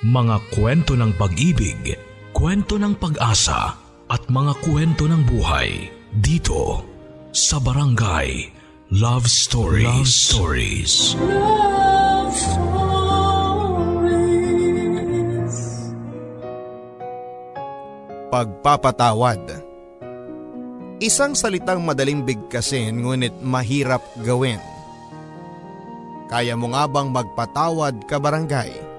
Mga 0.00 0.56
kwento 0.56 0.96
ng 0.96 1.12
pag-ibig, 1.12 1.92
kwento 2.32 2.80
ng 2.80 2.96
pag-asa 2.96 3.76
at 4.08 4.22
mga 4.32 4.56
kwento 4.64 5.04
ng 5.04 5.28
buhay 5.28 5.92
dito 6.08 6.88
sa 7.36 7.60
Barangay 7.60 8.48
Love 8.96 9.28
Stories. 9.28 9.84
Love 9.84 10.08
Stories. 10.08 10.92
Love 11.20 12.32
Stories. 12.32 12.88
Pagpapatawad 18.32 19.68
Isang 21.04 21.36
salitang 21.36 21.84
madaling 21.84 22.24
bigkasin 22.24 23.04
ngunit 23.04 23.36
mahirap 23.44 24.00
gawin. 24.24 24.64
Kaya 26.32 26.56
mo 26.56 26.72
nga 26.72 26.88
bang 26.88 27.12
magpatawad 27.12 28.08
ka 28.08 28.16
barangay? 28.16 28.89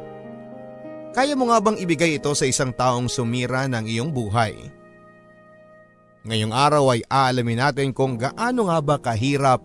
Kaya 1.12 1.36
mo 1.36 1.52
nga 1.52 1.60
bang 1.60 1.76
ibigay 1.76 2.18
ito 2.20 2.32
sa 2.32 2.48
isang 2.48 2.72
taong 2.72 3.12
sumira 3.12 3.68
ng 3.68 3.84
iyong 3.84 4.12
buhay? 4.16 4.56
Ngayong 6.24 6.54
araw 6.56 6.96
ay 6.96 7.02
aalamin 7.10 7.60
natin 7.60 7.90
kung 7.92 8.16
gaano 8.16 8.72
nga 8.72 8.80
ba 8.80 8.96
kahirap 9.02 9.60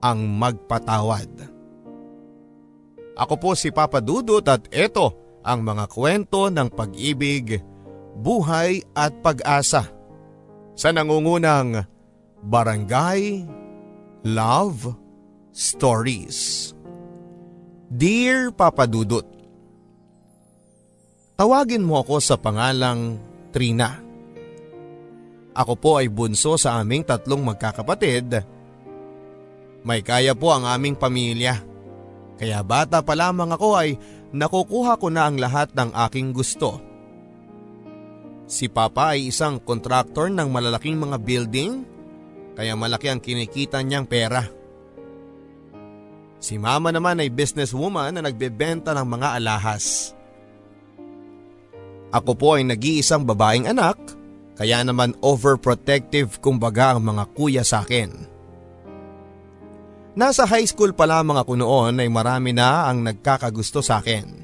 ang 0.00 0.24
magpatawad. 0.24 1.28
Ako 3.20 3.34
po 3.36 3.52
si 3.52 3.68
Papa 3.68 4.00
Dudut 4.00 4.46
at 4.48 4.64
ito 4.72 5.12
ang 5.44 5.60
mga 5.60 5.84
kwento 5.92 6.48
ng 6.48 6.72
pag-ibig, 6.72 7.60
buhay 8.16 8.80
at 8.96 9.12
pag-asa 9.20 9.84
sa 10.72 10.88
nangungunang 10.88 11.84
Barangay 12.40 13.44
Love 14.24 14.96
Stories. 15.52 16.72
Dear 17.90 18.54
Papa 18.54 18.88
Dudut, 18.88 19.39
Tawagin 21.40 21.80
mo 21.80 22.04
ako 22.04 22.20
sa 22.20 22.36
pangalang 22.36 23.16
Trina. 23.48 23.96
Ako 25.56 25.72
po 25.72 25.96
ay 25.96 26.12
bunso 26.12 26.60
sa 26.60 26.76
aming 26.76 27.00
tatlong 27.00 27.40
magkakapatid. 27.40 28.44
May 29.80 30.04
kaya 30.04 30.36
po 30.36 30.52
ang 30.52 30.68
aming 30.68 31.00
pamilya. 31.00 31.56
Kaya 32.36 32.60
bata 32.60 33.00
pa 33.00 33.16
lamang 33.16 33.56
ako 33.56 33.72
ay 33.72 33.96
nakukuha 34.36 35.00
ko 35.00 35.08
na 35.08 35.32
ang 35.32 35.40
lahat 35.40 35.72
ng 35.72 35.96
aking 36.12 36.36
gusto. 36.36 36.76
Si 38.44 38.68
Papa 38.68 39.16
ay 39.16 39.32
isang 39.32 39.64
kontraktor 39.64 40.28
ng 40.28 40.52
malalaking 40.52 41.00
mga 41.00 41.16
building 41.24 41.72
kaya 42.52 42.76
malaki 42.76 43.08
ang 43.08 43.24
kinikita 43.24 43.80
niyang 43.80 44.04
pera. 44.04 44.44
Si 46.36 46.60
mama 46.60 46.92
naman 46.92 47.24
ay 47.24 47.32
businesswoman 47.32 48.12
na 48.12 48.28
nagbebenta 48.28 48.92
ng 48.92 49.08
mga 49.08 49.40
alahas. 49.40 50.19
Ako 52.10 52.34
po 52.34 52.58
ay 52.58 52.66
nag-iisang 52.66 53.22
babaeng 53.22 53.70
anak, 53.70 53.98
kaya 54.58 54.82
naman 54.82 55.14
overprotective 55.22 56.42
kumbaga 56.42 56.94
ang 56.94 57.06
mga 57.06 57.24
kuya 57.32 57.62
sa 57.62 57.86
akin. 57.86 58.10
Nasa 60.18 60.42
high 60.42 60.66
school 60.66 60.90
pa 60.90 61.06
lamang 61.06 61.38
ako 61.38 61.54
noon 61.54 62.02
ay 62.02 62.10
marami 62.10 62.50
na 62.50 62.90
ang 62.90 63.06
nagkakagusto 63.06 63.78
sa 63.78 64.02
akin. 64.02 64.42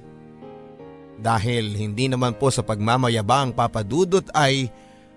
Dahil 1.19 1.75
hindi 1.75 2.07
naman 2.07 2.39
po 2.39 2.55
sa 2.55 2.63
pagmamayabang 2.63 3.51
papadudot 3.51 4.31
ay 4.31 4.71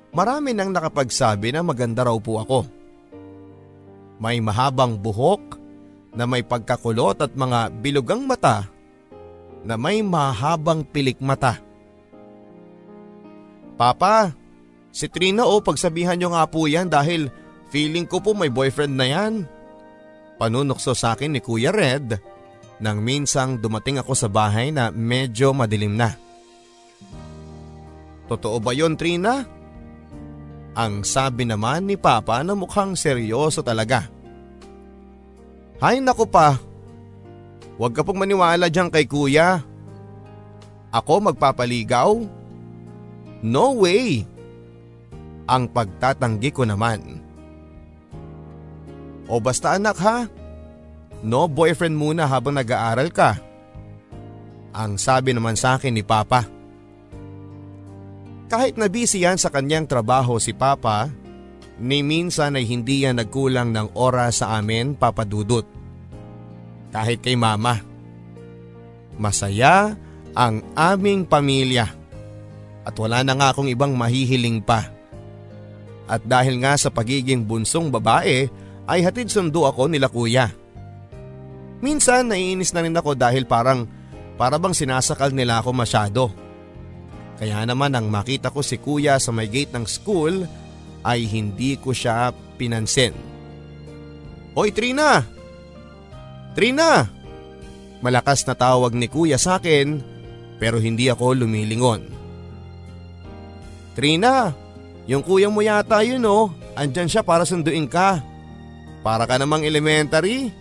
marami 0.10 0.58
nang 0.58 0.74
nakapagsabi 0.74 1.54
na 1.54 1.62
maganda 1.62 2.02
raw 2.02 2.18
po 2.18 2.42
ako. 2.42 2.60
May 4.18 4.42
mahabang 4.42 4.98
buhok 4.98 5.62
na 6.18 6.26
may 6.26 6.42
pagkakulot 6.42 7.22
at 7.22 7.32
mga 7.38 7.70
bilugang 7.80 8.26
mata 8.26 8.66
na 9.62 9.78
may 9.78 10.02
mahabang 10.02 10.82
pilik 10.82 11.22
mata. 11.22 11.69
Papa, 13.80 14.36
si 14.92 15.08
Trina 15.08 15.48
o 15.48 15.64
pagsabihan 15.64 16.20
nyo 16.20 16.36
nga 16.36 16.44
po 16.52 16.68
yan 16.68 16.92
dahil 16.92 17.32
feeling 17.72 18.04
ko 18.04 18.20
po 18.20 18.36
may 18.36 18.52
boyfriend 18.52 19.00
na 19.00 19.08
yan. 19.08 19.48
Panunokso 20.36 20.92
sa 20.92 21.16
akin 21.16 21.32
ni 21.32 21.40
Kuya 21.40 21.72
Red 21.72 22.20
nang 22.84 23.00
minsang 23.00 23.56
dumating 23.56 23.96
ako 24.04 24.12
sa 24.20 24.28
bahay 24.28 24.76
na 24.76 24.92
medyo 24.92 25.56
madilim 25.56 25.96
na. 25.96 26.12
Totoo 28.28 28.60
ba 28.60 28.76
yon 28.76 29.00
Trina? 29.00 29.48
Ang 30.76 31.08
sabi 31.08 31.48
naman 31.48 31.88
ni 31.88 31.96
Papa 31.96 32.44
na 32.44 32.60
mukhang 32.60 33.00
seryoso 33.00 33.64
talaga. 33.64 34.12
Hay 35.80 36.04
nako 36.04 36.28
pa, 36.28 36.60
huwag 37.80 37.96
ka 37.96 38.04
pong 38.04 38.20
maniwala 38.20 38.68
dyan 38.68 38.92
kay 38.92 39.08
kuya. 39.08 39.64
Ako 40.92 41.32
magpapaligaw? 41.32 42.39
No 43.40 43.72
way! 43.80 44.28
Ang 45.50 45.72
pagtatanggi 45.72 46.52
ko 46.54 46.68
naman. 46.68 47.24
O 49.30 49.38
basta 49.40 49.78
anak 49.78 49.98
ha, 50.02 50.26
no 51.22 51.46
boyfriend 51.46 51.96
muna 51.98 52.26
habang 52.30 52.58
nag-aaral 52.58 53.10
ka. 53.10 53.38
Ang 54.76 55.02
sabi 55.02 55.34
naman 55.34 55.58
sa 55.58 55.78
akin 55.78 55.94
ni 55.94 56.06
Papa. 56.06 56.46
Kahit 58.50 58.78
na 58.78 58.90
busy 58.90 59.26
yan 59.26 59.38
sa 59.38 59.54
kanyang 59.54 59.86
trabaho 59.86 60.42
si 60.42 60.54
Papa, 60.54 61.10
ni 61.78 62.02
minsan 62.02 62.58
ay 62.58 62.66
hindi 62.66 63.06
yan 63.06 63.22
nagkulang 63.22 63.70
ng 63.74 63.94
oras 63.94 64.42
sa 64.42 64.58
amin 64.58 64.98
papadudot. 64.98 65.66
Kahit 66.90 67.22
kay 67.22 67.38
Mama. 67.38 67.78
Masaya 69.22 69.94
ang 70.34 70.66
aming 70.74 71.30
pamilya 71.30 71.99
at 72.90 72.96
wala 72.98 73.22
na 73.22 73.38
nga 73.38 73.54
akong 73.54 73.70
ibang 73.70 73.94
mahihiling 73.94 74.66
pa. 74.66 74.90
At 76.10 76.26
dahil 76.26 76.58
nga 76.58 76.74
sa 76.74 76.90
pagiging 76.90 77.46
bunsong 77.46 77.94
babae 77.94 78.50
ay 78.90 79.00
hatid 79.06 79.30
sundo 79.30 79.70
ako 79.70 79.86
nila 79.86 80.10
kuya. 80.10 80.50
Minsan 81.86 82.34
naiinis 82.34 82.74
na 82.74 82.82
rin 82.82 82.98
ako 82.98 83.14
dahil 83.14 83.46
parang 83.46 83.86
para 84.42 84.58
bang 84.58 84.74
sinasakal 84.74 85.30
nila 85.30 85.62
ako 85.62 85.70
masyado. 85.70 86.24
Kaya 87.38 87.62
naman 87.64 87.94
nang 87.94 88.10
makita 88.10 88.50
ko 88.50 88.66
si 88.66 88.82
kuya 88.82 89.22
sa 89.22 89.30
may 89.30 89.46
gate 89.46 89.72
ng 89.78 89.86
school 89.86 90.50
ay 91.06 91.30
hindi 91.30 91.78
ko 91.78 91.94
siya 91.94 92.34
pinansin. 92.58 93.14
Hoy 94.58 94.74
Trina! 94.74 95.24
Trina! 96.58 97.06
Malakas 98.02 98.44
na 98.50 98.58
tawag 98.58 98.98
ni 98.98 99.06
kuya 99.06 99.38
sa 99.38 99.62
akin 99.62 100.02
pero 100.58 100.82
hindi 100.82 101.08
ako 101.08 101.46
lumilingon. 101.46 102.02
Trina, 104.00 104.56
yung 105.12 105.20
kuya 105.20 105.52
mo 105.52 105.60
yata 105.60 106.00
yun 106.08 106.24
oh, 106.24 106.48
andyan 106.72 107.12
siya 107.12 107.20
para 107.20 107.44
sunduin 107.44 107.84
ka. 107.84 108.24
Para 109.04 109.28
ka 109.28 109.36
namang 109.36 109.68
elementary. 109.68 110.56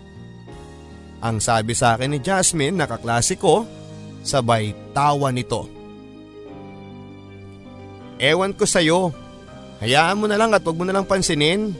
Ang 1.23 1.39
sabi 1.39 1.71
sa 1.71 1.95
akin 1.95 2.11
ni 2.11 2.19
Jasmine 2.19 2.75
nakaklase 2.75 3.39
ko, 3.39 3.63
sabay 4.27 4.75
tawa 4.91 5.31
nito. 5.31 5.71
Ewan 8.19 8.51
ko 8.51 8.67
sa'yo, 8.67 9.15
hayaan 9.79 10.19
mo 10.19 10.27
na 10.27 10.35
lang 10.35 10.51
at 10.51 10.67
wag 10.67 10.75
mo 10.75 10.83
na 10.83 10.91
lang 10.91 11.07
pansinin. 11.07 11.71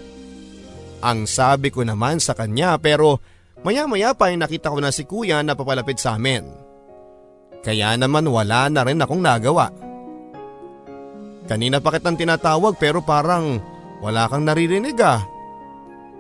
Ang 1.04 1.28
sabi 1.28 1.76
ko 1.76 1.84
naman 1.84 2.24
sa 2.24 2.40
kanya 2.40 2.80
pero 2.80 3.20
maya 3.68 3.84
maya 3.84 4.16
pa 4.16 4.32
ay 4.32 4.40
nakita 4.40 4.72
ko 4.72 4.80
na 4.80 4.96
si 4.96 5.04
kuya 5.04 5.44
na 5.44 5.60
papalapit 5.60 6.00
sa 6.00 6.16
amin. 6.16 6.48
Kaya 7.60 8.00
naman 8.00 8.32
wala 8.32 8.72
na 8.72 8.88
rin 8.88 9.04
akong 9.04 9.20
nagawa. 9.20 9.89
Kanina 11.50 11.82
pa 11.82 11.90
kitang 11.90 12.14
tinatawag 12.14 12.78
pero 12.78 13.02
parang 13.02 13.58
wala 14.06 14.30
kang 14.30 14.46
naririnig 14.46 14.94
ah. 15.02 15.26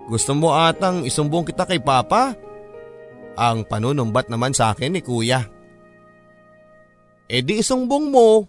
Gusto 0.09 0.33
mo 0.33 0.57
atang 0.57 1.05
isumbong 1.05 1.45
kita 1.45 1.69
kay 1.69 1.77
Papa? 1.77 2.33
Ang 3.37 3.61
panunumbat 3.69 4.25
naman 4.25 4.57
sa 4.57 4.73
akin 4.73 4.97
ni 4.97 5.05
Kuya. 5.05 5.45
E 7.29 7.45
di 7.45 7.61
isumbong 7.61 8.09
mo. 8.09 8.41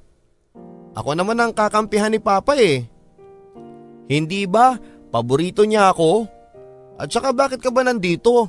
Ako 0.96 1.12
naman 1.12 1.37
ang 1.37 1.52
kakampihan 1.52 2.08
ni 2.08 2.16
Papa 2.16 2.56
eh. 2.56 2.88
Hindi 4.08 4.49
ba 4.49 4.81
paborito 5.12 5.69
niya 5.69 5.93
ako? 5.93 6.25
At 6.96 7.12
saka 7.12 7.37
bakit 7.37 7.60
ka 7.60 7.69
ba 7.69 7.84
nandito? 7.84 8.49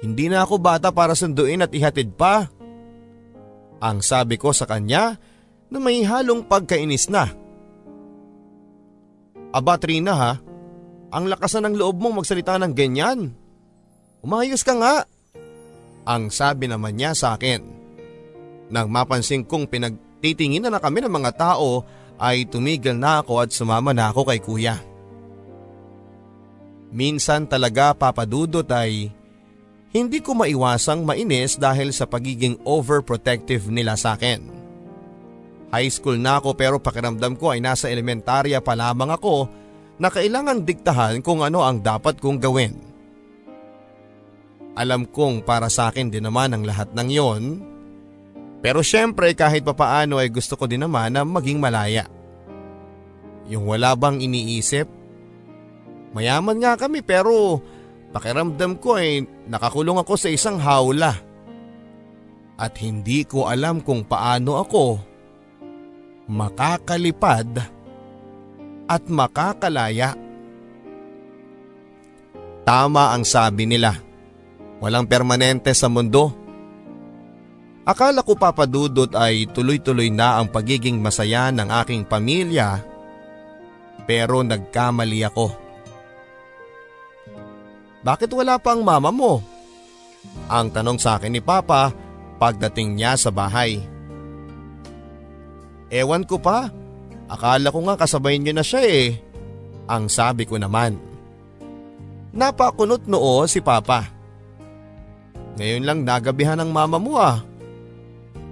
Hindi 0.00 0.32
na 0.32 0.48
ako 0.48 0.56
bata 0.56 0.88
para 0.96 1.12
sunduin 1.12 1.60
at 1.60 1.76
ihatid 1.76 2.16
pa. 2.16 2.48
Ang 3.84 4.00
sabi 4.00 4.40
ko 4.40 4.56
sa 4.56 4.64
kanya 4.64 5.20
na 5.68 5.76
may 5.76 6.00
halong 6.08 6.48
pagkainis 6.48 7.12
na. 7.12 7.28
Aba 9.50 9.74
Trina 9.82 10.14
ha, 10.14 10.32
ang 11.10 11.26
lakasan 11.26 11.66
ng 11.66 11.74
loob 11.74 11.98
mong 11.98 12.22
magsalita 12.22 12.54
ng 12.62 12.70
ganyan. 12.70 13.34
Umayos 14.22 14.62
ka 14.62 14.78
nga. 14.78 14.96
Ang 16.06 16.30
sabi 16.30 16.70
naman 16.70 16.94
niya 16.94 17.18
sa 17.18 17.34
akin. 17.34 17.58
Nang 18.70 18.86
mapansin 18.86 19.42
kong 19.42 19.66
pinagtitingin 19.66 20.70
na 20.70 20.78
kami 20.78 21.02
ng 21.02 21.10
mga 21.10 21.34
tao 21.34 21.82
ay 22.20 22.46
tumigil 22.46 22.94
na 22.94 23.26
ako 23.26 23.42
at 23.42 23.50
sumama 23.50 23.90
na 23.90 24.14
ako 24.14 24.22
kay 24.30 24.38
kuya. 24.38 24.76
Minsan 26.94 27.50
talaga 27.50 27.90
papadudot 27.94 28.66
ay 28.70 29.10
hindi 29.90 30.22
ko 30.22 30.38
maiwasang 30.38 31.02
mainis 31.02 31.58
dahil 31.58 31.90
sa 31.90 32.06
pagiging 32.06 32.62
overprotective 32.62 33.66
nila 33.66 33.98
sa 33.98 34.14
akin. 34.14 34.59
High 35.70 35.90
school 35.90 36.18
na 36.18 36.42
ako 36.42 36.58
pero 36.58 36.82
pakiramdam 36.82 37.38
ko 37.38 37.54
ay 37.54 37.62
nasa 37.62 37.86
elementarya 37.86 38.58
pa 38.58 38.74
lamang 38.74 39.14
ako 39.14 39.46
na 40.02 40.10
kailangang 40.10 40.66
diktahan 40.66 41.22
kung 41.22 41.46
ano 41.46 41.62
ang 41.62 41.78
dapat 41.78 42.18
kong 42.18 42.42
gawin. 42.42 42.74
Alam 44.74 45.06
kong 45.06 45.46
para 45.46 45.70
sa 45.70 45.94
akin 45.94 46.10
din 46.10 46.26
naman 46.26 46.50
ang 46.50 46.66
lahat 46.66 46.90
ng 46.90 47.08
yon. 47.10 47.42
Pero 48.60 48.82
syempre 48.82 49.30
kahit 49.36 49.62
papaano 49.62 50.18
ay 50.18 50.32
gusto 50.32 50.58
ko 50.58 50.66
din 50.66 50.82
naman 50.82 51.14
na 51.14 51.22
maging 51.22 51.62
malaya. 51.62 52.08
Yung 53.46 53.66
wala 53.70 53.94
bang 53.94 54.18
iniisip? 54.18 54.90
Mayaman 56.10 56.58
nga 56.58 56.74
kami 56.74 57.06
pero 57.06 57.62
pakiramdam 58.10 58.80
ko 58.82 58.98
ay 58.98 59.22
nakakulong 59.46 60.02
ako 60.02 60.14
sa 60.18 60.28
isang 60.32 60.58
hawla. 60.58 61.14
At 62.58 62.76
hindi 62.82 63.22
ko 63.24 63.48
alam 63.48 63.80
kung 63.80 64.04
paano 64.04 64.60
ako 64.60 65.09
makakalipad 66.30 67.58
at 68.86 69.02
makakalaya. 69.10 70.14
Tama 72.62 73.10
ang 73.10 73.26
sabi 73.26 73.66
nila, 73.66 73.98
walang 74.78 75.10
permanente 75.10 75.74
sa 75.74 75.90
mundo. 75.90 76.30
Akala 77.82 78.22
ko 78.22 78.38
papadudot 78.38 79.10
ay 79.18 79.50
tuloy-tuloy 79.50 80.14
na 80.14 80.38
ang 80.38 80.46
pagiging 80.46 81.02
masaya 81.02 81.50
ng 81.50 81.66
aking 81.82 82.06
pamilya 82.06 82.78
pero 84.06 84.46
nagkamali 84.46 85.26
ako. 85.26 85.50
Bakit 88.00 88.30
wala 88.32 88.56
pa 88.62 88.78
ang 88.78 88.86
mama 88.86 89.10
mo? 89.10 89.42
Ang 90.46 90.70
tanong 90.72 90.98
sa 91.00 91.18
akin 91.18 91.32
ni 91.34 91.42
Papa 91.42 91.92
pagdating 92.40 92.96
niya 92.96 93.16
sa 93.20 93.28
bahay. 93.28 93.80
Ewan 95.90 96.22
ko 96.22 96.38
pa. 96.38 96.70
Akala 97.26 97.74
ko 97.74 97.82
nga 97.86 97.98
kasabay 97.98 98.38
niyo 98.38 98.54
na 98.54 98.62
siya 98.62 98.82
eh. 98.86 99.18
Ang 99.90 100.06
sabi 100.06 100.46
ko 100.46 100.54
naman. 100.54 100.94
Napakunot 102.30 103.10
noo 103.10 103.42
si 103.50 103.58
Papa. 103.58 104.06
Ngayon 105.58 105.82
lang 105.82 106.00
nagabihan 106.06 106.58
ng 106.62 106.70
mama 106.70 106.98
mo 107.02 107.18
ah. 107.18 107.42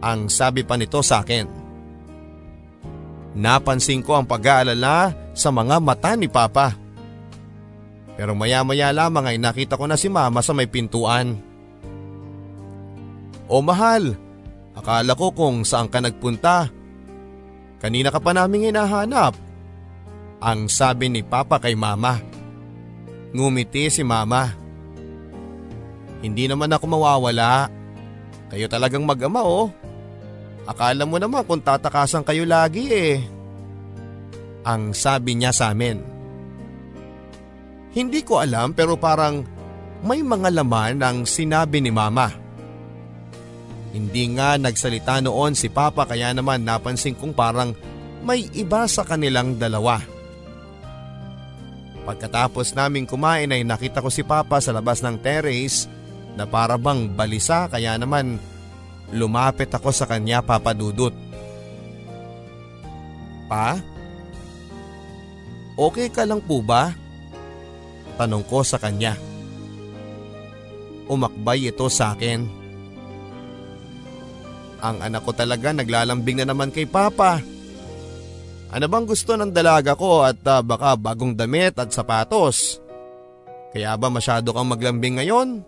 Ang 0.02 0.26
sabi 0.26 0.66
pa 0.66 0.74
nito 0.74 0.98
sa 1.02 1.22
akin. 1.22 1.46
Napansin 3.38 4.02
ko 4.02 4.18
ang 4.18 4.26
pag-aalala 4.26 5.14
sa 5.30 5.54
mga 5.54 5.78
mata 5.78 6.18
ni 6.18 6.26
Papa. 6.26 6.74
Pero 8.18 8.34
maya 8.34 8.66
maya 8.66 8.90
lamang 8.90 9.30
ay 9.30 9.38
nakita 9.38 9.78
ko 9.78 9.86
na 9.86 9.94
si 9.94 10.10
mama 10.10 10.42
sa 10.42 10.50
may 10.50 10.66
pintuan. 10.66 11.38
O 13.46 13.62
mahal, 13.62 14.18
akala 14.74 15.14
ko 15.14 15.30
kung 15.30 15.62
saan 15.62 15.86
ka 15.86 16.02
nagpunta 16.02 16.77
Kanina 17.78 18.10
ka 18.10 18.18
pa 18.18 18.34
namin 18.34 18.70
hinahanap. 18.70 19.38
Ang 20.42 20.66
sabi 20.66 21.10
ni 21.10 21.22
Papa 21.22 21.62
kay 21.62 21.78
Mama. 21.78 22.18
Ngumiti 23.30 23.86
si 23.90 24.02
Mama. 24.02 24.50
Hindi 26.18 26.50
naman 26.50 26.74
ako 26.74 26.84
mawawala. 26.90 27.70
Kayo 28.50 28.66
talagang 28.66 29.06
mag-ama 29.06 29.46
oh. 29.46 29.70
Akala 30.66 31.06
mo 31.06 31.16
naman 31.16 31.46
kung 31.46 31.62
tatakasan 31.62 32.26
kayo 32.26 32.42
lagi 32.42 32.90
eh. 32.90 33.16
Ang 34.66 34.92
sabi 34.92 35.38
niya 35.38 35.54
sa 35.54 35.70
amin. 35.70 36.02
Hindi 37.94 38.20
ko 38.26 38.42
alam 38.42 38.74
pero 38.74 38.98
parang 38.98 39.46
may 40.04 40.22
mga 40.22 40.54
laman 40.54 41.02
ang 41.02 41.18
sinabi 41.24 41.82
ni 41.82 41.90
Mama. 41.94 42.47
Hindi 43.98 44.38
nga 44.38 44.54
nagsalita 44.54 45.18
noon 45.26 45.58
si 45.58 45.66
Papa 45.66 46.06
kaya 46.06 46.30
naman 46.30 46.62
napansin 46.62 47.18
kong 47.18 47.34
parang 47.34 47.74
may 48.22 48.46
iba 48.54 48.86
sa 48.86 49.02
kanilang 49.02 49.58
dalawa. 49.58 49.98
Pagkatapos 52.06 52.78
naming 52.78 53.10
kumain 53.10 53.50
ay 53.50 53.66
nakita 53.66 53.98
ko 53.98 54.06
si 54.06 54.22
Papa 54.22 54.62
sa 54.62 54.70
labas 54.70 55.02
ng 55.02 55.18
terrace 55.18 55.90
na 56.38 56.46
para 56.46 56.78
bang 56.78 57.10
balisa 57.10 57.66
kaya 57.66 57.98
naman 57.98 58.38
lumapit 59.10 59.66
ako 59.74 59.90
sa 59.90 60.06
kanya 60.06 60.46
papadudot. 60.46 61.12
Pa? 63.50 63.82
Okay 65.74 66.06
ka 66.06 66.22
lang 66.22 66.38
po 66.38 66.62
ba? 66.62 66.94
Tanong 68.14 68.46
ko 68.46 68.62
sa 68.62 68.78
kanya. 68.78 69.18
Umakbay 71.10 71.66
ito 71.66 71.90
sa 71.90 72.14
akin. 72.14 72.57
Ang 74.78 75.02
anak 75.02 75.26
ko 75.26 75.34
talaga 75.34 75.74
naglalambing 75.74 76.42
na 76.42 76.46
naman 76.46 76.70
kay 76.70 76.86
Papa. 76.86 77.42
Ano 78.68 78.84
bang 78.84 79.06
gusto 79.08 79.32
ng 79.34 79.50
dalaga 79.50 79.96
ko 79.96 80.22
at 80.22 80.38
uh, 80.44 80.60
baka 80.60 80.94
bagong 80.94 81.32
damit 81.32 81.80
at 81.80 81.88
sapatos? 81.88 82.78
Kaya 83.72 83.96
ba 83.96 84.12
masyado 84.12 84.52
kang 84.52 84.68
maglambing 84.68 85.18
ngayon? 85.18 85.64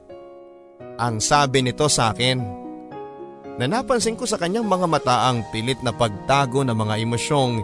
Ang 1.01 1.17
sabi 1.19 1.65
nito 1.65 1.89
sa 1.89 2.13
akin. 2.13 2.39
Na 3.57 3.69
napansin 3.69 4.17
ko 4.17 4.25
sa 4.25 4.41
kanyang 4.41 4.69
mga 4.69 4.87
mata 4.89 5.17
ang 5.29 5.45
pilit 5.53 5.81
na 5.85 5.93
pagtago 5.93 6.65
ng 6.65 6.77
mga 6.77 6.95
emosyong 7.05 7.55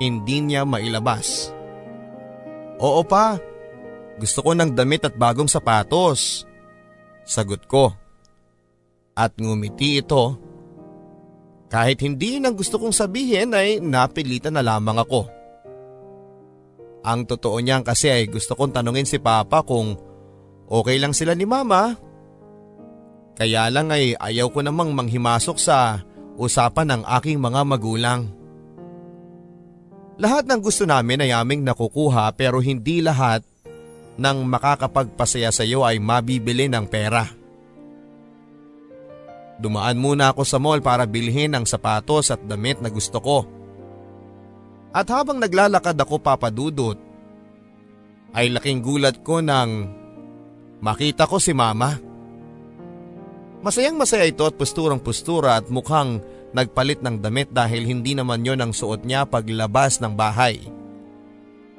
hindi 0.00 0.40
niya 0.40 0.64
mailabas. 0.64 1.52
Oo 2.80 3.04
pa, 3.04 3.36
gusto 4.20 4.40
ko 4.40 4.52
ng 4.52 4.72
damit 4.72 5.04
at 5.04 5.16
bagong 5.16 5.48
sapatos. 5.48 6.44
Sagot 7.24 7.64
ko. 7.64 7.92
At 9.16 9.36
ngumiti 9.40 10.00
ito 10.02 10.43
kahit 11.74 11.98
hindi 12.06 12.38
yun 12.38 12.46
ang 12.46 12.54
gusto 12.54 12.78
kong 12.78 12.94
sabihin 12.94 13.50
ay 13.50 13.82
napilitan 13.82 14.54
na 14.54 14.62
lamang 14.62 14.94
ako. 15.02 15.26
Ang 17.02 17.26
totoo 17.26 17.58
niyan 17.58 17.82
kasi 17.82 18.14
ay 18.14 18.30
gusto 18.30 18.54
kong 18.54 18.78
tanungin 18.78 19.10
si 19.10 19.18
Papa 19.18 19.66
kung 19.66 19.98
okay 20.70 21.02
lang 21.02 21.10
sila 21.10 21.34
ni 21.34 21.42
Mama. 21.42 21.98
Kaya 23.34 23.66
lang 23.74 23.90
ay 23.90 24.14
ayaw 24.14 24.54
ko 24.54 24.62
namang 24.62 24.94
manghimasok 24.94 25.58
sa 25.58 25.98
usapan 26.38 26.94
ng 26.94 27.02
aking 27.18 27.42
mga 27.42 27.66
magulang. 27.66 28.30
Lahat 30.22 30.46
ng 30.46 30.62
gusto 30.62 30.86
namin 30.86 31.26
ay 31.26 31.34
aming 31.34 31.66
nakukuha 31.66 32.30
pero 32.38 32.62
hindi 32.62 33.02
lahat 33.02 33.42
ng 34.14 34.46
makakapagpasaya 34.46 35.50
sa 35.50 35.66
iyo 35.66 35.82
ay 35.82 35.98
mabibili 35.98 36.70
ng 36.70 36.86
pera. 36.86 37.26
Dumaan 39.58 39.98
muna 39.98 40.34
ako 40.34 40.42
sa 40.42 40.58
mall 40.58 40.82
para 40.82 41.06
bilhin 41.06 41.54
ang 41.54 41.62
sapatos 41.62 42.34
at 42.34 42.42
damit 42.42 42.82
na 42.82 42.90
gusto 42.90 43.22
ko. 43.22 43.38
At 44.90 45.10
habang 45.10 45.38
naglalakad 45.38 45.94
ako 45.98 46.22
papadudot, 46.22 46.98
ay 48.34 48.50
laking 48.50 48.82
gulat 48.82 49.22
ko 49.22 49.38
nang 49.38 49.90
makita 50.82 51.26
ko 51.30 51.38
si 51.38 51.54
mama. 51.54 51.98
Masayang 53.62 53.94
masaya 53.94 54.26
ito 54.26 54.42
at 54.42 54.58
posturang 54.58 54.98
postura 54.98 55.56
at 55.56 55.70
mukhang 55.70 56.18
nagpalit 56.50 57.00
ng 57.00 57.22
damit 57.22 57.50
dahil 57.54 57.86
hindi 57.86 58.14
naman 58.14 58.42
yon 58.42 58.60
ang 58.60 58.72
suot 58.74 59.06
niya 59.06 59.26
paglabas 59.26 60.02
ng 60.02 60.14
bahay. 60.14 60.62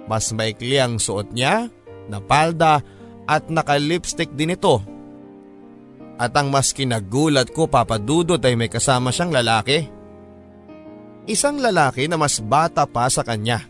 Mas 0.07 0.31
maikli 0.31 0.79
ang 0.79 0.95
suot 0.99 1.31
niya, 1.35 1.67
na 2.05 2.21
palda 2.21 2.85
at 3.25 3.49
naka-lipstick 3.49 4.29
din 4.37 4.53
ito 4.53 4.81
at 6.15 6.31
ang 6.35 6.47
mas 6.47 6.71
kinagulat 6.71 7.51
ko 7.51 7.67
papadudot 7.67 8.39
ay 8.39 8.55
may 8.55 8.71
kasama 8.71 9.11
siyang 9.11 9.35
lalaki. 9.35 9.91
Isang 11.27 11.59
lalaki 11.59 12.07
na 12.07 12.15
mas 12.15 12.39
bata 12.39 12.87
pa 12.87 13.09
sa 13.11 13.25
kanya. 13.25 13.65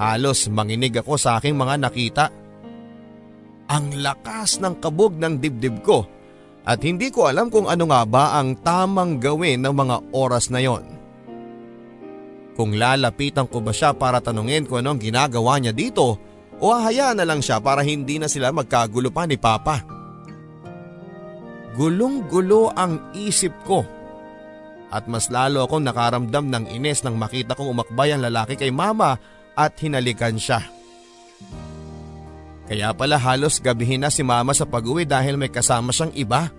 Halos 0.00 0.48
manginig 0.48 0.96
ako 0.96 1.20
sa 1.20 1.36
aking 1.36 1.52
mga 1.58 1.74
nakita. 1.76 2.26
Ang 3.68 4.00
lakas 4.00 4.58
ng 4.64 4.80
kabog 4.80 5.20
ng 5.20 5.36
dibdib 5.36 5.84
ko 5.84 6.08
at 6.64 6.80
hindi 6.80 7.12
ko 7.12 7.28
alam 7.28 7.52
kung 7.52 7.68
ano 7.68 7.84
nga 7.90 8.02
ba 8.08 8.24
ang 8.40 8.56
tamang 8.64 9.20
gawin 9.20 9.60
ng 9.60 9.74
mga 9.76 9.96
oras 10.16 10.48
na 10.48 10.64
yon. 10.64 10.84
Kung 12.56 12.76
lalapitan 12.76 13.48
ko 13.48 13.60
ba 13.60 13.72
siya 13.72 13.92
para 13.92 14.24
tanungin 14.24 14.64
kung 14.64 14.80
anong 14.80 15.00
ginagawa 15.00 15.60
niya 15.60 15.76
dito 15.76 16.16
o 16.60 16.64
hahayaan 16.72 17.20
na 17.20 17.28
lang 17.28 17.40
siya 17.44 17.60
para 17.60 17.84
hindi 17.84 18.16
na 18.16 18.28
sila 18.28 18.52
magkagulo 18.52 19.12
pa 19.12 19.28
ni 19.28 19.36
Papa. 19.36 19.99
Gulong-gulo 21.80 22.76
ang 22.76 23.16
isip 23.16 23.56
ko. 23.64 23.80
At 24.92 25.08
mas 25.08 25.32
lalo 25.32 25.64
akong 25.64 25.80
nakaramdam 25.80 26.52
ng 26.52 26.64
ines 26.76 27.00
nang 27.00 27.16
makita 27.16 27.56
kong 27.56 27.72
umakbay 27.72 28.12
ang 28.12 28.20
lalaki 28.20 28.60
kay 28.60 28.68
mama 28.68 29.16
at 29.56 29.72
hinalikan 29.80 30.36
siya. 30.36 30.60
Kaya 32.68 32.92
pala 32.92 33.16
halos 33.16 33.64
gabihin 33.64 34.04
na 34.04 34.12
si 34.12 34.20
mama 34.20 34.52
sa 34.52 34.68
pag-uwi 34.68 35.08
dahil 35.08 35.40
may 35.40 35.48
kasama 35.48 35.88
siyang 35.88 36.12
iba. 36.20 36.52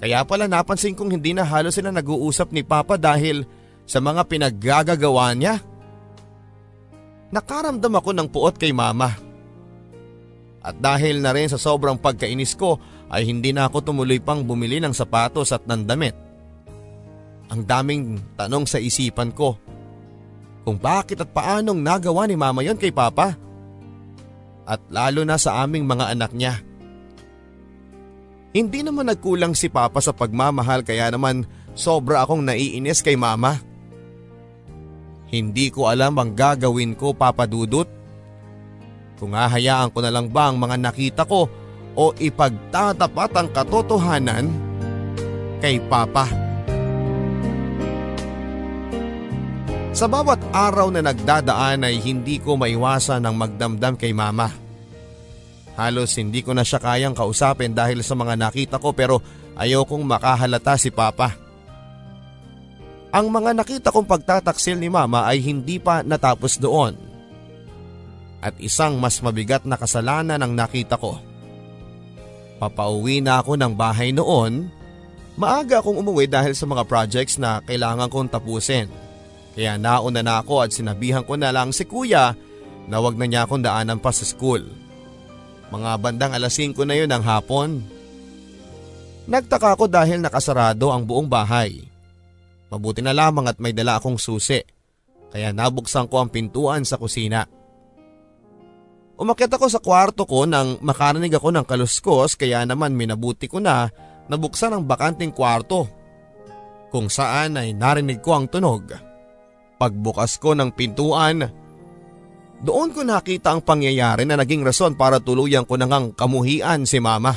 Kaya 0.00 0.24
pala 0.24 0.48
napansin 0.48 0.96
kong 0.96 1.20
hindi 1.20 1.36
na 1.36 1.44
halos 1.44 1.76
sila 1.76 1.92
nag-uusap 1.92 2.48
ni 2.48 2.64
Papa 2.64 2.96
dahil 2.96 3.44
sa 3.84 4.00
mga 4.00 4.24
pinaggagagawa 4.24 5.36
niya. 5.36 5.60
Nakaramdam 7.28 7.92
ako 7.92 8.10
ng 8.16 8.28
puot 8.32 8.56
kay 8.56 8.72
mama. 8.72 9.25
At 10.66 10.74
dahil 10.82 11.22
na 11.22 11.30
rin 11.30 11.46
sa 11.46 11.62
sobrang 11.62 11.94
pagkainis 11.94 12.58
ko 12.58 12.82
ay 13.06 13.22
hindi 13.22 13.54
na 13.54 13.70
ako 13.70 13.86
tumuloy 13.86 14.18
pang 14.18 14.42
bumili 14.42 14.82
ng 14.82 14.90
sapatos 14.90 15.54
at 15.54 15.62
ng 15.62 15.86
damit. 15.86 16.18
Ang 17.54 17.62
daming 17.62 18.18
tanong 18.34 18.66
sa 18.66 18.82
isipan 18.82 19.30
ko. 19.30 19.54
Kung 20.66 20.74
bakit 20.74 21.22
at 21.22 21.30
paanong 21.30 21.78
nagawa 21.78 22.26
ni 22.26 22.34
mama 22.34 22.66
yon 22.66 22.74
kay 22.74 22.90
papa. 22.90 23.38
At 24.66 24.82
lalo 24.90 25.22
na 25.22 25.38
sa 25.38 25.62
aming 25.62 25.86
mga 25.86 26.10
anak 26.18 26.34
niya. 26.34 26.58
Hindi 28.50 28.82
naman 28.82 29.06
nagkulang 29.06 29.54
si 29.54 29.70
papa 29.70 30.02
sa 30.02 30.10
pagmamahal 30.10 30.82
kaya 30.82 31.06
naman 31.14 31.46
sobra 31.78 32.26
akong 32.26 32.42
naiinis 32.42 33.06
kay 33.06 33.14
mama. 33.14 33.62
Hindi 35.30 35.70
ko 35.70 35.86
alam 35.86 36.18
ang 36.18 36.34
gagawin 36.34 36.98
ko 36.98 37.14
papadudot. 37.14 37.86
Kung 39.16 39.32
hahayaan 39.32 39.92
ko 39.92 40.04
na 40.04 40.12
lang 40.12 40.28
ba 40.28 40.52
ang 40.52 40.60
mga 40.60 40.76
nakita 40.76 41.22
ko 41.24 41.48
o 41.96 42.04
ipagtatapat 42.16 43.30
ang 43.32 43.48
katotohanan 43.48 44.44
kay 45.64 45.80
Papa. 45.88 46.28
Sa 49.96 50.04
bawat 50.04 50.36
araw 50.52 50.92
na 50.92 51.00
nagdadaan 51.00 51.88
ay 51.88 51.96
hindi 52.04 52.36
ko 52.36 52.60
maiwasan 52.60 53.24
ang 53.24 53.32
magdamdam 53.32 53.96
kay 53.96 54.12
mama. 54.12 54.52
Halos 55.72 56.12
hindi 56.20 56.44
ko 56.44 56.52
na 56.52 56.68
siya 56.68 56.76
kayang 56.76 57.16
kausapin 57.16 57.72
dahil 57.72 58.04
sa 58.04 58.12
mga 58.12 58.36
nakita 58.36 58.76
ko 58.76 58.92
pero 58.92 59.24
ayokong 59.56 60.04
makahalata 60.04 60.76
si 60.76 60.92
papa. 60.92 61.32
Ang 63.08 63.32
mga 63.32 63.56
nakita 63.56 63.88
kong 63.88 64.04
pagtataksil 64.04 64.76
ni 64.76 64.92
mama 64.92 65.24
ay 65.24 65.40
hindi 65.40 65.80
pa 65.80 66.04
natapos 66.04 66.60
doon. 66.60 67.05
At 68.46 68.54
isang 68.62 69.02
mas 69.02 69.18
mabigat 69.18 69.66
na 69.66 69.74
kasalanan 69.74 70.38
ang 70.38 70.54
nakita 70.54 70.94
ko. 70.94 71.18
Papauwi 72.62 73.18
na 73.18 73.42
ako 73.42 73.58
ng 73.58 73.74
bahay 73.74 74.14
noon. 74.14 74.70
Maaga 75.34 75.82
akong 75.82 75.98
umuwi 75.98 76.30
dahil 76.30 76.54
sa 76.54 76.62
mga 76.62 76.86
projects 76.86 77.42
na 77.42 77.58
kailangan 77.66 78.06
kong 78.06 78.30
tapusin. 78.30 78.86
Kaya 79.58 79.74
nauna 79.74 80.22
na 80.22 80.38
ako 80.46 80.62
at 80.62 80.70
sinabihan 80.70 81.26
ko 81.26 81.34
na 81.34 81.50
lang 81.50 81.74
si 81.74 81.82
kuya 81.82 82.38
na 82.86 83.02
wag 83.02 83.18
na 83.18 83.26
niya 83.26 83.44
akong 83.44 83.66
daanan 83.66 83.98
pa 83.98 84.14
sa 84.14 84.22
school. 84.22 84.62
Mga 85.74 85.90
bandang 85.98 86.32
alas 86.32 86.54
5 86.54 86.78
na 86.86 86.94
yun 86.94 87.10
ng 87.10 87.24
hapon. 87.26 87.82
Nagtaka 89.26 89.74
ako 89.74 89.90
dahil 89.90 90.22
nakasarado 90.22 90.94
ang 90.94 91.02
buong 91.02 91.26
bahay. 91.26 91.82
Mabuti 92.70 93.02
na 93.02 93.10
lamang 93.10 93.50
at 93.50 93.58
may 93.58 93.74
dala 93.74 93.98
akong 93.98 94.22
susi. 94.22 94.62
Kaya 95.34 95.50
nabuksan 95.50 96.06
ko 96.06 96.22
ang 96.22 96.30
pintuan 96.30 96.86
sa 96.86 96.94
kusina. 96.94 97.55
Umakyat 99.16 99.48
ako 99.56 99.66
sa 99.72 99.80
kwarto 99.80 100.28
ko 100.28 100.44
nang 100.44 100.76
makarinig 100.84 101.32
ako 101.32 101.48
ng 101.48 101.64
kaluskos 101.64 102.36
kaya 102.36 102.68
naman 102.68 102.92
minabuti 102.92 103.48
ko 103.48 103.64
na 103.64 103.88
nabuksan 104.28 104.76
ang 104.76 104.84
bakanting 104.84 105.32
kwarto. 105.32 105.88
Kung 106.92 107.08
saan 107.08 107.56
ay 107.56 107.72
narinig 107.72 108.20
ko 108.20 108.36
ang 108.36 108.46
tunog. 108.46 108.92
Pagbukas 109.76 110.40
ko 110.40 110.56
ng 110.56 110.72
pintuan, 110.72 111.48
doon 112.60 112.88
ko 112.92 113.04
nakita 113.04 113.52
ang 113.52 113.60
pangyayari 113.60 114.24
na 114.24 114.40
naging 114.40 114.64
rason 114.64 114.96
para 114.96 115.20
tuluyan 115.20 115.68
ko 115.68 115.76
nang 115.76 116.12
kamuhian 116.16 116.88
si 116.88 116.96
mama. 117.00 117.36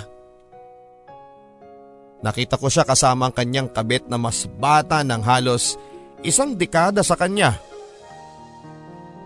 Nakita 2.19 2.59
ko 2.59 2.67
siya 2.67 2.83
kasama 2.83 3.31
ang 3.31 3.35
kanyang 3.35 3.71
kabit 3.71 4.07
na 4.11 4.19
mas 4.19 4.47
bata 4.59 4.99
ng 5.03 5.23
halos 5.23 5.79
isang 6.23 6.55
dekada 6.55 6.99
sa 7.03 7.15
kanya. 7.15 7.55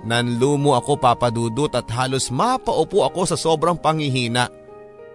Nanlumo 0.03 0.75
ako 0.75 1.00
papadudot 1.00 1.72
at 1.72 1.88
halos 1.91 2.27
mapaupo 2.27 3.07
ako 3.07 3.24
sa 3.24 3.39
sobrang 3.39 3.79
pangihina 3.79 4.51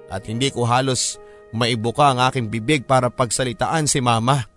at 0.09 0.25
hindi 0.25 0.49
ko 0.49 0.65
halos 0.65 1.21
maibuka 1.53 2.09
ang 2.09 2.25
aking 2.25 2.49
bibig 2.49 2.89
para 2.89 3.13
pagsalitaan 3.13 3.85
si 3.85 4.01
mama. 4.01 4.49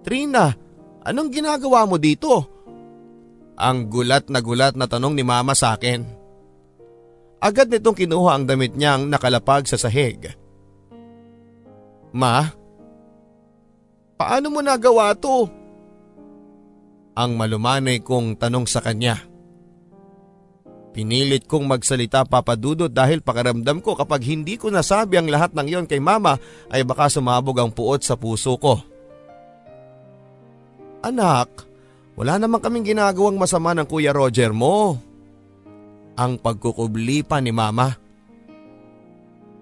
Trina, 0.00 0.56
Anong 1.00 1.32
ginagawa 1.32 1.88
mo 1.88 1.96
dito? 1.96 2.44
Ang 3.56 3.88
gulat 3.88 4.28
na 4.28 4.40
gulat 4.40 4.76
na 4.76 4.84
tanong 4.84 5.16
ni 5.16 5.24
mama 5.24 5.56
sa 5.56 5.76
akin. 5.76 6.04
Agad 7.40 7.72
nitong 7.72 7.96
kinuha 7.96 8.36
ang 8.36 8.44
damit 8.44 8.76
niyang 8.76 9.08
nakalapag 9.08 9.64
sa 9.64 9.80
sahig. 9.80 10.28
Ma? 12.12 12.44
Paano 14.20 14.52
mo 14.52 14.60
nagawa 14.60 15.16
to? 15.16 15.48
Ang 17.18 17.34
malumanay 17.34 18.00
kong 18.00 18.38
tanong 18.38 18.66
sa 18.70 18.78
kanya. 18.84 19.18
Pinilit 20.90 21.46
kong 21.46 21.70
magsalita 21.70 22.26
papadudot 22.26 22.90
dahil 22.90 23.22
pakaramdam 23.22 23.78
ko 23.78 23.94
kapag 23.94 24.26
hindi 24.26 24.58
ko 24.58 24.74
nasabi 24.74 25.22
ang 25.22 25.30
lahat 25.30 25.54
ng 25.54 25.66
iyon 25.70 25.86
kay 25.86 26.02
mama 26.02 26.42
ay 26.66 26.82
baka 26.82 27.06
sumabog 27.06 27.54
ang 27.62 27.70
puot 27.70 28.02
sa 28.02 28.18
puso 28.18 28.58
ko. 28.58 28.82
Anak, 31.00 31.48
wala 32.18 32.36
naman 32.36 32.60
kaming 32.60 32.92
ginagawang 32.92 33.38
masama 33.38 33.72
ng 33.72 33.86
Kuya 33.86 34.12
Roger 34.12 34.52
mo. 34.52 34.98
Ang 36.18 36.36
pagkukubli 36.36 37.24
pa 37.24 37.40
ni 37.40 37.48
Mama. 37.48 37.96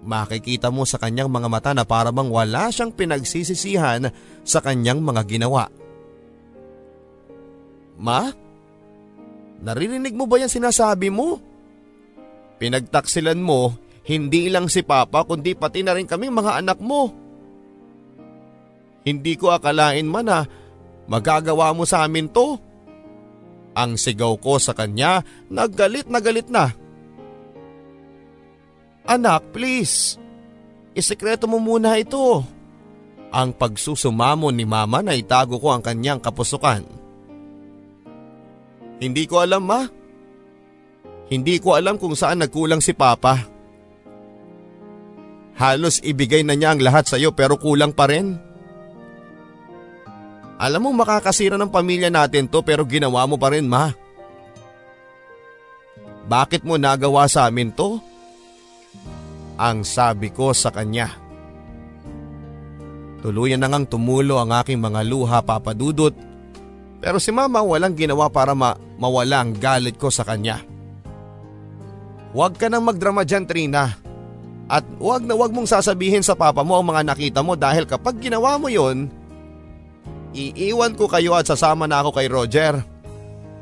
Makikita 0.03 0.67
mo 0.67 0.83
sa 0.83 0.99
kanyang 0.99 1.31
mga 1.31 1.47
mata 1.47 1.71
na 1.71 1.87
para 1.87 2.11
bang 2.11 2.27
wala 2.27 2.67
siyang 2.67 2.91
pinagsisisihan 2.91 4.11
sa 4.43 4.59
kanyang 4.59 4.99
mga 4.99 5.23
ginawa. 5.23 5.71
Ma? 7.99 8.31
Naririnig 9.59 10.15
mo 10.15 10.23
ba 10.23 10.39
yan 10.39 10.49
sinasabi 10.49 11.11
mo? 11.11 11.37
Pinagtaksilan 12.59 13.39
mo, 13.39 13.75
hindi 14.07 14.47
lang 14.47 14.71
si 14.71 14.83
Papa 14.83 15.27
kundi 15.27 15.55
pati 15.55 15.83
na 15.83 15.95
rin 15.95 16.07
kaming 16.07 16.31
mga 16.31 16.63
anak 16.63 16.79
mo. 16.79 17.11
Hindi 19.03 19.35
ko 19.35 19.51
akalain 19.51 20.07
man 20.07 20.27
na 20.27 20.39
Magagawa 21.09 21.73
mo 21.73 21.89
sa 21.89 22.05
amin 22.05 22.29
to? 22.29 22.61
Ang 23.73 23.97
sigaw 23.97 24.37
ko 24.37 24.61
sa 24.61 24.77
kanya, 24.77 25.25
naggalit 25.49 26.05
na 26.05 26.21
galit 26.21 26.45
na. 26.53 26.69
Anak, 29.09 29.49
please. 29.49 30.21
Isekreto 30.93 31.49
mo 31.49 31.57
muna 31.57 31.97
ito. 31.97 32.45
Ang 33.33 33.57
pagsusumamo 33.57 34.53
ni 34.53 34.69
mama 34.69 35.01
na 35.01 35.17
itago 35.17 35.57
ko 35.57 35.73
ang 35.73 35.81
kanyang 35.81 36.21
kapusukan. 36.21 36.98
Hindi 38.99 39.23
ko 39.25 39.39
alam 39.39 39.63
ma. 39.63 39.87
Hindi 41.31 41.55
ko 41.63 41.79
alam 41.79 41.95
kung 41.95 42.19
saan 42.19 42.43
nagkulang 42.43 42.83
si 42.83 42.91
papa. 42.91 43.47
Halos 45.55 46.03
ibigay 46.03 46.43
na 46.43 46.55
niya 46.55 46.75
ang 46.75 46.83
lahat 46.83 47.07
sa 47.07 47.15
iyo 47.15 47.31
pero 47.31 47.55
kulang 47.55 47.95
pa 47.95 48.11
rin. 48.11 48.35
Alam 50.59 50.91
mo 50.91 51.03
makakasira 51.03 51.55
ng 51.55 51.71
pamilya 51.71 52.11
natin 52.11 52.51
to 52.51 52.59
pero 52.59 52.83
ginawa 52.83 53.23
mo 53.23 53.39
pa 53.39 53.55
rin 53.55 53.67
ma. 53.67 53.95
Bakit 56.27 56.67
mo 56.67 56.75
nagawa 56.75 57.27
sa 57.31 57.47
amin 57.47 57.71
to? 57.71 58.03
Ang 59.55 59.87
sabi 59.87 60.31
ko 60.31 60.51
sa 60.51 60.71
kanya. 60.71 61.15
Tuluyan 63.19 63.59
na 63.59 63.67
ngang 63.67 63.87
tumulo 63.87 64.39
ang 64.39 64.55
aking 64.55 64.79
mga 64.79 65.03
luha 65.07 65.39
papadudot 65.43 66.15
pero 66.99 67.19
si 67.19 67.31
mama 67.31 67.63
walang 67.63 67.95
ginawa 67.95 68.27
para 68.31 68.55
ma 68.55 68.75
mawala 68.99 69.41
ang 69.41 69.55
galit 69.55 69.95
ko 69.95 70.11
sa 70.11 70.27
kanya. 70.27 70.61
Huwag 72.35 72.59
ka 72.59 72.69
nang 72.69 72.85
magdrama 72.85 73.25
dyan 73.25 73.47
Trina. 73.49 73.95
At 74.69 74.85
huwag 75.01 75.25
na 75.25 75.33
huwag 75.33 75.49
mong 75.49 75.65
sasabihin 75.65 76.21
sa 76.21 76.37
papa 76.37 76.61
mo 76.61 76.77
ang 76.77 76.85
mga 76.85 77.01
nakita 77.01 77.41
mo 77.41 77.57
dahil 77.57 77.89
kapag 77.89 78.21
ginawa 78.21 78.61
mo 78.61 78.69
yon, 78.69 79.09
Iiwan 80.29 80.93
ko 80.93 81.09
kayo 81.09 81.33
at 81.33 81.49
sasama 81.49 81.89
na 81.89 82.05
ako 82.05 82.13
kay 82.13 82.29
Roger. 82.29 82.77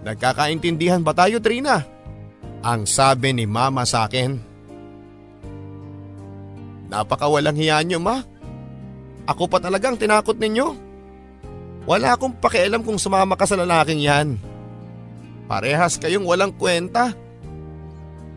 Nagkakaintindihan 0.04 1.00
ba 1.00 1.16
tayo 1.16 1.40
Trina? 1.40 1.80
Ang 2.60 2.84
sabi 2.84 3.32
ni 3.32 3.48
mama 3.48 3.88
sa 3.88 4.04
akin. 4.04 4.36
Napakawalang 6.92 7.56
hiya 7.56 7.80
nyo 7.88 8.00
ma. 8.04 8.20
Ako 9.28 9.48
pa 9.48 9.64
talagang 9.64 9.96
tinakot 9.96 10.36
ninyo. 10.36 10.68
Wala 11.88 12.16
akong 12.16 12.36
pakialam 12.36 12.84
kung 12.84 13.00
sumama 13.00 13.40
ka 13.40 13.48
sa 13.48 13.56
lalaking 13.56 14.04
yan. 14.04 14.36
Parehas 15.48 15.96
kayong 15.96 16.28
walang 16.28 16.52
kwenta. 16.52 17.16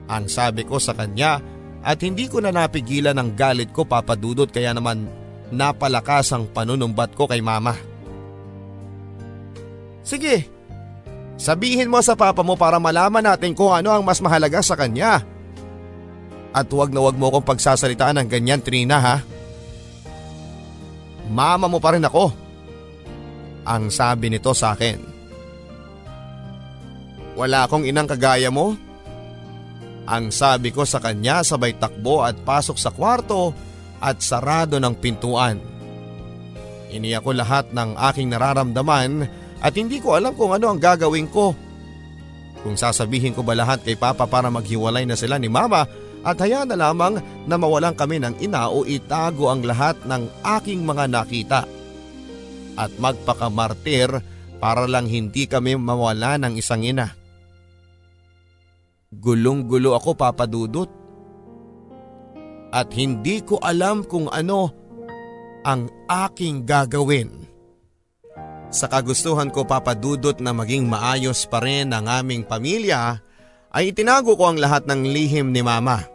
Ang 0.07 0.31
sabi 0.31 0.63
ko 0.63 0.79
sa 0.79 0.95
kanya 0.95 1.43
at 1.83 1.99
hindi 2.03 2.31
ko 2.31 2.39
na 2.39 2.55
napigilan 2.55 3.19
ang 3.19 3.35
galit 3.35 3.75
ko 3.75 3.83
papadudot 3.83 4.47
kaya 4.47 4.71
naman 4.71 5.11
napalakas 5.51 6.31
ang 6.31 6.47
panunumbat 6.47 7.15
ko 7.19 7.27
kay 7.27 7.43
mama. 7.43 7.75
Sige, 10.07 10.47
sabihin 11.39 11.91
mo 11.91 11.99
sa 12.03 12.15
papa 12.15 12.43
mo 12.47 12.55
para 12.55 12.79
malaman 12.79 13.23
natin 13.23 13.55
kung 13.55 13.75
ano 13.75 13.91
ang 13.91 14.03
mas 14.07 14.23
mahalaga 14.23 14.63
sa 14.63 14.79
kanya. 14.79 15.23
At 16.51 16.67
huwag 16.71 16.91
na 16.91 16.99
huwag 16.99 17.15
mo 17.15 17.31
akong 17.31 17.47
pagsasalitaan 17.47 18.19
ng 18.23 18.29
ganyan 18.31 18.63
Trina 18.63 18.99
ha. 18.99 19.17
Mama 21.31 21.71
mo 21.71 21.79
pa 21.79 21.95
rin 21.95 22.03
ako. 22.03 22.35
Ang 23.63 23.87
sabi 23.95 24.35
nito 24.35 24.51
sa 24.51 24.75
akin. 24.75 25.10
Wala 27.41 27.65
akong 27.65 27.89
inang 27.89 28.05
kagaya 28.05 28.53
mo. 28.53 28.77
Ang 30.05 30.29
sabi 30.29 30.69
ko 30.69 30.85
sa 30.85 31.01
kanya 31.01 31.41
sabay 31.41 31.73
takbo 31.73 32.21
at 32.21 32.37
pasok 32.37 32.77
sa 32.77 32.93
kwarto 32.93 33.57
at 33.97 34.21
sarado 34.21 34.77
ng 34.77 34.93
pintuan. 35.01 35.57
Iniyak 36.93 37.25
ko 37.25 37.33
lahat 37.33 37.73
ng 37.73 37.97
aking 37.97 38.29
nararamdaman 38.29 39.25
at 39.57 39.73
hindi 39.73 40.05
ko 40.05 40.21
alam 40.21 40.37
kung 40.37 40.53
ano 40.53 40.69
ang 40.69 40.77
gagawin 40.77 41.33
ko. 41.33 41.57
Kung 42.61 42.77
sasabihin 42.77 43.33
ko 43.33 43.41
ba 43.41 43.57
lahat 43.57 43.89
kay 43.89 43.97
Papa 43.97 44.29
para 44.29 44.53
maghiwalay 44.53 45.09
na 45.09 45.17
sila 45.17 45.41
ni 45.41 45.49
Mama 45.49 45.89
at 46.21 46.37
hayaan 46.37 46.69
na 46.69 46.77
lamang 46.77 47.25
na 47.49 47.57
mawalan 47.57 47.97
kami 47.97 48.21
ng 48.21 48.37
ina 48.45 48.69
o 48.69 48.85
itago 48.85 49.49
ang 49.49 49.65
lahat 49.65 49.97
ng 50.05 50.29
aking 50.61 50.85
mga 50.85 51.09
nakita. 51.09 51.65
At 52.77 52.93
magpakamartir 53.01 54.13
para 54.61 54.85
lang 54.85 55.09
hindi 55.09 55.49
kami 55.49 55.81
mawala 55.81 56.37
ng 56.37 56.61
isang 56.61 56.85
ina. 56.85 57.20
Gulong-gulo 59.11 59.99
ako 59.99 60.15
papadudot. 60.15 60.87
At 62.71 62.95
hindi 62.95 63.43
ko 63.43 63.59
alam 63.59 64.07
kung 64.07 64.31
ano 64.31 64.71
ang 65.67 65.91
aking 66.07 66.63
gagawin. 66.63 67.43
Sa 68.71 68.87
kagustuhan 68.87 69.51
ko 69.51 69.67
papadudot 69.67 70.39
na 70.39 70.55
maging 70.55 70.87
maayos 70.87 71.43
pa 71.51 71.59
rin 71.59 71.91
ang 71.91 72.07
aming 72.07 72.47
pamilya 72.47 73.19
ay 73.75 73.91
itinago 73.91 74.39
ko 74.39 74.55
ang 74.55 74.63
lahat 74.63 74.87
ng 74.87 75.03
lihim 75.03 75.51
ni 75.51 75.67
mama. 75.67 76.07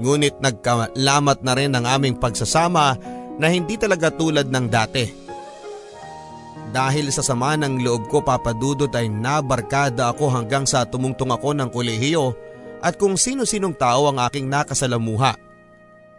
Ngunit 0.00 0.40
nagkalamat 0.40 1.44
na 1.44 1.52
rin 1.52 1.76
ang 1.76 1.84
aming 1.84 2.16
pagsasama 2.16 2.96
na 3.36 3.46
hindi 3.52 3.76
talaga 3.76 4.08
tulad 4.08 4.48
ng 4.48 4.66
dati. 4.72 5.21
Dahil 6.72 7.12
sa 7.12 7.20
sama 7.20 7.52
ng 7.60 7.84
loob 7.84 8.08
ko 8.08 8.24
papadudot 8.24 8.88
ay 8.96 9.12
nabarkada 9.12 10.08
ako 10.08 10.32
hanggang 10.32 10.64
sa 10.64 10.88
tumungtong 10.88 11.28
ako 11.28 11.52
ng 11.52 11.68
kolehiyo 11.68 12.32
at 12.80 12.96
kung 12.96 13.20
sino-sinong 13.20 13.76
tao 13.76 14.08
ang 14.08 14.16
aking 14.24 14.48
nakasalamuha. 14.48 15.36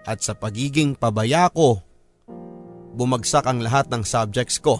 At 0.05 0.21
sa 0.21 0.37
pagiging 0.37 0.93
pabaya 0.93 1.49
ko, 1.49 1.81
bumagsak 2.93 3.49
ang 3.49 3.65
lahat 3.65 3.89
ng 3.89 4.05
subjects 4.05 4.61
ko. 4.61 4.77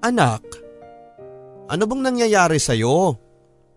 Anak, 0.00 0.40
ano 1.68 1.84
bang 1.84 2.02
nangyayari 2.02 2.56
sa 2.56 2.72
iyo? 2.72 3.20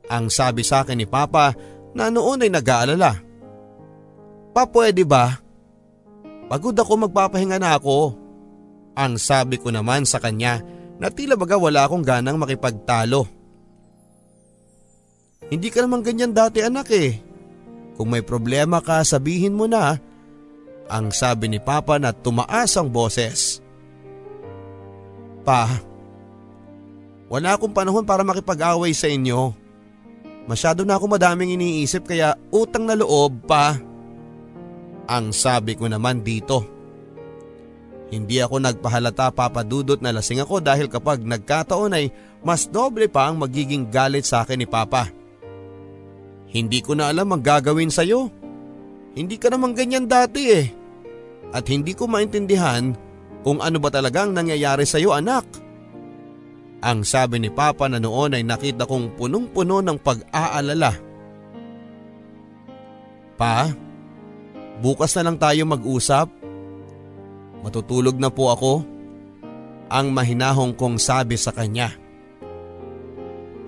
Ang 0.07 0.31
sabi 0.31 0.63
sa 0.63 0.87
akin 0.87 0.95
ni 0.95 1.07
Papa 1.07 1.51
na 1.91 2.07
noon 2.07 2.43
ay 2.43 2.51
nag-aalala. 2.51 3.11
Pa 4.55 4.63
pwede 4.71 5.03
ba? 5.03 5.35
Pagod 6.47 6.75
ako 6.75 7.07
magpapahinga 7.07 7.59
na 7.59 7.75
ako. 7.75 8.26
Ang 8.97 9.21
sabi 9.21 9.61
ko 9.61 9.69
naman 9.69 10.09
sa 10.09 10.17
kanya 10.17 10.65
na 10.97 11.13
tila 11.13 11.37
baga 11.37 11.53
wala 11.53 11.85
akong 11.85 12.01
ganang 12.01 12.41
makipagtalo. 12.41 13.29
Hindi 15.53 15.69
ka 15.69 15.85
naman 15.85 16.01
ganyan 16.01 16.33
dati 16.33 16.65
anak 16.65 16.89
eh. 16.91 17.21
Kung 17.93 18.09
may 18.09 18.25
problema 18.25 18.81
ka 18.81 19.05
sabihin 19.05 19.53
mo 19.53 19.69
na. 19.69 20.01
Ang 20.89 21.13
sabi 21.13 21.51
ni 21.51 21.59
Papa 21.61 22.01
na 22.01 22.09
tumaas 22.15 22.73
ang 22.79 22.89
boses. 22.89 23.59
Pa, 25.45 25.67
wala 27.27 27.55
akong 27.55 27.75
panahon 27.75 28.07
para 28.07 28.23
makipag-away 28.23 28.95
sa 28.95 29.11
inyo. 29.11 29.51
Masyado 30.47 30.87
na 30.87 30.95
ako 30.95 31.11
madaming 31.11 31.59
iniisip 31.59 32.07
kaya 32.07 32.39
utang 32.55 32.87
na 32.87 32.95
loob 32.95 33.43
pa. 33.43 33.75
Ang 35.11 35.35
sabi 35.35 35.75
ko 35.75 35.91
naman 35.91 36.23
dito. 36.23 36.76
Hindi 38.07 38.39
ako 38.39 38.63
nagpahalata 38.63 39.35
papadudot 39.35 39.99
na 39.99 40.15
lasing 40.15 40.39
ako 40.39 40.63
dahil 40.63 40.87
kapag 40.87 41.19
nagkataon 41.27 41.91
ay 41.91 42.05
mas 42.39 42.63
doble 42.71 43.11
pa 43.11 43.27
ang 43.27 43.43
magiging 43.43 43.91
galit 43.91 44.23
sa 44.23 44.47
akin 44.47 44.63
ni 44.63 44.67
Papa. 44.67 45.11
Hindi 46.47 46.79
ko 46.79 46.95
na 46.95 47.11
alam 47.11 47.27
ang 47.35 47.43
gagawin 47.43 47.91
sa'yo. 47.91 48.31
Hindi 49.11 49.35
ka 49.35 49.51
naman 49.51 49.75
ganyan 49.75 50.07
dati 50.07 50.43
eh. 50.55 50.67
At 51.51 51.67
hindi 51.67 51.91
ko 51.91 52.07
maintindihan 52.07 52.95
kung 53.43 53.59
ano 53.59 53.75
ba 53.83 53.91
talagang 53.91 54.31
nangyayari 54.31 54.87
sa'yo 54.87 55.11
anak. 55.11 55.43
Ang 56.79 57.03
sabi 57.03 57.43
ni 57.43 57.51
Papa 57.51 57.91
na 57.91 57.99
noon 57.99 58.37
ay 58.39 58.47
nakita 58.47 58.87
kong 58.87 59.19
punong-puno 59.19 59.83
ng 59.83 59.97
pag-aalala. 59.99 60.95
Pa, 63.35 63.67
bukas 64.79 65.11
na 65.19 65.27
lang 65.27 65.37
tayo 65.41 65.67
mag-usap 65.67 66.36
Matutulog 67.67 68.15
na 68.15 68.31
po 68.31 68.47
ako. 68.47 68.87
Ang 69.91 70.15
mahinahong 70.15 70.71
kong 70.71 70.95
sabi 70.95 71.35
sa 71.35 71.51
kanya. 71.51 71.91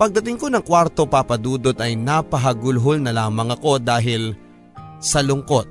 Pagdating 0.00 0.40
ko 0.40 0.48
ng 0.48 0.64
kwarto 0.64 1.04
papadudot 1.04 1.76
ay 1.76 2.00
napahagulhol 2.00 3.04
na 3.04 3.12
lamang 3.12 3.52
ako 3.52 3.76
dahil 3.76 4.32
sa 4.96 5.20
lungkot. 5.20 5.68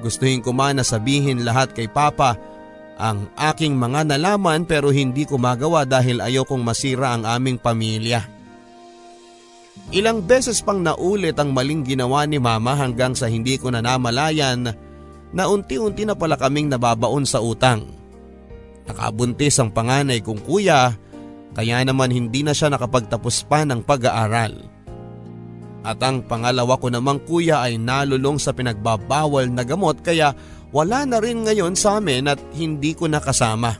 Gustuhin 0.00 0.40
ko 0.40 0.56
man 0.56 0.80
na 0.80 0.84
sabihin 0.88 1.44
lahat 1.44 1.76
kay 1.76 1.84
Papa 1.92 2.40
ang 2.96 3.28
aking 3.36 3.76
mga 3.76 4.16
nalaman 4.16 4.64
pero 4.64 4.88
hindi 4.88 5.28
ko 5.28 5.36
magawa 5.36 5.84
dahil 5.84 6.24
ayokong 6.24 6.64
masira 6.64 7.12
ang 7.12 7.28
aming 7.28 7.60
pamilya. 7.60 8.24
Ilang 9.92 10.24
beses 10.24 10.64
pang 10.64 10.80
naulit 10.80 11.36
ang 11.36 11.52
maling 11.52 11.84
ginawa 11.84 12.24
ni 12.24 12.40
Mama 12.40 12.72
hanggang 12.72 13.12
sa 13.12 13.28
hindi 13.28 13.60
ko 13.60 13.68
na 13.68 13.84
namalayan 13.84 14.72
na 15.32 15.48
unti-unti 15.48 16.04
na 16.04 16.12
pala 16.12 16.36
kaming 16.36 16.68
nababaon 16.68 17.24
sa 17.24 17.40
utang. 17.40 17.88
Nakabuntis 18.84 19.56
ang 19.58 19.72
panganay 19.72 20.20
kong 20.20 20.44
kuya 20.44 20.92
kaya 21.52 21.84
naman 21.84 22.12
hindi 22.12 22.40
na 22.44 22.56
siya 22.56 22.72
nakapagtapos 22.72 23.48
pa 23.48 23.64
ng 23.64 23.84
pag-aaral. 23.84 24.56
At 25.82 25.98
ang 25.98 26.22
pangalawa 26.22 26.78
ko 26.78 26.88
namang 26.88 27.26
kuya 27.26 27.64
ay 27.66 27.76
nalulong 27.76 28.38
sa 28.38 28.54
pinagbabawal 28.54 29.50
na 29.50 29.66
gamot 29.66 29.98
kaya 30.00 30.30
wala 30.70 31.04
na 31.04 31.18
rin 31.18 31.42
ngayon 31.42 31.74
sa 31.74 31.98
amin 31.98 32.30
at 32.30 32.38
hindi 32.54 32.94
ko 32.94 33.10
nakasama. 33.10 33.76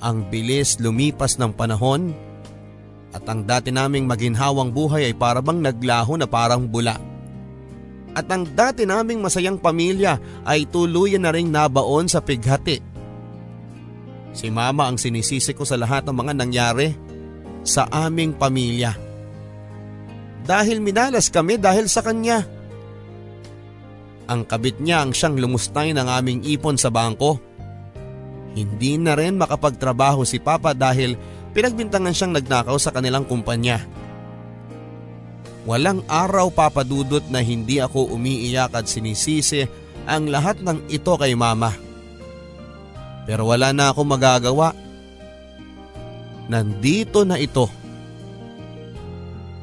Ang 0.00 0.30
bilis 0.32 0.80
lumipas 0.80 1.36
ng 1.36 1.52
panahon 1.52 2.14
at 3.12 3.26
ang 3.26 3.44
dati 3.44 3.74
naming 3.74 4.06
maginhawang 4.06 4.70
buhay 4.72 5.10
ay 5.10 5.14
parabang 5.18 5.58
naglaho 5.58 6.16
na 6.16 6.24
parang 6.24 6.64
bula 6.64 7.09
at 8.14 8.26
ang 8.26 8.42
dati 8.42 8.82
naming 8.82 9.22
masayang 9.22 9.58
pamilya 9.58 10.18
ay 10.42 10.66
tuluyan 10.66 11.22
na 11.22 11.30
ring 11.30 11.50
nabaon 11.50 12.10
sa 12.10 12.18
pighati. 12.18 12.82
Si 14.30 14.46
mama 14.50 14.86
ang 14.86 14.98
sinisisi 14.98 15.54
ko 15.54 15.66
sa 15.66 15.74
lahat 15.74 16.06
ng 16.06 16.14
mga 16.14 16.32
nangyari 16.38 16.88
sa 17.66 17.86
aming 17.90 18.34
pamilya. 18.34 18.94
Dahil 20.46 20.82
minalas 20.82 21.30
kami 21.30 21.58
dahil 21.58 21.86
sa 21.86 22.02
kanya. 22.02 22.42
Ang 24.30 24.46
kabit 24.46 24.78
niya 24.78 25.02
ang 25.02 25.10
siyang 25.10 25.38
lumustay 25.38 25.90
ng 25.90 26.06
aming 26.06 26.46
ipon 26.46 26.78
sa 26.78 26.90
bangko. 26.90 27.38
Hindi 28.54 28.98
na 28.98 29.14
rin 29.18 29.38
makapagtrabaho 29.38 30.22
si 30.26 30.38
Papa 30.42 30.74
dahil 30.74 31.14
pinagbintangan 31.50 32.14
siyang 32.14 32.34
nagnakaw 32.38 32.78
sa 32.78 32.94
kanilang 32.94 33.26
kumpanya. 33.26 33.82
Walang 35.68 36.00
araw 36.08 36.48
papadudot 36.48 37.24
na 37.28 37.44
hindi 37.44 37.82
ako 37.84 38.16
umiiyak 38.16 38.72
at 38.72 38.88
sinisisi 38.88 39.68
ang 40.08 40.32
lahat 40.32 40.64
ng 40.64 40.88
ito 40.88 41.12
kay 41.20 41.36
mama. 41.36 41.76
Pero 43.28 43.44
wala 43.44 43.70
na 43.76 43.92
ako 43.92 44.00
magagawa. 44.08 44.72
Nandito 46.48 47.22
na 47.28 47.36
ito. 47.36 47.68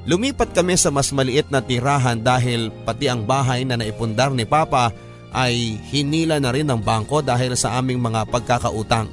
Lumipat 0.07 0.55
kami 0.55 0.79
sa 0.79 0.88
mas 0.88 1.12
maliit 1.12 1.51
na 1.51 1.60
tirahan 1.60 2.15
dahil 2.15 2.71
pati 2.88 3.12
ang 3.12 3.27
bahay 3.27 3.67
na 3.67 3.75
naipundar 3.75 4.31
ni 4.31 4.47
Papa 4.47 4.95
ay 5.36 5.75
hinila 5.91 6.39
na 6.39 6.55
rin 6.55 6.63
ng 6.63 6.79
bangko 6.79 7.19
dahil 7.19 7.60
sa 7.60 7.75
aming 7.75 7.99
mga 7.99 8.23
pagkakautang. 8.31 9.12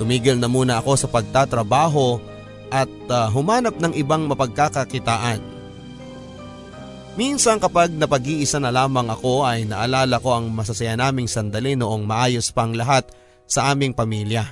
Tumigil 0.00 0.40
na 0.40 0.48
muna 0.48 0.80
ako 0.80 0.96
sa 0.96 1.04
pagtatrabaho 1.04 2.31
at 2.72 2.88
uh, 3.12 3.28
humanap 3.28 3.76
ng 3.76 3.92
ibang 4.00 4.24
mapagkakakitaan. 4.24 5.44
Minsan 7.12 7.60
kapag 7.60 7.92
napag-iisa 7.92 8.56
na 8.56 8.72
lamang 8.72 9.12
ako 9.12 9.44
ay 9.44 9.68
naalala 9.68 10.16
ko 10.16 10.32
ang 10.32 10.48
masasaya 10.48 10.96
naming 10.96 11.28
sandali 11.28 11.76
noong 11.76 12.08
maayos 12.08 12.48
pang 12.56 12.72
lahat 12.72 13.04
sa 13.44 13.68
aming 13.68 13.92
pamilya. 13.92 14.48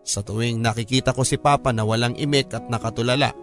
Sa 0.00 0.24
tuwing 0.24 0.64
nakikita 0.64 1.12
ko 1.12 1.28
si 1.28 1.36
Papa 1.36 1.68
na 1.76 1.84
walang 1.84 2.16
imik 2.16 2.56
at 2.56 2.72
nakatulala, 2.72 3.36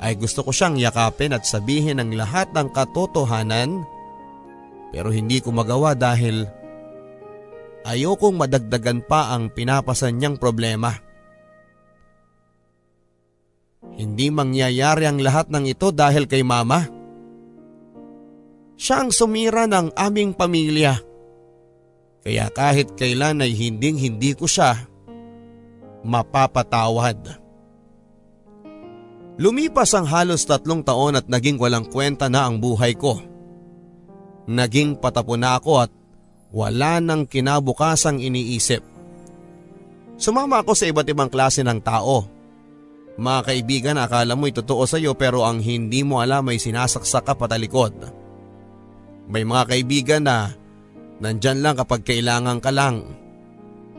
ay 0.00 0.16
gusto 0.16 0.40
ko 0.40 0.50
siyang 0.50 0.80
yakapin 0.80 1.36
at 1.36 1.44
sabihin 1.44 2.00
ang 2.00 2.16
lahat 2.16 2.48
ng 2.56 2.72
katotohanan 2.72 3.84
pero 4.96 5.12
hindi 5.12 5.44
ko 5.44 5.52
magawa 5.52 5.92
dahil 5.92 6.48
ayokong 7.84 8.36
madagdagan 8.36 9.04
pa 9.04 9.36
ang 9.36 9.52
pinapasan 9.52 10.16
niyang 10.16 10.40
problema. 10.40 11.05
Hindi 13.94 14.34
mangyayari 14.34 15.06
ang 15.06 15.22
lahat 15.22 15.46
ng 15.54 15.70
ito 15.70 15.94
dahil 15.94 16.26
kay 16.26 16.42
mama. 16.42 16.90
Siya 18.74 19.06
ang 19.06 19.14
sumira 19.14 19.70
ng 19.70 19.94
aming 19.94 20.34
pamilya. 20.34 20.98
Kaya 22.26 22.50
kahit 22.50 22.98
kailan 22.98 23.38
ay 23.38 23.54
hinding 23.54 23.96
hindi 24.02 24.34
ko 24.34 24.50
siya 24.50 24.82
mapapatawad. 26.02 27.38
Lumipas 29.36 29.92
ang 29.92 30.08
halos 30.08 30.48
tatlong 30.48 30.80
taon 30.80 31.16
at 31.16 31.28
naging 31.28 31.60
walang 31.60 31.84
kwenta 31.86 32.26
na 32.32 32.48
ang 32.48 32.56
buhay 32.56 32.96
ko. 32.96 33.20
Naging 34.48 34.96
patapon 34.96 35.44
na 35.44 35.60
ako 35.60 35.86
at 35.86 35.90
wala 36.54 37.02
nang 37.02 37.28
kinabukasang 37.28 38.22
iniisip. 38.22 38.80
Sumama 40.16 40.64
ako 40.64 40.72
sa 40.72 40.88
iba't 40.88 41.04
ibang 41.12 41.28
klase 41.28 41.60
ng 41.60 41.76
tao. 41.84 42.35
Mga 43.16 43.40
kaibigan, 43.48 43.96
akala 43.96 44.36
mo 44.36 44.44
totoo 44.52 44.84
sa 44.84 45.00
iyo 45.00 45.16
pero 45.16 45.48
ang 45.48 45.64
hindi 45.64 46.04
mo 46.04 46.20
alam 46.20 46.52
ay 46.52 46.60
sinasaksak 46.60 47.24
ka 47.24 47.32
patalikod. 47.32 47.96
May 49.26 49.42
mga 49.42 49.64
kaibigan 49.72 50.22
na 50.28 50.52
nandyan 51.18 51.64
lang 51.64 51.80
kapag 51.80 52.04
kailangan 52.04 52.60
ka 52.60 52.68
lang. 52.68 53.08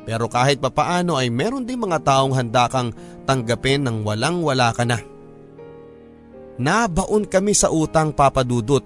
Pero 0.08 0.30
kahit 0.32 0.62
papaano 0.64 1.18
ay 1.18 1.34
meron 1.34 1.68
ding 1.68 1.82
mga 1.82 2.00
taong 2.06 2.32
handa 2.38 2.70
kang 2.72 2.96
tanggapin 3.28 3.84
ng 3.84 4.08
walang 4.08 4.40
wala 4.40 4.72
ka 4.72 4.88
na. 4.88 5.02
Nabaon 6.58 7.28
kami 7.28 7.52
sa 7.52 7.74
utang 7.74 8.16
papadudot. 8.16 8.86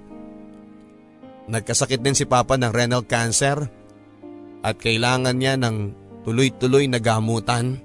Nagkasakit 1.52 2.00
din 2.00 2.16
si 2.16 2.24
Papa 2.26 2.56
ng 2.56 2.72
renal 2.72 3.04
cancer 3.04 3.60
at 4.64 4.76
kailangan 4.80 5.36
niya 5.36 5.60
ng 5.60 5.76
tuloy-tuloy 6.24 6.88
na 6.88 6.98
gamutan. 6.98 7.78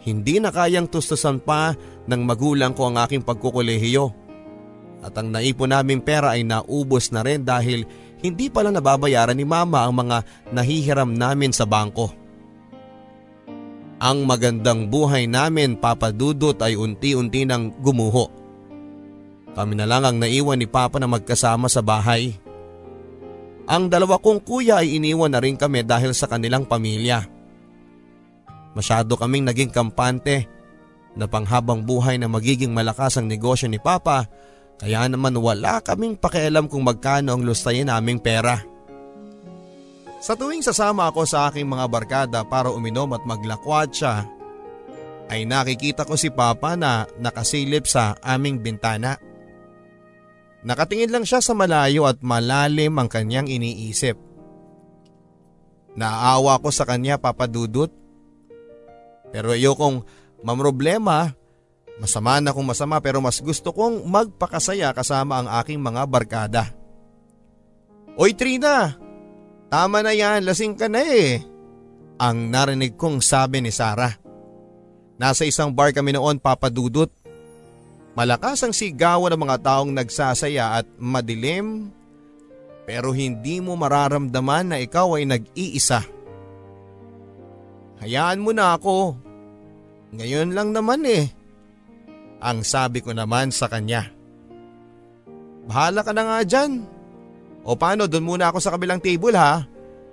Hindi 0.00 0.40
na 0.40 0.48
kayang 0.48 0.88
tustusan 0.88 1.44
pa 1.44 1.76
ng 2.08 2.22
magulang 2.24 2.72
ko 2.72 2.88
ang 2.88 2.96
aking 3.04 3.20
pagkukulehiyo. 3.20 4.08
At 5.00 5.16
ang 5.16 5.32
naipon 5.32 5.72
naming 5.72 6.00
pera 6.04 6.36
ay 6.36 6.44
naubos 6.44 7.12
na 7.12 7.24
rin 7.24 7.44
dahil 7.44 7.84
hindi 8.20 8.52
pala 8.52 8.68
nababayaran 8.68 9.36
ni 9.36 9.48
mama 9.48 9.84
ang 9.84 9.96
mga 9.96 10.24
nahihiram 10.52 11.12
namin 11.12 11.52
sa 11.52 11.64
bangko. 11.64 12.12
Ang 14.00 14.24
magandang 14.24 14.88
buhay 14.88 15.28
namin 15.28 15.76
papadudot 15.76 16.56
ay 16.64 16.76
unti-unti 16.76 17.44
nang 17.44 17.68
gumuho. 17.84 18.32
Kami 19.52 19.76
na 19.76 19.84
lang 19.84 20.08
ang 20.08 20.16
naiwan 20.16 20.56
ni 20.56 20.64
Papa 20.64 20.96
na 20.96 21.04
magkasama 21.04 21.68
sa 21.68 21.84
bahay. 21.84 22.32
Ang 23.68 23.92
dalawa 23.92 24.16
kong 24.16 24.40
kuya 24.40 24.80
ay 24.80 24.96
iniwan 24.96 25.28
na 25.28 25.40
rin 25.42 25.54
kami 25.54 25.84
dahil 25.84 26.16
sa 26.16 26.24
kanilang 26.24 26.64
pamilya. 26.64 27.39
Masyado 28.76 29.18
kaming 29.18 29.46
naging 29.46 29.72
kampante 29.74 30.46
na 31.18 31.26
panghabang 31.26 31.82
buhay 31.82 32.16
na 32.16 32.30
magiging 32.30 32.70
malakas 32.70 33.18
ang 33.18 33.26
negosyo 33.26 33.66
ni 33.66 33.82
Papa 33.82 34.30
kaya 34.80 35.04
naman 35.10 35.36
wala 35.36 35.84
kaming 35.84 36.16
pakialam 36.16 36.70
kung 36.70 36.86
magkano 36.86 37.36
ang 37.36 37.42
lustayin 37.44 37.92
naming 37.92 38.16
pera. 38.16 38.64
Sa 40.20 40.36
tuwing 40.36 40.64
sasama 40.64 41.08
ako 41.08 41.24
sa 41.28 41.48
aking 41.48 41.68
mga 41.68 41.84
barkada 41.88 42.40
para 42.44 42.68
uminom 42.68 43.12
at 43.16 43.24
maglakwatsa, 43.24 44.28
ay 45.30 45.48
nakikita 45.48 46.04
ko 46.04 46.16
si 46.16 46.28
Papa 46.28 46.76
na 46.76 47.08
nakasilip 47.16 47.88
sa 47.88 48.16
aming 48.20 48.60
bintana. 48.60 49.16
Nakatingin 50.60 51.08
lang 51.08 51.24
siya 51.24 51.40
sa 51.40 51.56
malayo 51.56 52.04
at 52.04 52.20
malalim 52.20 52.92
ang 53.00 53.08
kanyang 53.08 53.48
iniisip. 53.48 54.16
Naawa 55.96 56.60
ko 56.60 56.68
sa 56.68 56.84
kanya 56.84 57.16
papadudot. 57.16 57.88
Pero 59.30 59.54
ayokong 59.54 60.02
mamroblema, 60.42 61.34
masama 62.02 62.42
na 62.42 62.50
kung 62.50 62.66
masama 62.66 62.98
pero 62.98 63.22
mas 63.22 63.38
gusto 63.38 63.70
kong 63.70 64.06
magpakasaya 64.06 64.90
kasama 64.94 65.40
ang 65.40 65.48
aking 65.62 65.78
mga 65.78 66.02
barkada. 66.06 66.64
Oy 68.18 68.34
Trina, 68.34 68.98
Tama 69.70 70.02
na 70.02 70.10
yan, 70.10 70.42
lasing 70.42 70.74
ka 70.74 70.90
na 70.90 70.98
eh. 70.98 71.46
Ang 72.18 72.50
narinig 72.50 72.98
kong 72.98 73.22
sabi 73.22 73.62
ni 73.62 73.70
Sarah. 73.70 74.18
Nasa 75.14 75.46
isang 75.46 75.70
bar 75.70 75.94
kami 75.94 76.10
noon 76.10 76.42
papadudot. 76.42 77.08
Malakas 78.18 78.66
ang 78.66 78.74
sigawan 78.74 79.30
ng 79.30 79.40
mga 79.46 79.56
taong 79.62 79.94
nagsasaya 79.94 80.82
at 80.82 80.86
madilim 80.98 81.94
pero 82.82 83.14
hindi 83.14 83.62
mo 83.62 83.78
mararamdaman 83.78 84.74
na 84.74 84.76
ikaw 84.82 85.14
ay 85.14 85.30
nag-iisa. 85.30 86.02
Hayaan 88.00 88.40
mo 88.40 88.50
na 88.56 88.76
ako. 88.76 89.16
Ngayon 90.16 90.56
lang 90.56 90.72
naman 90.72 91.04
eh. 91.04 91.28
Ang 92.40 92.64
sabi 92.64 93.04
ko 93.04 93.12
naman 93.12 93.52
sa 93.52 93.68
kanya. 93.68 94.08
Bahala 95.68 96.00
ka 96.00 96.16
na 96.16 96.24
nga 96.24 96.38
dyan. 96.40 96.82
O 97.62 97.76
paano, 97.76 98.08
doon 98.08 98.24
muna 98.24 98.48
ako 98.48 98.58
sa 98.58 98.72
kabilang 98.72 98.98
table 98.98 99.36
ha. 99.36 99.68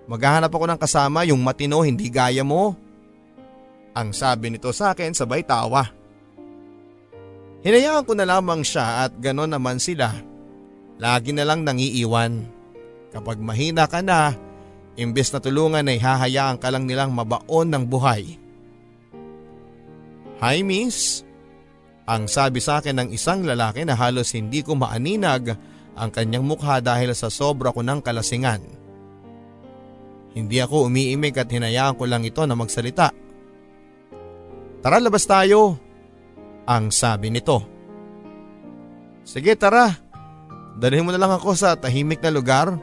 Maghahanap 0.07 0.51
ako 0.51 0.65
ng 0.67 0.79
kasama 0.79 1.23
yung 1.23 1.39
matino 1.39 1.79
hindi 1.83 2.11
gaya 2.11 2.43
mo. 2.43 2.75
Ang 3.95 4.11
sabi 4.11 4.51
nito 4.51 4.69
sa 4.75 4.91
akin 4.91 5.15
sabay 5.15 5.41
tawa. 5.47 5.87
Hinayaan 7.63 8.05
ko 8.05 8.13
na 8.13 8.27
lamang 8.27 8.61
siya 8.61 9.07
at 9.07 9.15
ganon 9.17 9.49
naman 9.49 9.81
sila. 9.81 10.13
Lagi 10.99 11.31
na 11.33 11.47
lang 11.47 11.63
nangiiwan. 11.63 12.45
Kapag 13.15 13.41
mahina 13.41 13.89
ka 13.89 14.03
na, 14.03 14.35
imbes 14.97 15.29
na 15.29 15.39
tulungan 15.39 15.85
ay 15.85 16.01
hahayaan 16.01 16.57
ka 16.57 16.73
lang 16.73 16.89
nilang 16.89 17.13
mabaon 17.13 17.69
ng 17.69 17.83
buhay. 17.85 18.35
Hi 20.41 20.61
miss, 20.65 21.21
ang 22.09 22.25
sabi 22.25 22.57
sa 22.61 22.81
akin 22.81 22.97
ng 23.05 23.09
isang 23.13 23.45
lalaki 23.45 23.85
na 23.85 23.93
halos 23.93 24.33
hindi 24.33 24.65
ko 24.65 24.73
maaninag 24.73 25.53
ang 25.97 26.09
kanyang 26.13 26.45
mukha 26.45 26.81
dahil 26.81 27.13
sa 27.13 27.29
sobra 27.29 27.73
ko 27.73 27.81
ng 27.81 28.01
kalasingan. 28.01 28.61
Hindi 30.37 30.57
ako 30.61 30.85
umiimik 30.89 31.41
at 31.41 31.49
hinayaan 31.49 31.97
ko 31.97 32.05
lang 32.05 32.21
ito 32.21 32.45
na 32.45 32.53
magsalita. 32.53 33.09
Tara 34.85 35.01
labas 35.01 35.25
tayo, 35.25 35.81
ang 36.69 36.93
sabi 36.93 37.33
nito. 37.33 37.65
Sige 39.25 39.57
tara, 39.57 39.89
dalhin 40.77 41.01
mo 41.01 41.09
na 41.09 41.17
lang 41.17 41.33
ako 41.33 41.57
sa 41.57 41.73
tahimik 41.73 42.21
na 42.21 42.29
lugar, 42.29 42.77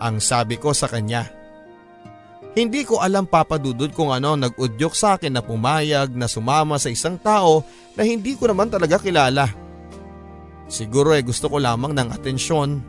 ang 0.00 0.20
sabi 0.20 0.60
ko 0.60 0.72
sa 0.76 0.88
kanya. 0.88 1.28
Hindi 2.56 2.88
ko 2.88 3.04
alam 3.04 3.28
papadudod 3.28 3.92
kung 3.92 4.16
ano 4.16 4.32
nag-udyok 4.32 4.94
sa 4.96 5.20
akin 5.20 5.36
na 5.36 5.44
pumayag 5.44 6.16
na 6.16 6.24
sumama 6.24 6.80
sa 6.80 6.88
isang 6.88 7.20
tao 7.20 7.60
na 7.92 8.00
hindi 8.00 8.32
ko 8.32 8.48
naman 8.48 8.72
talaga 8.72 8.96
kilala. 8.96 9.44
Siguro 10.66 11.12
ay 11.12 11.20
eh 11.20 11.28
gusto 11.28 11.52
ko 11.52 11.60
lamang 11.60 11.92
ng 11.92 12.08
atensyon. 12.16 12.80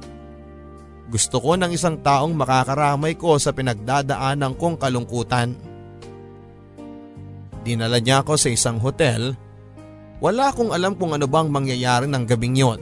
Gusto 1.12 1.44
ko 1.44 1.60
ng 1.60 1.72
isang 1.76 2.00
taong 2.00 2.32
makakaramay 2.32 3.20
ko 3.20 3.36
sa 3.36 3.52
pinagdadaanan 3.52 4.56
kong 4.56 4.80
kalungkutan. 4.80 5.56
Dinala 7.68 8.00
niya 8.00 8.24
ako 8.24 8.40
sa 8.40 8.48
isang 8.48 8.80
hotel. 8.80 9.36
Wala 10.24 10.56
akong 10.56 10.72
alam 10.72 10.96
kung 10.96 11.12
ano 11.12 11.28
bang 11.28 11.52
mangyayari 11.52 12.08
ng 12.08 12.24
gabing 12.24 12.56
yon. 12.56 12.80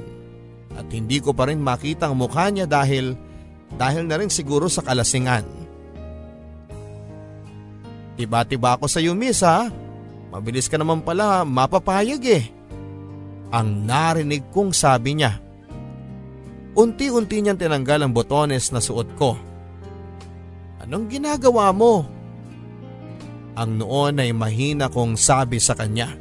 At 0.78 0.86
hindi 0.94 1.18
ko 1.18 1.34
pa 1.34 1.50
rin 1.50 1.66
makita 1.66 2.14
ang 2.14 2.22
mukha 2.22 2.54
niya 2.54 2.70
dahil 2.70 3.18
dahil 3.76 4.08
na 4.08 4.20
rin 4.20 4.32
siguro 4.32 4.72
sa 4.72 4.84
kalasingan. 4.84 5.44
Tiba-tiba 8.16 8.80
ako 8.80 8.88
sa 8.88 9.04
iyo 9.04 9.12
miss 9.12 9.44
ha. 9.44 9.68
Mabilis 10.32 10.72
ka 10.72 10.80
naman 10.80 11.04
pala 11.04 11.44
mapapayag 11.44 12.24
eh 12.28 12.56
ang 13.56 13.88
narinig 13.88 14.44
kong 14.52 14.76
sabi 14.76 15.16
niya. 15.16 15.40
Unti-unti 16.76 17.40
niyang 17.40 17.56
tinanggal 17.56 18.04
ang 18.04 18.12
botones 18.12 18.68
na 18.76 18.84
suot 18.84 19.16
ko. 19.16 19.40
Anong 20.84 21.08
ginagawa 21.08 21.72
mo? 21.72 22.04
Ang 23.56 23.80
noon 23.80 24.20
ay 24.20 24.36
mahina 24.36 24.92
kong 24.92 25.16
sabi 25.16 25.64
sa 25.64 25.72
kanya. 25.72 26.12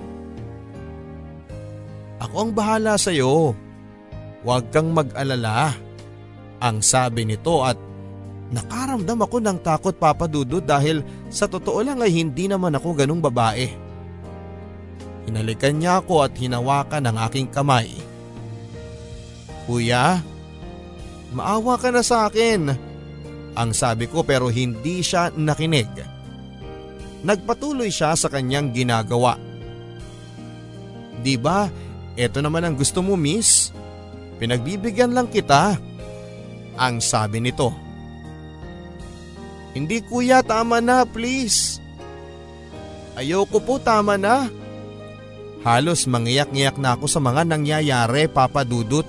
Ako 2.22 2.34
ang 2.48 2.52
bahala 2.54 2.94
sa 2.94 3.10
iyo. 3.10 3.58
Huwag 4.46 4.70
kang 4.70 4.94
mag-alala. 4.94 5.74
Ang 6.64 6.80
sabi 6.80 7.28
nito 7.28 7.60
at 7.60 7.76
nakaramdam 8.48 9.20
ako 9.20 9.36
ng 9.44 9.58
takot 9.60 9.92
papadudod 9.92 10.64
dahil 10.64 11.04
sa 11.28 11.44
totoo 11.44 11.84
lang 11.84 12.00
ay 12.00 12.08
hindi 12.08 12.48
naman 12.48 12.72
ako 12.72 13.04
ganung 13.04 13.20
babae. 13.20 13.68
Hinalikan 15.28 15.76
niya 15.76 16.00
ako 16.00 16.24
at 16.24 16.32
hinawakan 16.40 17.04
ang 17.04 17.16
aking 17.28 17.52
kamay. 17.52 17.92
Kuya, 19.68 20.24
maawa 21.36 21.76
ka 21.76 21.92
na 21.92 22.00
sa 22.00 22.32
akin. 22.32 22.72
Ang 23.54 23.70
sabi 23.76 24.08
ko 24.08 24.24
pero 24.24 24.48
hindi 24.48 25.04
siya 25.04 25.36
nakinig. 25.36 25.88
Nagpatuloy 27.24 27.92
siya 27.92 28.16
sa 28.16 28.32
kanyang 28.32 28.72
ginagawa. 28.72 29.36
Di 31.24 31.36
ba, 31.40 31.68
eto 32.16 32.44
naman 32.44 32.68
ang 32.68 32.76
gusto 32.76 33.00
mo 33.00 33.16
miss? 33.16 33.72
Pinagbibigyan 34.36 35.16
lang 35.16 35.28
kita. 35.32 35.80
Ang 36.74 36.98
sabi 36.98 37.38
nito. 37.38 37.70
Hindi 39.74 40.02
kuya, 40.06 40.42
tama 40.46 40.78
na 40.78 41.02
please. 41.02 41.82
Ayoko 43.18 43.58
po, 43.62 43.78
tama 43.82 44.14
na. 44.14 44.50
Halos 45.64 46.04
mangiyak-ngiyak 46.04 46.76
na 46.76 46.94
ako 46.94 47.08
sa 47.08 47.18
mga 47.18 47.42
nangyayari 47.48 48.28
papadudot. 48.28 49.06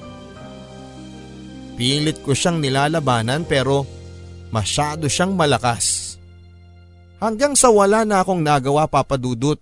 Pilit 1.75 2.23
ko 2.23 2.31
siyang 2.31 2.63
nilalabanan 2.63 3.43
pero 3.43 3.83
masyado 4.49 5.11
siyang 5.11 5.35
malakas. 5.35 6.15
Hanggang 7.19 7.59
sa 7.59 7.67
wala 7.67 8.07
na 8.07 8.23
akong 8.23 8.39
nagawa 8.39 8.87
papadudot. 8.87 9.59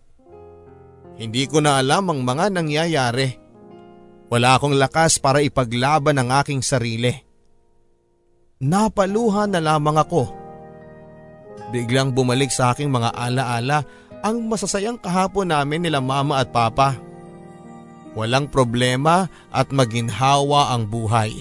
Hindi 1.18 1.50
ko 1.50 1.62
na 1.62 1.82
alam 1.82 2.14
ang 2.14 2.22
mga 2.22 2.54
nangyayari. 2.54 3.42
Wala 4.30 4.58
akong 4.58 4.78
lakas 4.78 5.18
para 5.18 5.42
ipaglaban 5.42 6.18
ang 6.18 6.30
aking 6.42 6.62
sarili. 6.62 7.33
Napaluha 8.62 9.50
na 9.50 9.64
lamang 9.64 9.98
ako. 9.98 10.30
Biglang 11.74 12.14
bumalik 12.14 12.54
sa 12.54 12.74
aking 12.74 12.94
mga 12.94 13.14
alaala 13.18 13.82
ang 14.24 14.46
masasayang 14.46 15.02
kahapon 15.02 15.50
namin 15.50 15.84
nila 15.84 16.00
mama 16.00 16.40
at 16.40 16.54
papa. 16.54 16.96
Walang 18.14 18.48
problema 18.48 19.26
at 19.50 19.74
maginhawa 19.74 20.70
ang 20.72 20.86
buhay. 20.86 21.34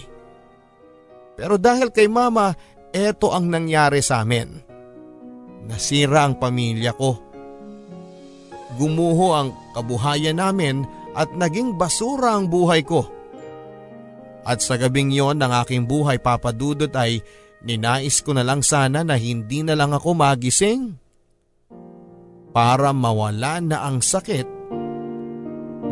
Pero 1.37 1.61
dahil 1.61 1.93
kay 1.93 2.09
mama, 2.09 2.57
eto 2.93 3.33
ang 3.33 3.49
nangyari 3.53 4.01
sa 4.01 4.25
amin. 4.25 4.57
Nasira 5.69 6.27
ang 6.27 6.41
pamilya 6.41 6.97
ko. 6.97 7.21
Gumuho 8.81 9.37
ang 9.37 9.53
kabuhayan 9.77 10.41
namin 10.41 10.83
at 11.13 11.29
naging 11.37 11.77
basura 11.77 12.35
ang 12.35 12.49
buhay 12.49 12.81
ko. 12.83 13.05
At 14.43 14.59
sa 14.59 14.75
gabing 14.75 15.15
yon 15.15 15.39
ng 15.39 15.53
aking 15.63 15.87
buhay 15.87 16.19
papadudot 16.19 16.91
ay 16.99 17.23
ninais 17.63 18.19
ko 18.23 18.35
na 18.35 18.43
lang 18.43 18.61
sana 18.61 19.07
na 19.07 19.15
hindi 19.15 19.63
na 19.63 19.79
lang 19.79 19.95
ako 19.95 20.19
magising. 20.19 20.99
Para 22.53 22.93
mawala 22.93 23.63
na 23.63 23.87
ang 23.87 24.05
sakit 24.05 24.45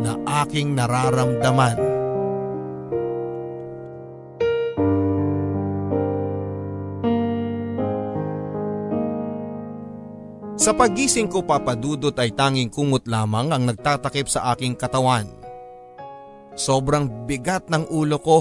na 0.01 0.19
aking 0.45 0.77
nararamdaman. 0.77 2.01
Sa 10.61 10.77
pagising 10.77 11.33
ko 11.33 11.41
papadudot 11.41 12.13
ay 12.21 12.37
tanging 12.37 12.69
kumot 12.69 13.09
lamang 13.09 13.49
ang 13.49 13.65
nagtatakip 13.65 14.29
sa 14.29 14.53
aking 14.53 14.77
katawan. 14.77 15.40
Sobrang 16.59 17.27
bigat 17.27 17.71
ng 17.71 17.89
ulo 17.91 18.19
ko 18.21 18.39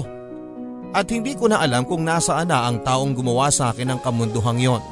at 0.90 1.06
hindi 1.10 1.38
ko 1.38 1.46
na 1.46 1.62
alam 1.62 1.86
kung 1.86 2.02
nasaan 2.02 2.50
na 2.50 2.66
ang 2.66 2.82
taong 2.82 3.14
gumawa 3.14 3.46
sa 3.54 3.70
akin 3.70 3.94
ng 3.94 4.00
kamunduhang 4.02 4.58
yon. 4.58 4.82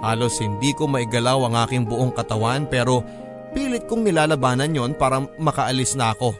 Halos 0.00 0.40
hindi 0.40 0.72
ko 0.72 0.88
maigalaw 0.88 1.48
ang 1.48 1.54
aking 1.66 1.84
buong 1.84 2.12
katawan 2.12 2.64
pero 2.68 3.04
pilit 3.52 3.84
kong 3.84 4.08
nilalabanan 4.08 4.72
yon 4.72 4.92
para 4.96 5.20
makaalis 5.36 5.96
na 5.96 6.16
ako. 6.16 6.32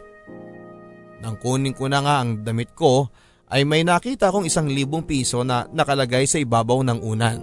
Nang 1.20 1.36
kunin 1.40 1.76
ko 1.76 1.88
na 1.88 2.00
nga 2.04 2.14
ang 2.24 2.44
damit 2.44 2.72
ko 2.76 3.08
ay 3.52 3.62
may 3.64 3.86
nakita 3.86 4.32
kong 4.32 4.48
isang 4.48 4.68
libong 4.68 5.06
piso 5.06 5.44
na 5.46 5.64
nakalagay 5.70 6.26
sa 6.26 6.40
ibabaw 6.40 6.82
ng 6.82 6.98
unan. 7.00 7.40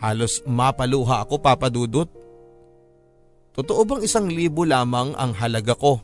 Halos 0.00 0.44
mapaluha 0.44 1.24
ako 1.24 1.40
papadudot. 1.40 2.08
Totoo 3.56 3.88
bang 3.88 4.04
isang 4.04 4.28
libo 4.28 4.68
lamang 4.68 5.16
ang 5.16 5.32
halaga 5.32 5.72
ko? 5.72 5.96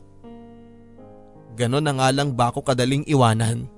Ganon 1.53 1.85
na 1.85 1.93
nga 1.93 2.09
lang 2.09 2.33
ba 2.33 2.49
ako 2.49 2.65
kadaling 2.65 3.05
iwanan? 3.05 3.69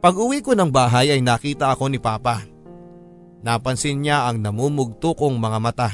Pag 0.00 0.16
uwi 0.16 0.40
ko 0.40 0.56
ng 0.56 0.72
bahay 0.72 1.12
ay 1.12 1.20
nakita 1.20 1.68
ako 1.68 1.92
ni 1.92 2.00
Papa. 2.00 2.48
Napansin 3.44 4.00
niya 4.00 4.24
ang 4.24 4.40
namumugto 4.40 5.12
kong 5.12 5.36
mga 5.36 5.58
mata. 5.60 5.90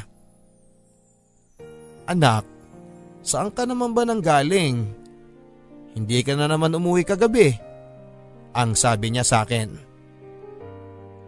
Anak, 2.06 2.46
saan 3.26 3.50
ka 3.50 3.66
naman 3.66 3.90
ba 3.90 4.06
nang 4.06 4.22
galing? 4.22 4.86
Hindi 5.98 6.18
ka 6.22 6.38
na 6.38 6.46
naman 6.46 6.78
umuwi 6.78 7.02
kagabi. 7.02 7.58
Ang 8.54 8.78
sabi 8.78 9.10
niya 9.10 9.26
sa 9.26 9.42
akin. 9.42 9.72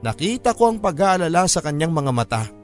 Nakita 0.06 0.54
ko 0.54 0.70
ang 0.70 0.78
pag-aalala 0.78 1.50
sa 1.50 1.58
kanyang 1.58 1.90
mga 1.90 2.12
mata. 2.14 2.55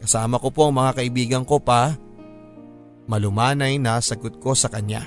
Kasama 0.00 0.40
ko 0.40 0.48
po 0.48 0.68
ang 0.68 0.74
mga 0.80 0.96
kaibigan 0.96 1.44
ko 1.44 1.60
pa. 1.60 1.92
Malumanay 3.04 3.76
na 3.76 4.00
sagot 4.00 4.40
ko 4.40 4.56
sa 4.56 4.72
kanya. 4.72 5.04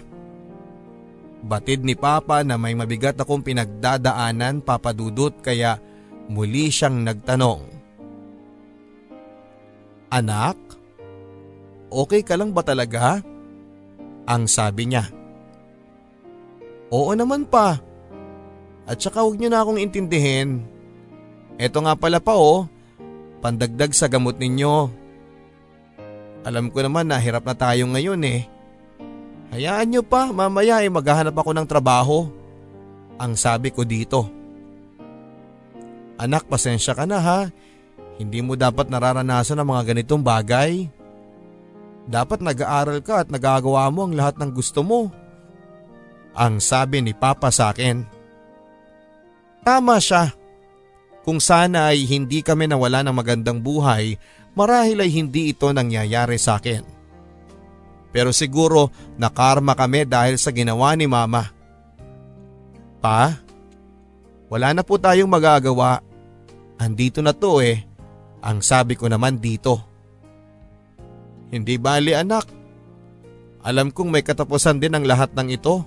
Batid 1.44 1.84
ni 1.84 1.98
Papa 1.98 2.46
na 2.46 2.56
may 2.56 2.72
mabigat 2.72 3.20
akong 3.20 3.44
pinagdadaanan 3.44 4.64
papadudot 4.64 5.36
kaya 5.44 5.76
muli 6.32 6.72
siyang 6.72 7.04
nagtanong. 7.04 7.68
Anak, 10.14 10.56
okay 11.90 12.22
ka 12.22 12.38
lang 12.38 12.54
ba 12.54 12.62
talaga? 12.62 13.20
Ang 14.30 14.48
sabi 14.48 14.88
niya. 14.88 15.10
Oo 16.94 17.12
naman 17.18 17.50
pa. 17.50 17.82
At 18.86 19.02
saka 19.02 19.26
huwag 19.26 19.42
niyo 19.42 19.50
na 19.50 19.66
akong 19.66 19.82
intindihin. 19.82 20.64
Ito 21.58 21.82
nga 21.82 21.98
pala 21.98 22.22
pa 22.22 22.38
oh, 22.38 22.70
pandagdag 23.44 23.92
sa 23.92 24.08
gamot 24.08 24.40
ninyo. 24.40 24.88
Alam 26.48 26.72
ko 26.72 26.80
naman 26.80 27.12
na 27.12 27.20
hirap 27.20 27.44
na 27.44 27.52
tayo 27.52 27.84
ngayon 27.92 28.24
eh. 28.24 28.48
Hayaan 29.52 29.92
niyo 29.92 30.02
pa, 30.02 30.32
mamaya 30.32 30.80
ay 30.80 30.88
maghahanap 30.88 31.36
ako 31.36 31.52
ng 31.52 31.68
trabaho. 31.68 32.32
Ang 33.20 33.36
sabi 33.36 33.70
ko 33.70 33.84
dito. 33.84 34.32
Anak, 36.16 36.48
pasensya 36.48 36.96
ka 36.96 37.04
na 37.04 37.20
ha. 37.20 37.40
Hindi 38.16 38.40
mo 38.40 38.56
dapat 38.56 38.88
nararanasan 38.88 39.60
ang 39.60 39.76
mga 39.76 39.92
ganitong 39.92 40.24
bagay. 40.24 40.88
Dapat 42.08 42.40
nag-aaral 42.40 43.00
ka 43.04 43.24
at 43.24 43.28
nagagawa 43.28 43.92
mo 43.92 44.08
ang 44.08 44.16
lahat 44.16 44.40
ng 44.40 44.52
gusto 44.56 44.84
mo. 44.88 45.12
Ang 46.34 46.64
sabi 46.64 47.04
ni 47.04 47.14
Papa 47.14 47.54
sa 47.54 47.76
akin. 47.76 48.04
Tama 49.64 50.02
siya. 50.02 50.43
Kung 51.24 51.40
sana 51.40 51.96
ay 51.96 52.04
hindi 52.04 52.44
kami 52.44 52.68
nawala 52.68 53.00
ng 53.02 53.16
magandang 53.16 53.64
buhay, 53.64 54.20
marahil 54.54 55.00
ay 55.00 55.10
hindi 55.10 55.56
ito 55.56 55.72
nangyayari 55.72 56.36
sa 56.36 56.60
akin. 56.60 56.84
Pero 58.14 58.30
siguro 58.36 58.94
nakarma 59.18 59.74
kami 59.74 60.06
dahil 60.06 60.36
sa 60.38 60.54
ginawa 60.54 60.94
ni 60.94 61.08
mama. 61.08 61.50
Pa, 63.02 63.40
wala 64.52 64.70
na 64.76 64.86
po 64.86 65.02
tayong 65.02 65.32
magagawa. 65.32 66.04
Andito 66.78 67.26
na 67.26 67.34
to 67.34 67.64
eh. 67.64 67.82
Ang 68.44 68.62
sabi 68.62 68.94
ko 68.94 69.10
naman 69.10 69.42
dito. 69.42 69.82
Hindi 71.50 71.80
bali 71.82 72.14
anak. 72.14 72.46
Alam 73.64 73.90
kong 73.90 74.12
may 74.12 74.22
katapusan 74.22 74.78
din 74.78 74.94
ang 74.94 75.08
lahat 75.08 75.32
ng 75.34 75.50
ito. 75.50 75.82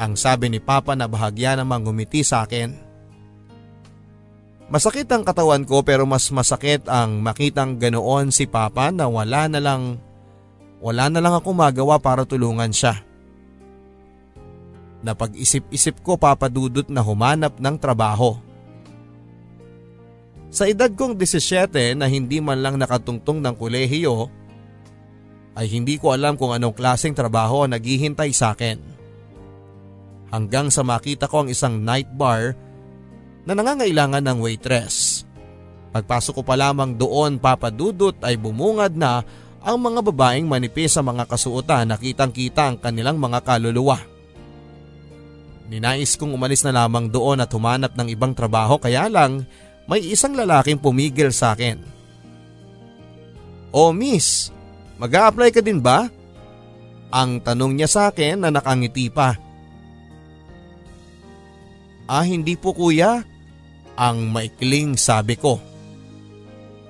Ang 0.00 0.16
sabi 0.16 0.48
ni 0.48 0.58
Papa 0.58 0.96
na 0.96 1.04
bahagya 1.06 1.54
namang 1.54 1.84
ngumiti 1.84 2.24
sa 2.24 2.48
akin. 2.48 2.89
Masakit 4.70 5.10
ang 5.10 5.26
katawan 5.26 5.66
ko 5.66 5.82
pero 5.82 6.06
mas 6.06 6.30
masakit 6.30 6.86
ang 6.86 7.18
makitang 7.18 7.74
ganoon 7.74 8.30
si 8.30 8.46
Papa 8.46 8.94
na 8.94 9.10
wala 9.10 9.50
na 9.50 9.58
lang 9.58 9.98
wala 10.78 11.10
na 11.10 11.18
lang 11.18 11.34
ako 11.34 11.50
magawa 11.50 11.98
para 11.98 12.22
tulungan 12.22 12.70
siya. 12.70 13.02
Napag-isip-isip 15.02 16.00
ko 16.06 16.14
papadudot 16.14 16.86
na 16.86 17.02
humanap 17.02 17.58
ng 17.58 17.76
trabaho. 17.82 18.38
Sa 20.54 20.70
edad 20.70 20.88
kong 20.88 21.18
17 21.18 21.98
na 21.98 22.06
hindi 22.06 22.38
man 22.38 22.62
lang 22.62 22.78
nakatungtong 22.78 23.42
ng 23.42 23.54
kolehiyo, 23.54 24.30
ay 25.58 25.66
hindi 25.66 25.98
ko 25.98 26.14
alam 26.14 26.38
kung 26.38 26.54
anong 26.54 26.72
klaseng 26.72 27.12
trabaho 27.12 27.66
ang 27.66 27.74
naghihintay 27.74 28.30
sa 28.30 28.54
akin 28.54 28.78
hanggang 30.30 30.70
sa 30.70 30.86
makita 30.86 31.26
ko 31.26 31.44
ang 31.44 31.48
isang 31.50 31.82
night 31.82 32.08
bar 32.14 32.54
na 33.44 33.52
nangangailangan 33.56 34.24
ng 34.24 34.38
waitress. 34.40 35.24
Pagpasok 35.90 36.40
ko 36.40 36.42
pa 36.46 36.54
lamang 36.54 36.94
doon 36.94 37.42
papadudot 37.42 38.14
ay 38.22 38.38
bumungad 38.38 38.94
na 38.94 39.26
ang 39.60 39.76
mga 39.76 40.00
babaeng 40.06 40.46
manipis 40.48 40.96
sa 40.96 41.02
mga 41.04 41.28
kasuotan 41.28 41.90
na 41.90 42.00
kitang 42.00 42.32
kita 42.32 42.70
ang 42.70 42.76
kanilang 42.80 43.18
mga 43.20 43.42
kaluluwa. 43.44 43.98
Ninais 45.70 46.18
kong 46.18 46.34
umalis 46.34 46.66
na 46.66 46.74
lamang 46.74 47.06
doon 47.06 47.42
at 47.42 47.50
humanap 47.54 47.94
ng 47.94 48.08
ibang 48.10 48.34
trabaho 48.34 48.80
kaya 48.80 49.06
lang 49.06 49.46
may 49.86 50.02
isang 50.02 50.34
lalaking 50.34 50.78
pumigil 50.78 51.30
sa 51.30 51.54
akin. 51.54 51.78
Oh 53.70 53.94
miss, 53.94 54.50
mag 54.98 55.14
apply 55.14 55.54
ka 55.54 55.62
din 55.62 55.78
ba? 55.78 56.10
Ang 57.10 57.42
tanong 57.42 57.74
niya 57.74 57.86
sa 57.90 58.02
akin 58.10 58.46
na 58.46 58.50
nakangiti 58.54 59.10
pa. 59.10 59.49
Ah 62.10 62.26
hindi 62.26 62.58
po 62.58 62.74
kuya, 62.74 63.22
ang 63.94 64.34
maikling 64.34 64.98
sabi 64.98 65.38
ko. 65.38 65.62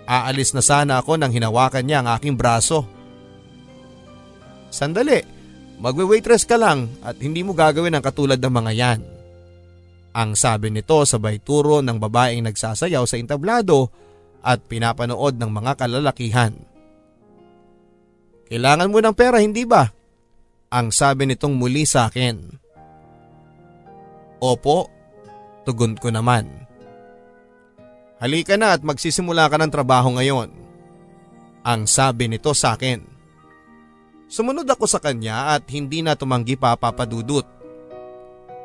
Aalis 0.09 0.57
na 0.57 0.65
sana 0.65 0.97
ako 0.97 1.21
nang 1.21 1.29
hinawakan 1.29 1.85
niya 1.85 2.01
ang 2.01 2.09
aking 2.17 2.41
braso. 2.41 2.89
Sandali, 4.73 5.21
magwe-waitress 5.77 6.49
ka 6.49 6.57
lang 6.57 6.89
at 7.05 7.21
hindi 7.21 7.45
mo 7.45 7.53
gagawin 7.53 8.01
ang 8.01 8.01
katulad 8.01 8.41
ng 8.41 8.55
mga 8.65 8.73
yan. 8.73 9.01
Ang 10.17 10.41
sabi 10.41 10.73
nito 10.73 11.05
sabay 11.05 11.37
turo 11.37 11.85
ng 11.85 12.01
babaeng 12.01 12.41
nagsasayaw 12.49 13.05
sa 13.05 13.21
entablado 13.21 13.93
at 14.41 14.65
pinapanood 14.65 15.37
ng 15.37 15.51
mga 15.53 15.85
kalalakihan. 15.85 16.57
Kailangan 18.49 18.89
mo 18.89 18.99
ng 19.05 19.15
pera 19.15 19.39
hindi 19.39 19.69
ba? 19.69 19.85
Ang 20.73 20.91
sabi 20.91 21.29
nitong 21.29 21.55
muli 21.55 21.85
sa 21.85 22.09
akin. 22.09 22.41
Opo, 24.41 25.00
Tugon 25.65 25.97
ko 25.97 26.09
naman. 26.09 26.49
Halika 28.21 28.61
na 28.61 28.77
at 28.77 28.85
magsisimula 28.85 29.49
ka 29.49 29.57
ng 29.57 29.73
trabaho 29.73 30.13
ngayon. 30.17 30.53
Ang 31.65 31.89
sabi 31.89 32.29
nito 32.29 32.53
sa 32.53 32.77
akin. 32.77 33.01
Sumunod 34.31 34.69
ako 34.69 34.85
sa 34.87 35.01
kanya 35.01 35.57
at 35.57 35.67
hindi 35.73 36.05
na 36.05 36.15
tumanggi 36.15 36.55
pa 36.55 36.77
papadudot. 36.77 37.45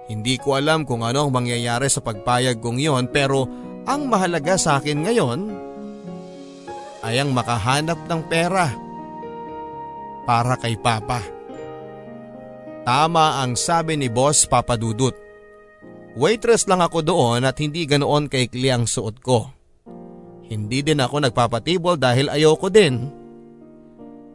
Hindi 0.06 0.38
ko 0.38 0.54
alam 0.54 0.86
kung 0.86 1.02
ano 1.02 1.26
ang 1.26 1.32
mangyayari 1.34 1.90
sa 1.90 2.04
pagpayag 2.04 2.62
kong 2.62 2.78
yon 2.78 3.10
pero 3.10 3.50
ang 3.90 4.06
mahalaga 4.06 4.54
sa 4.54 4.78
akin 4.78 5.02
ngayon 5.02 5.40
ay 7.02 7.18
ang 7.18 7.34
makahanap 7.34 7.98
ng 8.06 8.22
pera 8.30 8.70
para 10.30 10.54
kay 10.62 10.78
Papa. 10.78 11.22
Tama 12.86 13.42
ang 13.42 13.58
sabi 13.58 13.98
ni 13.98 14.06
Boss 14.06 14.46
Papadudut. 14.46 15.25
Waitress 16.16 16.64
lang 16.72 16.80
ako 16.80 17.04
doon 17.04 17.44
at 17.44 17.60
hindi 17.60 17.84
ganoon 17.84 18.32
kaikli 18.32 18.72
ang 18.72 18.88
suot 18.88 19.20
ko. 19.20 19.52
Hindi 20.48 20.80
din 20.80 21.04
ako 21.04 21.28
nagpapatibol 21.28 22.00
dahil 22.00 22.32
ayoko 22.32 22.72
din. 22.72 23.12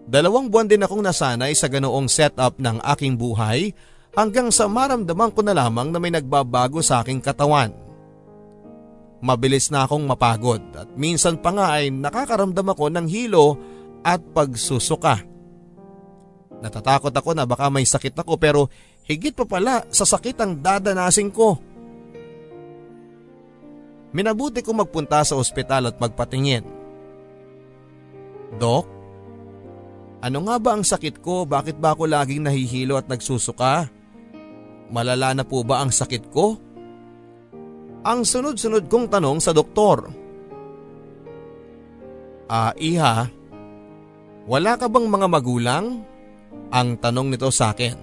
Dalawang 0.05 0.53
buwan 0.53 0.69
din 0.69 0.85
akong 0.85 1.01
nasanay 1.01 1.57
sa 1.57 1.73
ganoong 1.73 2.11
setup 2.11 2.61
ng 2.61 2.85
aking 2.85 3.17
buhay 3.17 3.73
hanggang 4.13 4.53
sa 4.53 4.69
maramdaman 4.69 5.33
ko 5.33 5.41
na 5.41 5.57
lamang 5.57 5.89
na 5.89 5.97
may 6.03 6.13
nagbabago 6.13 6.85
sa 6.85 7.01
aking 7.01 7.23
katawan. 7.25 7.73
Mabilis 9.25 9.73
na 9.73 9.89
akong 9.89 10.05
mapagod 10.05 10.61
at 10.77 10.89
minsan 11.01 11.41
pa 11.41 11.55
nga 11.55 11.81
ay 11.81 11.89
nakakaramdam 11.89 12.77
ako 12.77 12.93
ng 12.93 13.07
hilo 13.09 13.57
at 14.05 14.21
pagsusuka. 14.35 15.23
Natatakot 16.61 17.13
ako 17.13 17.33
na 17.33 17.49
baka 17.49 17.73
may 17.73 17.89
sakit 17.89 18.13
ako 18.21 18.37
pero 18.37 18.69
higit 19.09 19.33
pa 19.33 19.49
pala 19.49 19.89
sa 19.89 20.05
sakit 20.05 20.37
ang 20.45 20.61
dadanasin 20.61 21.33
ko. 21.33 21.70
Minabuti 24.11 24.61
ko 24.61 24.75
magpunta 24.75 25.23
sa 25.23 25.39
ospital 25.39 25.91
at 25.91 25.97
magpatingin. 26.03 26.67
Dok, 28.59 28.87
ano 30.21 30.39
nga 30.45 30.57
ba 30.59 30.77
ang 30.77 30.85
sakit 30.85 31.23
ko? 31.23 31.47
Bakit 31.47 31.79
ba 31.79 31.95
ako 31.95 32.11
laging 32.11 32.45
nahihilo 32.45 32.99
at 32.99 33.07
nagsusuka? 33.07 33.89
Malala 34.91 35.33
na 35.33 35.45
po 35.47 35.63
ba 35.63 35.81
ang 35.81 35.95
sakit 35.95 36.29
ko? 36.29 36.59
Ang 38.03 38.27
sunod-sunod 38.27 38.91
kong 38.91 39.07
tanong 39.09 39.39
sa 39.39 39.55
doktor. 39.55 40.11
Ah, 42.51 42.75
iha, 42.75 43.31
wala 44.51 44.73
ka 44.75 44.91
bang 44.91 45.07
mga 45.07 45.27
magulang? 45.31 46.03
Ang 46.75 46.99
tanong 46.99 47.31
nito 47.31 47.49
sa 47.55 47.71
akin. 47.71 47.95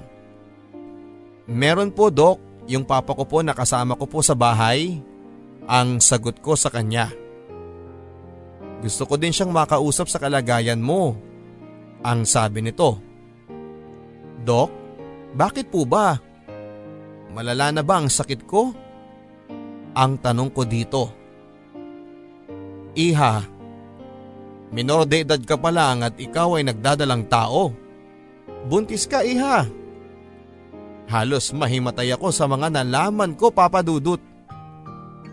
Meron 1.52 1.92
po 1.92 2.08
dok, 2.08 2.66
yung 2.68 2.88
papa 2.88 3.12
ko 3.12 3.28
po 3.28 3.44
nakasama 3.44 4.00
ko 4.00 4.08
po 4.08 4.20
sa 4.24 4.34
bahay. 4.34 5.00
Ang 5.68 6.00
sagot 6.00 6.40
ko 6.40 6.56
sa 6.56 6.72
kanya. 6.72 7.12
Gusto 8.80 9.04
ko 9.04 9.20
din 9.20 9.36
siyang 9.36 9.52
makausap 9.52 10.08
sa 10.08 10.16
kalagayan 10.16 10.80
mo. 10.80 11.20
Ang 12.08 12.24
sabi 12.24 12.64
nito. 12.64 13.04
Dok, 14.48 14.72
bakit 15.36 15.68
po 15.68 15.84
ba? 15.84 16.16
Malala 17.36 17.76
na 17.76 17.84
ba 17.84 18.00
ang 18.00 18.08
sakit 18.08 18.48
ko? 18.48 18.72
Ang 19.92 20.24
tanong 20.24 20.50
ko 20.56 20.64
dito. 20.64 21.04
Iha, 22.96 23.44
minor 24.72 25.04
de 25.06 25.22
edad 25.22 25.42
ka 25.42 25.60
pa 25.60 25.70
lang 25.70 26.02
at 26.02 26.16
ikaw 26.16 26.58
ay 26.58 26.66
nagdadalang 26.66 27.28
tao. 27.28 27.76
Buntis 28.66 29.04
ka 29.04 29.22
iha. 29.22 29.68
Halos 31.08 31.52
mahimatay 31.52 32.16
ako 32.16 32.32
sa 32.32 32.48
mga 32.48 32.72
nalaman 32.72 33.36
ko 33.36 33.52
papadudot. 33.52 34.20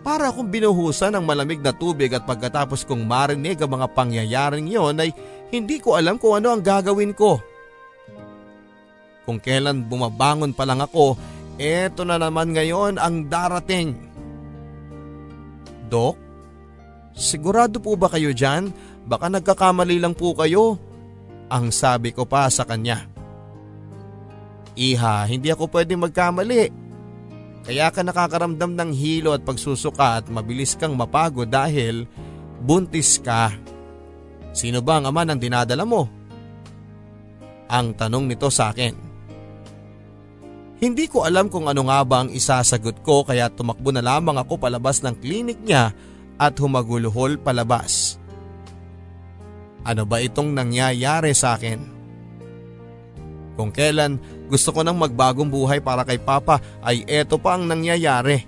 Para 0.05 0.29
akong 0.29 0.53
binuhusan 0.53 1.17
ng 1.17 1.25
malamig 1.25 1.65
na 1.65 1.73
tubig 1.73 2.13
at 2.13 2.29
pagkatapos 2.29 2.85
kong 2.85 3.09
marinig 3.09 3.57
ang 3.57 3.73
mga 3.73 3.89
pangyayaring 3.89 4.69
yon 4.69 5.01
ay 5.01 5.09
hindi 5.49 5.81
ko 5.81 5.97
alam 5.97 6.21
kung 6.21 6.37
ano 6.37 6.53
ang 6.53 6.61
gagawin 6.61 7.09
ko. 7.09 7.41
Kung 9.25 9.41
kailan 9.41 9.89
bumabangon 9.89 10.53
pa 10.53 10.69
lang 10.69 10.85
ako, 10.85 11.17
eto 11.57 12.05
na 12.05 12.21
naman 12.21 12.53
ngayon 12.53 13.01
ang 13.01 13.25
darating. 13.25 13.97
Dok, 15.89 16.13
sigurado 17.17 17.81
po 17.81 17.97
ba 17.97 18.05
kayo 18.05 18.29
dyan? 18.29 18.69
Baka 19.09 19.25
nagkakamali 19.33 19.97
lang 19.97 20.13
po 20.13 20.37
kayo. 20.37 20.77
Ang 21.49 21.73
sabi 21.73 22.13
ko 22.13 22.29
pa 22.29 22.45
sa 22.53 22.61
kanya. 22.61 23.09
Iha, 24.77 25.25
hindi 25.25 25.49
ako 25.49 25.65
pwede 25.73 25.97
magkamali. 25.97 26.84
Kaya 27.65 27.89
ka 27.89 28.05
nakakaramdam 28.05 28.77
ng 28.77 28.91
hilo 28.93 29.33
at 29.33 29.41
pagsusuka 29.41 30.21
at 30.21 30.29
mabilis 30.29 30.77
kang 30.77 30.93
mapagod 30.93 31.49
dahil 31.49 32.05
buntis 32.61 33.17
ka. 33.17 33.49
Sino 34.53 34.85
ba 34.85 35.01
ang 35.01 35.09
ama 35.09 35.25
ng 35.25 35.41
dinadala 35.41 35.81
mo? 35.81 36.05
Ang 37.65 37.97
tanong 37.97 38.29
nito 38.29 38.53
sa 38.53 38.69
akin. 38.69 38.93
Hindi 40.77 41.09
ko 41.09 41.25
alam 41.25 41.49
kung 41.49 41.65
ano 41.65 41.89
nga 41.89 42.05
ba 42.05 42.21
ang 42.21 42.29
isasagot 42.29 43.01
ko 43.01 43.25
kaya 43.25 43.49
tumakbo 43.49 43.89
na 43.89 44.05
lamang 44.05 44.37
ako 44.37 44.61
palabas 44.61 45.01
ng 45.01 45.17
klinik 45.17 45.57
niya 45.65 45.89
at 46.37 46.53
humaguluhol 46.61 47.41
palabas. 47.41 48.21
Ano 49.81 50.05
ba 50.05 50.21
itong 50.21 50.53
nangyayari 50.53 51.33
sa 51.33 51.57
akin? 51.57 51.79
Kung 53.55 53.71
kailan 53.71 54.19
gusto 54.45 54.69
ko 54.69 54.85
nang 54.85 54.97
magbagong 54.97 55.49
buhay 55.49 55.81
para 55.81 56.05
kay 56.05 56.21
Papa 56.21 56.61
ay 56.85 57.01
eto 57.09 57.41
pa 57.41 57.57
ang 57.57 57.65
nangyayari. 57.65 58.45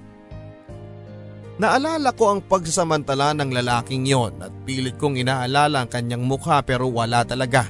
Naalala 1.57 2.13
ko 2.13 2.37
ang 2.37 2.45
pagsasamantala 2.45 3.33
ng 3.33 3.49
lalaking 3.49 4.05
yon 4.05 4.37
at 4.45 4.53
pilit 4.61 4.93
kong 5.01 5.17
inaalala 5.17 5.81
ang 5.81 5.89
kanyang 5.89 6.21
mukha 6.21 6.61
pero 6.61 6.85
wala 6.85 7.25
talaga. 7.25 7.65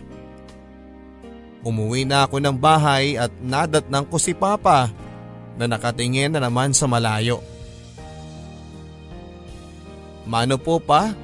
Umuwi 1.63 2.03
na 2.03 2.27
ako 2.27 2.43
ng 2.43 2.57
bahay 2.59 3.15
at 3.15 3.31
nadatnang 3.39 4.03
ko 4.11 4.19
si 4.19 4.35
Papa 4.35 4.91
na 5.55 5.65
nakatingin 5.71 6.35
na 6.35 6.43
naman 6.43 6.75
sa 6.75 6.83
malayo. 6.85 7.39
Mano 10.27 10.59
po 10.59 10.83
pa? 10.83 11.15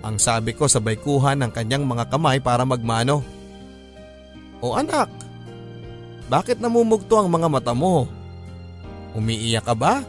Ang 0.00 0.16
sabi 0.16 0.56
ko 0.56 0.64
sabay 0.64 0.96
kuha 0.96 1.36
ng 1.36 1.52
kanyang 1.52 1.84
mga 1.84 2.08
kamay 2.08 2.40
para 2.40 2.64
magmano. 2.64 3.20
O 4.64 4.72
anak, 4.72 5.12
bakit 6.30 6.62
namumugto 6.62 7.18
ang 7.18 7.26
mga 7.26 7.50
mata 7.50 7.74
mo? 7.74 8.06
Umiiyak 9.18 9.66
ka 9.66 9.74
ba? 9.74 10.06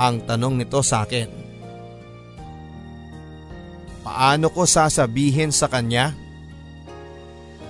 Ang 0.00 0.24
tanong 0.24 0.56
nito 0.56 0.80
sa 0.80 1.04
akin. 1.04 1.28
Paano 4.00 4.48
ko 4.48 4.64
sasabihin 4.64 5.52
sa 5.52 5.68
kanya 5.68 6.16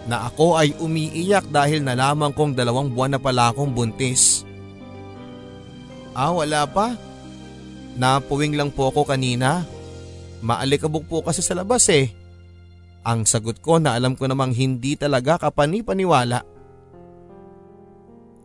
na 0.06 0.30
ako 0.30 0.54
ay 0.54 0.78
umiiyak 0.78 1.50
dahil 1.50 1.82
nalaman 1.82 2.30
kong 2.30 2.54
dalawang 2.54 2.94
buwan 2.94 3.18
na 3.18 3.20
pala 3.20 3.50
akong 3.50 3.74
buntis? 3.74 4.46
Ah, 6.14 6.30
wala 6.30 6.62
pa. 6.70 6.94
Napuwing 7.98 8.54
lang 8.54 8.70
po 8.70 8.86
ako 8.94 9.02
kanina. 9.02 9.66
Maalikabok 10.46 11.04
po 11.10 11.16
kasi 11.26 11.42
sa 11.42 11.58
labas 11.58 11.90
eh. 11.90 12.14
Ang 13.02 13.26
sagot 13.26 13.58
ko 13.58 13.82
na 13.82 13.98
alam 13.98 14.14
ko 14.14 14.30
namang 14.30 14.54
hindi 14.54 14.94
talaga 14.94 15.42
kapani-paniwala. 15.42 16.55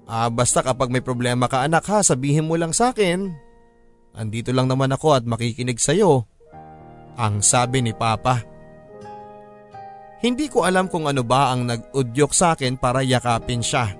Ah, 0.05 0.27
basta 0.27 0.61
kapag 0.61 0.91
may 0.91 1.01
problema 1.01 1.47
ka 1.47 1.63
anak 1.65 1.85
ha, 1.87 1.99
sabihin 2.03 2.47
mo 2.47 2.57
lang 2.59 2.75
sa 2.75 2.91
akin. 2.91 3.31
Andito 4.11 4.51
lang 4.51 4.67
naman 4.67 4.91
ako 4.91 5.15
at 5.15 5.23
makikinig 5.23 5.79
sa'yo. 5.79 6.27
Ang 7.15 7.39
sabi 7.39 7.79
ni 7.79 7.95
Papa. 7.95 8.43
Hindi 10.21 10.51
ko 10.51 10.67
alam 10.67 10.91
kung 10.91 11.07
ano 11.07 11.25
ba 11.25 11.55
ang 11.55 11.65
nag-udyok 11.65 12.31
sa 12.35 12.53
akin 12.53 12.77
para 12.77 13.01
yakapin 13.01 13.63
siya. 13.63 13.95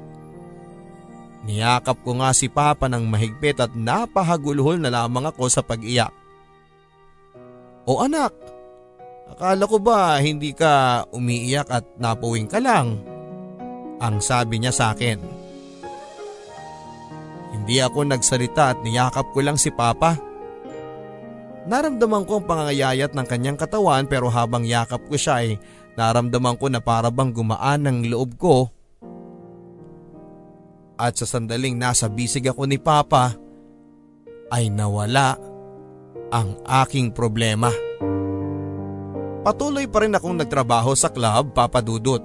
Niyakap 1.47 2.05
ko 2.05 2.21
nga 2.21 2.35
si 2.35 2.51
Papa 2.51 2.85
ng 2.85 3.07
mahigpit 3.09 3.57
at 3.57 3.73
napahagulhol 3.73 4.77
na 4.77 4.93
lamang 4.93 5.31
ako 5.31 5.49
sa 5.49 5.65
pag-iyak. 5.65 6.13
O 7.89 7.97
anak, 8.03 8.35
Akala 9.31 9.63
ko 9.63 9.79
ba 9.79 10.19
hindi 10.19 10.51
ka 10.51 11.07
umiiyak 11.15 11.71
at 11.71 11.85
napuwing 11.95 12.51
ka 12.51 12.59
lang? 12.59 12.99
Ang 14.03 14.19
sabi 14.19 14.59
niya 14.59 14.75
sa 14.75 14.91
akin. 14.91 15.40
Hindi 17.51 17.83
ako 17.83 18.07
nagsalita 18.07 18.75
at 18.75 18.79
niyakap 18.81 19.35
ko 19.35 19.39
lang 19.43 19.59
si 19.59 19.69
Papa. 19.69 20.15
Naramdaman 21.67 22.25
ko 22.25 22.41
ang 22.41 22.45
pangangayayat 22.47 23.13
ng 23.13 23.27
kanyang 23.27 23.59
katawan 23.59 24.07
pero 24.09 24.31
habang 24.31 24.65
yakap 24.65 25.03
ko 25.05 25.15
siya 25.19 25.45
ay 25.45 25.61
naramdaman 25.99 26.57
ko 26.57 26.71
na 26.71 26.81
para 26.81 27.11
bang 27.11 27.29
gumaan 27.29 27.85
ng 27.85 27.97
loob 28.09 28.39
ko. 28.39 28.71
At 30.97 31.19
sa 31.19 31.25
sandaling 31.27 31.77
nasa 31.77 32.09
bisig 32.09 32.47
ako 32.47 32.65
ni 32.65 32.79
Papa 32.79 33.35
ay 34.49 34.71
nawala 34.71 35.37
ang 36.31 36.55
aking 36.65 37.11
problema. 37.11 37.69
Patuloy 39.41 39.89
pa 39.89 40.05
rin 40.05 40.13
akong 40.13 40.37
nagtrabaho 40.37 40.93
sa 40.93 41.09
club 41.09 41.51
papadudot. 41.57 42.21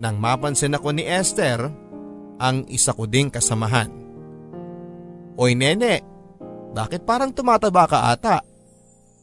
Nang 0.00 0.16
mapansin 0.16 0.76
ako 0.76 0.92
ni 0.92 1.04
Esther, 1.04 1.68
ang 2.40 2.64
isa 2.72 2.96
ko 2.96 3.04
ding 3.04 3.28
kasamahan. 3.28 3.92
Oy 5.36 5.52
nene, 5.52 6.00
bakit 6.72 7.04
parang 7.04 7.36
tumataba 7.36 7.84
ka 7.84 8.08
ata? 8.08 8.40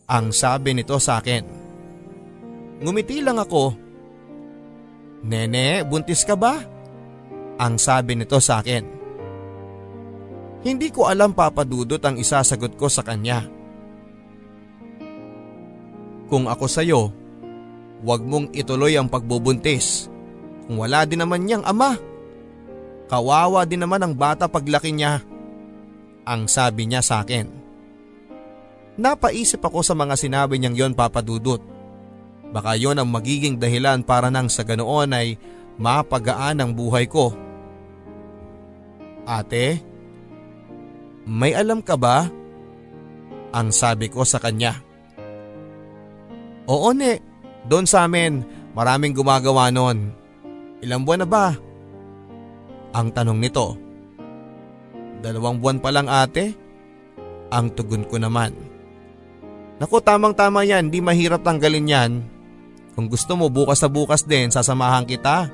Ang 0.07 0.29
sabi 0.31 0.77
nito 0.77 0.95
sa 1.01 1.17
akin. 1.17 1.43
Ngumiti 2.79 3.19
lang 3.25 3.41
ako. 3.41 3.73
Nene, 5.25 5.81
buntis 5.83 6.21
ka 6.21 6.37
ba? 6.37 6.61
Ang 7.57 7.81
sabi 7.81 8.13
nito 8.13 8.37
sa 8.37 8.61
akin. 8.61 8.85
Hindi 10.61 10.93
ko 10.93 11.09
alam 11.09 11.33
papadudot 11.33 12.01
ang 12.05 12.21
isasagot 12.21 12.77
ko 12.77 12.85
sa 12.85 13.01
kanya. 13.01 13.45
Kung 16.27 16.45
ako 16.51 16.65
sa'yo, 16.67 17.01
huwag 18.03 18.21
mong 18.21 18.51
ituloy 18.51 18.99
ang 18.99 19.07
pagbubuntis. 19.07 20.11
Kung 20.67 20.83
wala 20.83 21.07
din 21.07 21.23
naman 21.23 21.47
niyang 21.47 21.63
ama. 21.63 21.95
Kawawa 23.07 23.63
din 23.63 23.83
naman 23.83 24.03
ang 24.03 24.13
bata 24.13 24.51
paglaki 24.51 24.91
niya. 24.91 25.23
Ang 26.27 26.51
sabi 26.51 26.87
niya 26.87 26.99
sa 26.99 27.23
akin. 27.23 27.47
Napaisip 28.99 29.63
ako 29.63 29.79
sa 29.79 29.95
mga 29.95 30.19
sinabi 30.19 30.59
niyang 30.59 30.75
yon 30.75 30.93
papadudot. 30.97 31.63
Baka 32.51 32.75
yon 32.75 32.99
ang 32.99 33.07
magiging 33.07 33.55
dahilan 33.55 34.03
para 34.03 34.27
nang 34.27 34.51
sa 34.51 34.67
ganoon 34.67 35.15
ay 35.15 35.39
mapagaan 35.79 36.59
ang 36.59 36.71
buhay 36.75 37.07
ko. 37.07 37.31
Ate, 39.27 39.79
may 41.27 41.51
alam 41.51 41.83
ka 41.83 41.99
ba? 41.99 42.27
Ang 43.51 43.71
sabi 43.71 44.11
ko 44.11 44.23
sa 44.27 44.39
kanya. 44.39 44.79
Oo 46.67 46.91
ne, 46.91 47.19
doon 47.67 47.87
sa 47.87 48.03
amin 48.03 48.43
maraming 48.75 49.15
gumagawa 49.15 49.71
noon. 49.71 50.11
Ilang 50.83 51.03
buwan 51.07 51.23
na 51.23 51.27
ba? 51.27 51.66
Ang 52.97 53.13
tanong 53.13 53.37
nito. 53.37 53.77
Dalawang 55.21 55.61
buwan 55.61 55.77
pa 55.77 55.93
lang 55.93 56.09
ate? 56.09 56.57
Ang 57.53 57.69
tugon 57.77 58.09
ko 58.09 58.17
naman. 58.17 58.57
Naku 59.77 60.01
tamang 60.01 60.33
tama 60.33 60.65
yan, 60.65 60.89
di 60.89 60.97
mahirap 60.97 61.45
tanggalin 61.45 61.93
yan. 61.93 62.11
Kung 62.97 63.05
gusto 63.05 63.37
mo 63.37 63.53
bukas 63.53 63.85
na 63.85 63.89
bukas 63.93 64.25
din 64.25 64.49
sasamahan 64.49 65.05
kita. 65.05 65.45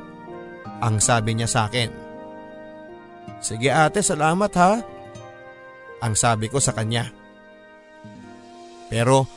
Ang 0.79 1.03
sabi 1.03 1.35
niya 1.35 1.51
sa 1.51 1.67
akin. 1.67 1.91
Sige 3.43 3.67
ate, 3.67 3.99
salamat 3.99 4.51
ha. 4.55 4.79
Ang 5.99 6.15
sabi 6.15 6.47
ko 6.47 6.63
sa 6.63 6.71
kanya. 6.71 7.11
Pero 8.87 9.27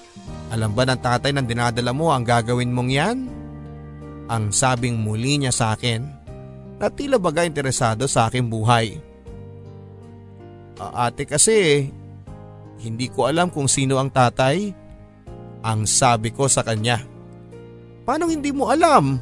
alam 0.54 0.70
ba 0.70 0.86
ng 0.86 1.02
tatay 1.02 1.34
ng 1.34 1.46
dinadala 1.46 1.90
mo 1.90 2.14
ang 2.14 2.22
gagawin 2.22 2.70
mong 2.70 2.90
yan? 2.94 3.18
Ang 4.30 4.54
sabing 4.54 4.94
muli 4.94 5.42
niya 5.42 5.50
sa 5.50 5.74
akin 5.74 6.15
na 6.76 6.92
tila 6.92 7.16
baga 7.16 7.44
interesado 7.44 8.04
sa 8.04 8.28
aking 8.28 8.48
buhay. 8.48 9.00
ate 10.76 11.24
kasi, 11.24 11.88
hindi 12.84 13.08
ko 13.08 13.28
alam 13.28 13.48
kung 13.48 13.68
sino 13.68 13.96
ang 13.96 14.12
tatay. 14.12 14.72
Ang 15.64 15.88
sabi 15.88 16.30
ko 16.30 16.46
sa 16.46 16.62
kanya. 16.62 17.02
Paano 18.06 18.30
hindi 18.30 18.54
mo 18.54 18.70
alam? 18.70 19.18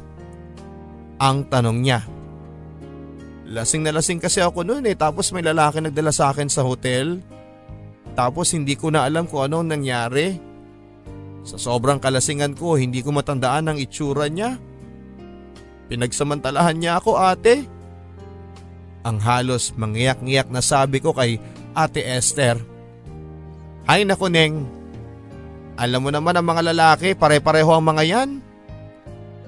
Ang 1.17 1.37
tanong 1.47 1.77
niya. 1.79 2.05
Lasing 3.45 3.85
na 3.85 3.93
lasing 3.93 4.21
kasi 4.21 4.41
ako 4.41 4.65
noon 4.65 4.85
eh 4.89 4.97
tapos 4.97 5.29
may 5.29 5.41
lalaki 5.41 5.81
nagdala 5.81 6.13
sa 6.13 6.29
akin 6.29 6.49
sa 6.51 6.61
hotel. 6.61 7.23
Tapos 8.13 8.53
hindi 8.53 8.77
ko 8.77 8.93
na 8.93 9.07
alam 9.07 9.25
kung 9.25 9.47
anong 9.47 9.73
nangyari. 9.73 10.37
Sa 11.45 11.57
sobrang 11.57 12.01
kalasingan 12.01 12.53
ko 12.53 12.77
hindi 12.77 13.01
ko 13.01 13.13
matandaan 13.13 13.73
ang 13.73 13.77
itsura 13.77 14.29
niya. 14.29 14.57
Pinagsamantalahan 15.85 16.77
niya 16.77 16.97
ako 16.97 17.17
ate. 17.17 17.65
Ang 19.05 19.21
halos 19.21 19.69
mangyak-ngyak 19.77 20.49
na 20.49 20.61
sabi 20.65 20.97
ko 20.97 21.13
kay 21.13 21.37
ate 21.77 22.01
Esther. 22.01 22.57
Ay 23.85 24.01
naku 24.01 24.25
Neng, 24.33 24.65
alam 25.77 26.01
mo 26.01 26.09
naman 26.09 26.33
ang 26.33 26.47
mga 26.47 26.73
lalaki 26.73 27.13
pare-pareho 27.13 27.69
ang 27.69 27.85
mga 27.85 28.03
yan. 28.07 28.29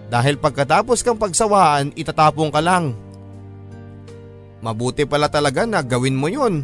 Dahil 0.08 0.40
pagkatapos 0.40 1.02
kang 1.02 1.18
pagsawaan 1.18 1.96
itatapong 1.98 2.54
ka 2.54 2.62
lang. 2.62 2.94
Mabuti 4.62 5.10
pala 5.10 5.28
talaga 5.28 5.66
na 5.66 5.82
gawin 5.82 6.16
mo 6.16 6.30
yun. 6.30 6.64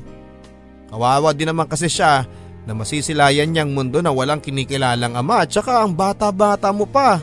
Kawawa 0.94 1.34
din 1.34 1.50
naman 1.50 1.66
kasi 1.66 1.90
siya 1.90 2.30
na 2.64 2.72
masisilayan 2.72 3.50
niyang 3.50 3.74
mundo 3.74 4.00
na 4.00 4.14
walang 4.14 4.40
kinikilalang 4.40 5.18
ama 5.18 5.44
at 5.44 5.50
saka 5.52 5.84
ang 5.84 5.92
bata-bata 5.98 6.70
mo 6.70 6.86
pa. 6.86 7.20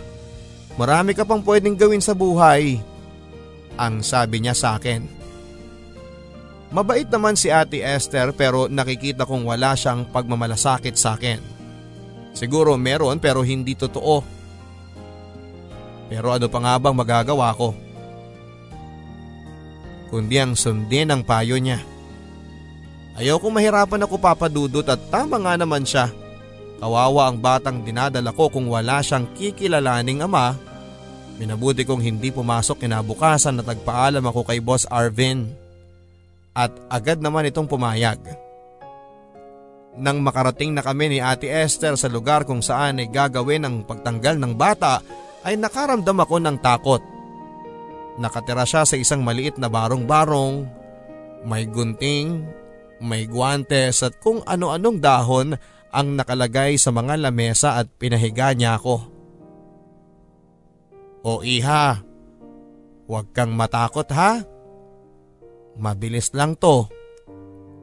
Marami 0.80 1.12
ka 1.12 1.28
pang 1.28 1.44
pwedeng 1.44 1.76
gawin 1.76 2.00
sa 2.00 2.16
buhay. 2.16 2.80
Ang 3.76 4.00
sabi 4.00 4.40
niya 4.40 4.56
sa 4.56 4.80
akin. 4.80 5.04
Mabait 6.72 7.04
naman 7.04 7.36
si 7.36 7.52
Ate 7.52 7.84
Esther 7.84 8.32
pero 8.32 8.64
nakikita 8.64 9.28
kong 9.28 9.44
wala 9.44 9.76
siyang 9.76 10.08
pagmamalasakit 10.08 10.96
sa 10.96 11.20
akin. 11.20 11.36
Siguro 12.32 12.80
meron 12.80 13.20
pero 13.20 13.44
hindi 13.44 13.76
totoo. 13.76 14.24
Pero 16.08 16.32
ano 16.32 16.48
pa 16.48 16.58
nga 16.64 16.74
bang 16.80 16.96
magagawa 16.96 17.52
ko? 17.52 17.76
Kundi 20.08 20.40
ang 20.40 20.56
sundin 20.56 21.12
ang 21.12 21.20
payo 21.20 21.60
niya. 21.60 21.84
Ayaw 23.20 23.36
kong 23.36 23.52
mahirapan 23.52 24.08
ako 24.08 24.16
papadudot 24.16 24.88
at 24.88 25.00
tama 25.12 25.36
nga 25.44 25.60
naman 25.60 25.84
siya. 25.84 26.08
Kawawa 26.80 27.28
ang 27.28 27.36
batang 27.36 27.84
dinadala 27.84 28.32
ko 28.32 28.48
kung 28.48 28.64
wala 28.72 29.04
siyang 29.04 29.28
kikilalaning 29.36 30.24
ama. 30.24 30.69
Minabuti 31.40 31.88
kong 31.88 32.04
hindi 32.04 32.28
pumasok 32.28 32.84
kinabukasan 32.84 33.56
na 33.56 33.64
tagpaalam 33.64 34.20
ako 34.20 34.44
kay 34.44 34.60
Boss 34.60 34.84
Arvin. 34.92 35.48
At 36.52 36.68
agad 36.92 37.24
naman 37.24 37.48
itong 37.48 37.64
pumayag. 37.64 38.20
Nang 39.96 40.20
makarating 40.20 40.76
na 40.76 40.84
kami 40.84 41.16
ni 41.16 41.18
Ate 41.24 41.48
Esther 41.48 41.96
sa 41.96 42.12
lugar 42.12 42.44
kung 42.44 42.60
saan 42.60 43.00
ay 43.00 43.08
gagawin 43.08 43.64
ang 43.64 43.76
pagtanggal 43.88 44.36
ng 44.36 44.52
bata 44.52 45.00
ay 45.40 45.56
nakaramdam 45.56 46.20
ako 46.20 46.36
ng 46.44 46.56
takot. 46.60 47.00
Nakatira 48.20 48.68
siya 48.68 48.84
sa 48.84 49.00
isang 49.00 49.24
maliit 49.24 49.56
na 49.56 49.72
barong-barong, 49.72 50.68
may 51.48 51.64
gunting, 51.64 52.44
may 53.00 53.24
guantes 53.24 54.04
at 54.04 54.20
kung 54.20 54.44
ano-anong 54.44 55.00
dahon 55.00 55.56
ang 55.88 56.08
nakalagay 56.14 56.76
sa 56.76 56.92
mga 56.92 57.16
lamesa 57.16 57.80
at 57.80 57.88
pinahiga 57.96 58.52
niya 58.52 58.76
ako. 58.76 59.19
O 61.20 61.44
iha, 61.44 62.00
huwag 63.04 63.26
kang 63.36 63.52
matakot 63.52 64.08
ha. 64.16 64.40
Mabilis 65.76 66.32
lang 66.32 66.56
to. 66.56 66.88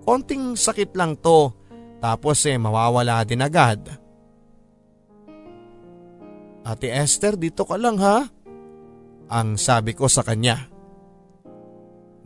Konting 0.08 0.58
sakit 0.58 0.96
lang 0.98 1.20
to 1.20 1.54
tapos 1.98 2.46
eh 2.46 2.58
mawawala 2.58 3.26
din 3.26 3.42
agad. 3.42 3.82
Ate 6.68 6.92
Esther 6.92 7.40
dito 7.40 7.64
ka 7.64 7.80
lang 7.80 7.98
ha? 8.02 8.28
Ang 9.28 9.56
sabi 9.56 9.96
ko 9.96 10.08
sa 10.12 10.24
kanya. 10.24 10.68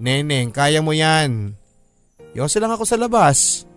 Neneng 0.01 0.49
kaya 0.49 0.81
mo 0.81 0.93
yan. 0.93 1.53
Yose 2.33 2.57
lang 2.57 2.73
ako 2.73 2.83
sa 2.87 2.97
labas. 2.97 3.69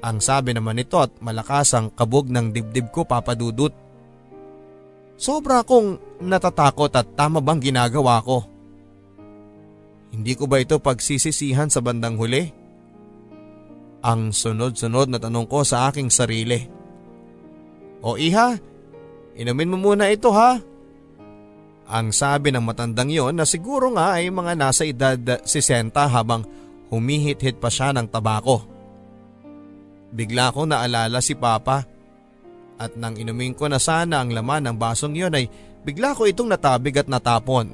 Ang 0.00 0.20
sabi 0.20 0.56
naman 0.56 0.80
nito 0.80 0.96
at 1.00 1.12
malakas 1.20 1.76
ang 1.76 1.92
kabog 1.92 2.28
ng 2.28 2.52
dibdib 2.52 2.88
ko 2.92 3.04
papadudot. 3.04 3.72
Sobra 5.20 5.60
akong 5.60 6.00
natatakot 6.24 6.88
at 6.96 7.12
tama 7.12 7.44
bang 7.44 7.60
ginagawa 7.60 8.24
ko? 8.24 8.40
Hindi 10.16 10.32
ko 10.32 10.48
ba 10.48 10.56
ito 10.56 10.80
pagsisisihan 10.80 11.68
sa 11.68 11.84
bandang 11.84 12.16
huli? 12.16 12.48
Ang 14.00 14.32
sunod-sunod 14.32 15.12
na 15.12 15.20
tanong 15.20 15.44
ko 15.44 15.60
sa 15.60 15.92
aking 15.92 16.08
sarili. 16.08 16.64
O 18.00 18.16
iha, 18.16 18.56
inumin 19.36 19.76
mo 19.76 19.92
muna 19.92 20.08
ito 20.08 20.32
ha. 20.32 20.56
Ang 21.84 22.16
sabi 22.16 22.48
ng 22.48 22.64
matandang 22.64 23.12
yon 23.12 23.36
na 23.36 23.44
siguro 23.44 23.92
nga 23.92 24.16
ay 24.16 24.32
mga 24.32 24.56
nasa 24.56 24.88
edad 24.88 25.20
60 25.20 25.92
habang 26.08 26.48
humihit-hit 26.88 27.60
pa 27.60 27.68
siya 27.68 27.92
ng 27.92 28.08
tabako. 28.08 28.64
Bigla 30.16 30.48
ko 30.48 30.64
naalala 30.64 31.20
si 31.20 31.36
Papa 31.36 31.99
at 32.80 32.96
nang 32.96 33.20
inumin 33.20 33.52
ko 33.52 33.68
na 33.68 33.76
sana 33.76 34.24
ang 34.24 34.32
laman 34.32 34.64
ng 34.64 34.76
basong 34.80 35.12
yon 35.12 35.36
ay 35.36 35.52
bigla 35.84 36.16
ko 36.16 36.24
itong 36.24 36.48
natabig 36.48 36.96
at 36.96 37.12
natapon. 37.12 37.68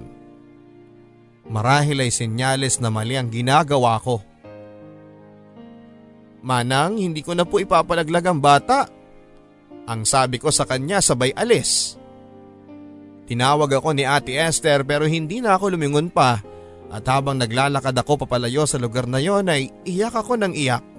Marahil 1.46 2.02
ay 2.02 2.10
senyales 2.10 2.82
na 2.82 2.90
mali 2.90 3.14
ang 3.14 3.30
ginagawa 3.30 4.02
ko. 4.02 4.18
Manang 6.42 6.98
hindi 6.98 7.22
ko 7.22 7.38
na 7.38 7.46
po 7.46 7.62
ipapalaglag 7.62 8.26
ang 8.26 8.42
bata. 8.42 8.90
Ang 9.86 10.02
sabi 10.02 10.42
ko 10.42 10.50
sa 10.50 10.66
kanya 10.66 10.98
sabay 10.98 11.30
alis. 11.38 11.94
Tinawag 13.30 13.78
ako 13.78 13.94
ni 13.94 14.02
Ate 14.02 14.34
Esther 14.34 14.82
pero 14.82 15.06
hindi 15.06 15.38
na 15.38 15.54
ako 15.54 15.78
lumingon 15.78 16.10
pa 16.10 16.42
at 16.90 17.02
habang 17.06 17.38
naglalakad 17.38 17.94
ako 17.94 18.26
papalayo 18.26 18.66
sa 18.66 18.78
lugar 18.78 19.06
na 19.06 19.22
yon 19.22 19.46
ay 19.46 19.70
iyak 19.86 20.14
ako 20.14 20.38
ng 20.38 20.54
iyak. 20.54 20.95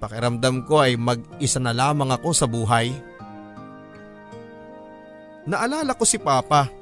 Pakiramdam 0.00 0.64
ko 0.64 0.80
ay 0.80 0.96
mag-isa 0.96 1.60
na 1.60 1.76
lamang 1.76 2.08
ako 2.16 2.32
sa 2.32 2.48
buhay. 2.48 2.88
Naalala 5.44 5.92
ko 5.92 6.08
si 6.08 6.16
Papa. 6.16 6.72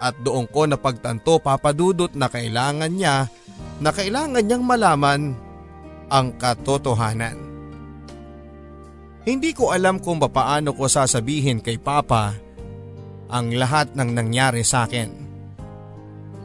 At 0.00 0.16
doon 0.20 0.44
ko 0.48 0.68
napagtanto 0.68 1.40
papadudot 1.40 2.12
na 2.12 2.28
kailangan 2.28 2.92
niya 2.92 3.28
na 3.80 3.90
kailangan 3.92 4.44
niyang 4.44 4.64
malaman 4.64 5.32
ang 6.12 6.36
katotohanan. 6.36 7.36
Hindi 9.24 9.52
ko 9.52 9.72
alam 9.72 10.00
kung 10.00 10.20
paano 10.20 10.72
ko 10.76 10.88
sasabihin 10.88 11.60
kay 11.60 11.76
Papa 11.80 12.36
ang 13.28 13.52
lahat 13.52 13.92
ng 13.96 14.10
nangyari 14.12 14.64
sa 14.64 14.88
akin. 14.88 15.29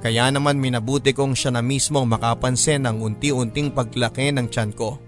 Kaya 0.06 0.30
naman 0.30 0.62
minabuti 0.62 1.18
kong 1.18 1.34
siya 1.34 1.58
na 1.58 1.66
mismo 1.66 1.98
makapansin 2.06 2.86
ng 2.86 3.02
unti-unting 3.02 3.74
paglaki 3.74 4.30
ng 4.30 4.46
tiyan 4.54 4.70
ko. 4.78 5.02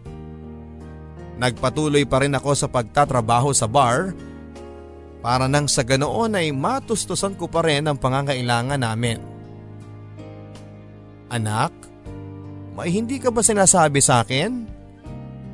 Nagpatuloy 1.38 2.02
pa 2.10 2.26
rin 2.26 2.34
ako 2.34 2.58
sa 2.58 2.66
pagtatrabaho 2.66 3.54
sa 3.54 3.70
bar 3.70 4.18
para 5.22 5.46
nang 5.46 5.70
sa 5.70 5.86
ganoon 5.86 6.34
ay 6.34 6.50
matustusan 6.50 7.38
ko 7.38 7.46
pa 7.46 7.62
rin 7.62 7.86
ang 7.86 8.02
pangangailangan 8.02 8.82
namin. 8.82 9.22
Anak, 11.30 11.78
may 12.74 12.90
hindi 12.90 13.22
ka 13.22 13.30
ba 13.30 13.46
sinasabi 13.46 14.02
sa 14.02 14.26
akin? 14.26 14.66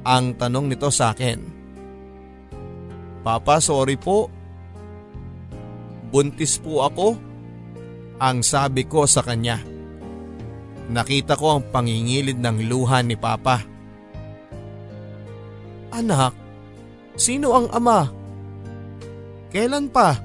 Ang 0.07 0.39
tanong 0.39 0.71
nito 0.71 0.87
sa 0.87 1.11
akin. 1.11 1.43
Papa, 3.27 3.59
sorry 3.59 3.99
po. 3.99 4.31
Buntis 6.15 6.55
po 6.63 6.87
ako. 6.87 7.32
Ang 8.21 8.45
sabi 8.45 8.85
ko 8.85 9.09
sa 9.09 9.25
kanya. 9.25 9.61
Nakita 10.91 11.39
ko 11.39 11.57
ang 11.57 11.63
pangingilid 11.71 12.37
ng 12.37 12.67
luha 12.67 12.99
ni 13.01 13.15
Papa. 13.15 13.63
Anak, 15.93 16.33
sino 17.15 17.53
ang 17.55 17.67
ama? 17.71 18.09
Kailan 19.53 19.87
pa? 19.93 20.17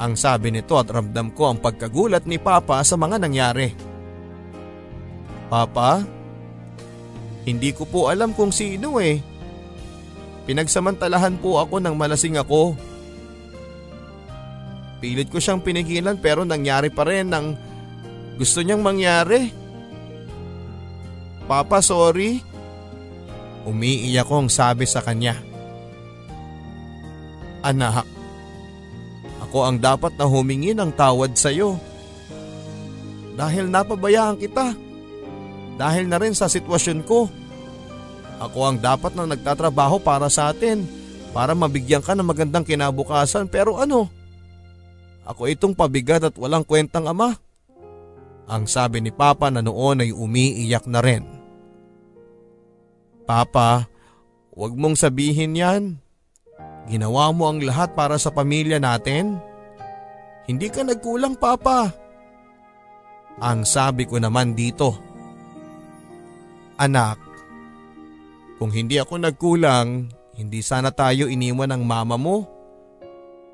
Ang 0.00 0.16
sabi 0.16 0.48
nito 0.48 0.80
at 0.80 0.88
ramdam 0.88 1.28
ko 1.34 1.52
ang 1.52 1.58
pagkagulat 1.60 2.24
ni 2.24 2.40
Papa 2.40 2.80
sa 2.86 2.96
mga 2.96 3.20
nangyari. 3.20 3.74
Papa, 5.50 6.00
hindi 7.44 7.74
ko 7.74 7.84
po 7.84 8.08
alam 8.08 8.32
kung 8.32 8.54
sino 8.54 8.96
eh. 9.02 9.18
Pinagsamantalahan 10.46 11.36
po 11.42 11.60
ako 11.60 11.82
nang 11.82 11.98
malasing 11.98 12.38
ako. 12.40 12.78
Pilit 15.00 15.32
ko 15.32 15.40
siyang 15.40 15.64
pinigilan 15.64 16.20
pero 16.20 16.44
nangyari 16.44 16.92
pa 16.92 17.08
rin 17.08 17.32
ng 17.32 17.46
gusto 18.36 18.60
niyang 18.60 18.84
mangyari. 18.84 19.48
Papa, 21.48 21.80
sorry. 21.80 22.44
Umiiyak 23.64 24.28
kong 24.28 24.52
sabi 24.52 24.84
sa 24.84 25.00
kanya. 25.00 25.36
Anak, 27.60 28.08
ako 29.44 29.66
ang 29.66 29.76
dapat 29.80 30.14
na 30.16 30.24
humingi 30.28 30.76
ng 30.76 30.94
tawad 30.94 31.34
sa 31.34 31.50
iyo. 31.50 31.76
Dahil 33.34 33.72
napabayaan 33.72 34.38
kita. 34.38 34.76
Dahil 35.80 36.06
na 36.06 36.20
rin 36.20 36.36
sa 36.36 36.46
sitwasyon 36.46 37.00
ko. 37.08 37.26
Ako 38.40 38.58
ang 38.68 38.76
dapat 38.80 39.16
na 39.16 39.28
nagtatrabaho 39.28 40.00
para 40.00 40.28
sa 40.28 40.52
atin. 40.52 40.84
Para 41.32 41.56
mabigyan 41.56 42.04
ka 42.04 42.12
ng 42.16 42.24
magandang 42.24 42.64
kinabukasan 42.68 43.48
pero 43.48 43.80
ano? 43.80 44.19
Ako 45.24 45.48
itong 45.50 45.76
pabigat 45.76 46.24
at 46.24 46.34
walang 46.40 46.64
kwentang 46.64 47.08
ama. 47.08 47.36
Ang 48.50 48.66
sabi 48.66 48.98
ni 48.98 49.14
Papa 49.14 49.46
na 49.52 49.62
noon 49.62 50.02
ay 50.02 50.10
umiiyak 50.10 50.84
na 50.90 50.98
rin. 50.98 51.22
Papa, 53.28 53.86
huwag 54.50 54.74
mong 54.74 54.98
sabihin 54.98 55.54
yan. 55.54 55.82
Ginawa 56.90 57.30
mo 57.30 57.46
ang 57.46 57.62
lahat 57.62 57.94
para 57.94 58.18
sa 58.18 58.34
pamilya 58.34 58.82
natin. 58.82 59.38
Hindi 60.50 60.66
ka 60.66 60.82
nagkulang, 60.82 61.38
Papa. 61.38 61.94
Ang 63.38 63.62
sabi 63.62 64.10
ko 64.10 64.18
naman 64.18 64.58
dito. 64.58 64.98
Anak, 66.74 67.22
kung 68.58 68.74
hindi 68.74 68.98
ako 68.98 69.22
nagkulang, 69.22 70.10
hindi 70.34 70.60
sana 70.60 70.90
tayo 70.90 71.30
iniwan 71.30 71.70
ng 71.70 71.82
mama 71.86 72.18
mo. 72.18 72.44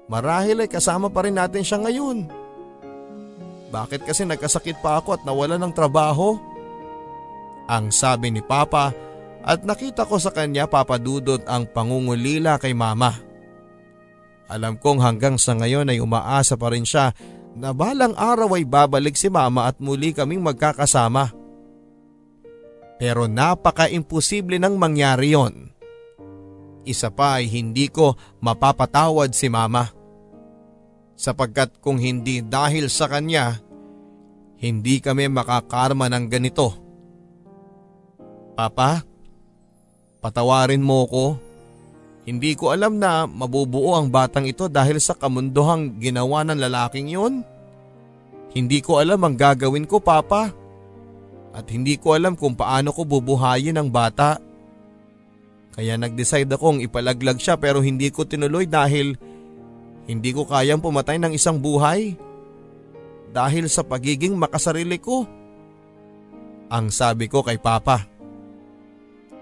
Marahil 0.06 0.62
ay 0.62 0.70
kasama 0.70 1.10
pa 1.10 1.26
rin 1.26 1.34
natin 1.34 1.66
siya 1.66 1.82
ngayon. 1.82 2.30
Bakit 3.74 4.06
kasi 4.06 4.22
nagkasakit 4.22 4.78
pa 4.78 5.02
ako 5.02 5.18
at 5.18 5.22
nawala 5.26 5.58
ng 5.58 5.74
trabaho? 5.74 6.38
Ang 7.66 7.90
sabi 7.90 8.30
ni 8.30 8.38
Papa 8.38 8.94
at 9.42 9.66
nakita 9.66 10.06
ko 10.06 10.22
sa 10.22 10.30
kanya 10.30 10.70
papadudot 10.70 11.42
ang 11.50 11.66
pangungulila 11.66 12.62
kay 12.62 12.74
mama. 12.74 13.14
Alam 14.46 14.78
kong 14.78 15.02
hanggang 15.02 15.34
sa 15.42 15.58
ngayon 15.58 15.90
ay 15.90 15.98
umaasa 15.98 16.54
pa 16.54 16.70
rin 16.70 16.86
siya 16.86 17.10
na 17.58 17.74
balang 17.74 18.14
araw 18.14 18.54
ay 18.54 18.62
babalik 18.62 19.18
si 19.18 19.26
mama 19.26 19.66
at 19.66 19.82
muli 19.82 20.14
kaming 20.14 20.38
magkakasama. 20.44 21.34
Pero 23.02 23.26
napaka-imposible 23.26 24.62
nang 24.62 24.78
mangyari 24.78 25.34
yon. 25.34 25.74
Isa 26.86 27.10
pa 27.10 27.42
ay 27.42 27.50
hindi 27.50 27.90
ko 27.90 28.14
mapapatawad 28.38 29.34
si 29.34 29.50
mama. 29.50 29.95
Sapagkat 31.16 31.80
kung 31.80 31.96
hindi 31.96 32.44
dahil 32.44 32.92
sa 32.92 33.08
kanya, 33.08 33.58
hindi 34.60 35.00
kami 35.00 35.32
makakarma 35.32 36.12
ng 36.12 36.24
ganito. 36.28 36.76
Papa, 38.56 39.04
Patawarin 40.26 40.82
mo 40.82 41.06
ko. 41.06 41.24
Hindi 42.26 42.58
ko 42.58 42.74
alam 42.74 42.98
na 42.98 43.30
mabubuo 43.30 43.94
ang 43.94 44.10
batang 44.10 44.42
ito 44.50 44.66
dahil 44.66 44.98
sa 44.98 45.14
kamundohang 45.14 46.02
ginawa 46.02 46.42
ng 46.42 46.58
lalaking 46.58 47.14
yun. 47.14 47.46
Hindi 48.50 48.82
ko 48.82 48.98
alam 48.98 49.22
ang 49.22 49.38
gagawin 49.38 49.86
ko 49.86 50.02
papa. 50.02 50.50
At 51.54 51.70
hindi 51.70 51.94
ko 51.94 52.18
alam 52.18 52.34
kung 52.34 52.58
paano 52.58 52.90
ko 52.90 53.06
bubuhayin 53.06 53.78
ang 53.78 53.86
bata. 53.86 54.42
Kaya 55.78 55.94
nag-decide 55.94 56.50
akong 56.50 56.82
ipalaglag 56.82 57.38
siya 57.38 57.54
pero 57.54 57.78
hindi 57.78 58.10
ko 58.10 58.26
tinuloy 58.26 58.66
dahil 58.66 59.14
hindi 60.06 60.30
ko 60.30 60.46
kayang 60.46 60.78
pumatay 60.78 61.18
ng 61.18 61.34
isang 61.34 61.58
buhay. 61.58 62.14
Dahil 63.34 63.66
sa 63.66 63.82
pagiging 63.82 64.38
makasarili 64.38 65.02
ko. 65.02 65.26
Ang 66.70 66.94
sabi 66.94 67.26
ko 67.26 67.42
kay 67.42 67.58
Papa. 67.58 68.06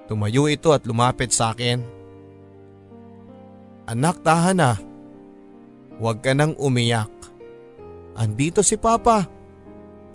Tumayo 0.09 0.49
ito 0.49 0.73
at 0.73 0.85
lumapit 0.85 1.33
sa 1.33 1.53
akin. 1.53 1.81
Anak 3.85 4.25
tahan 4.25 4.57
na. 4.57 4.73
Huwag 6.01 6.25
ka 6.25 6.33
nang 6.33 6.57
umiyak. 6.57 7.13
Andito 8.17 8.65
si 8.65 8.81
Papa. 8.81 9.29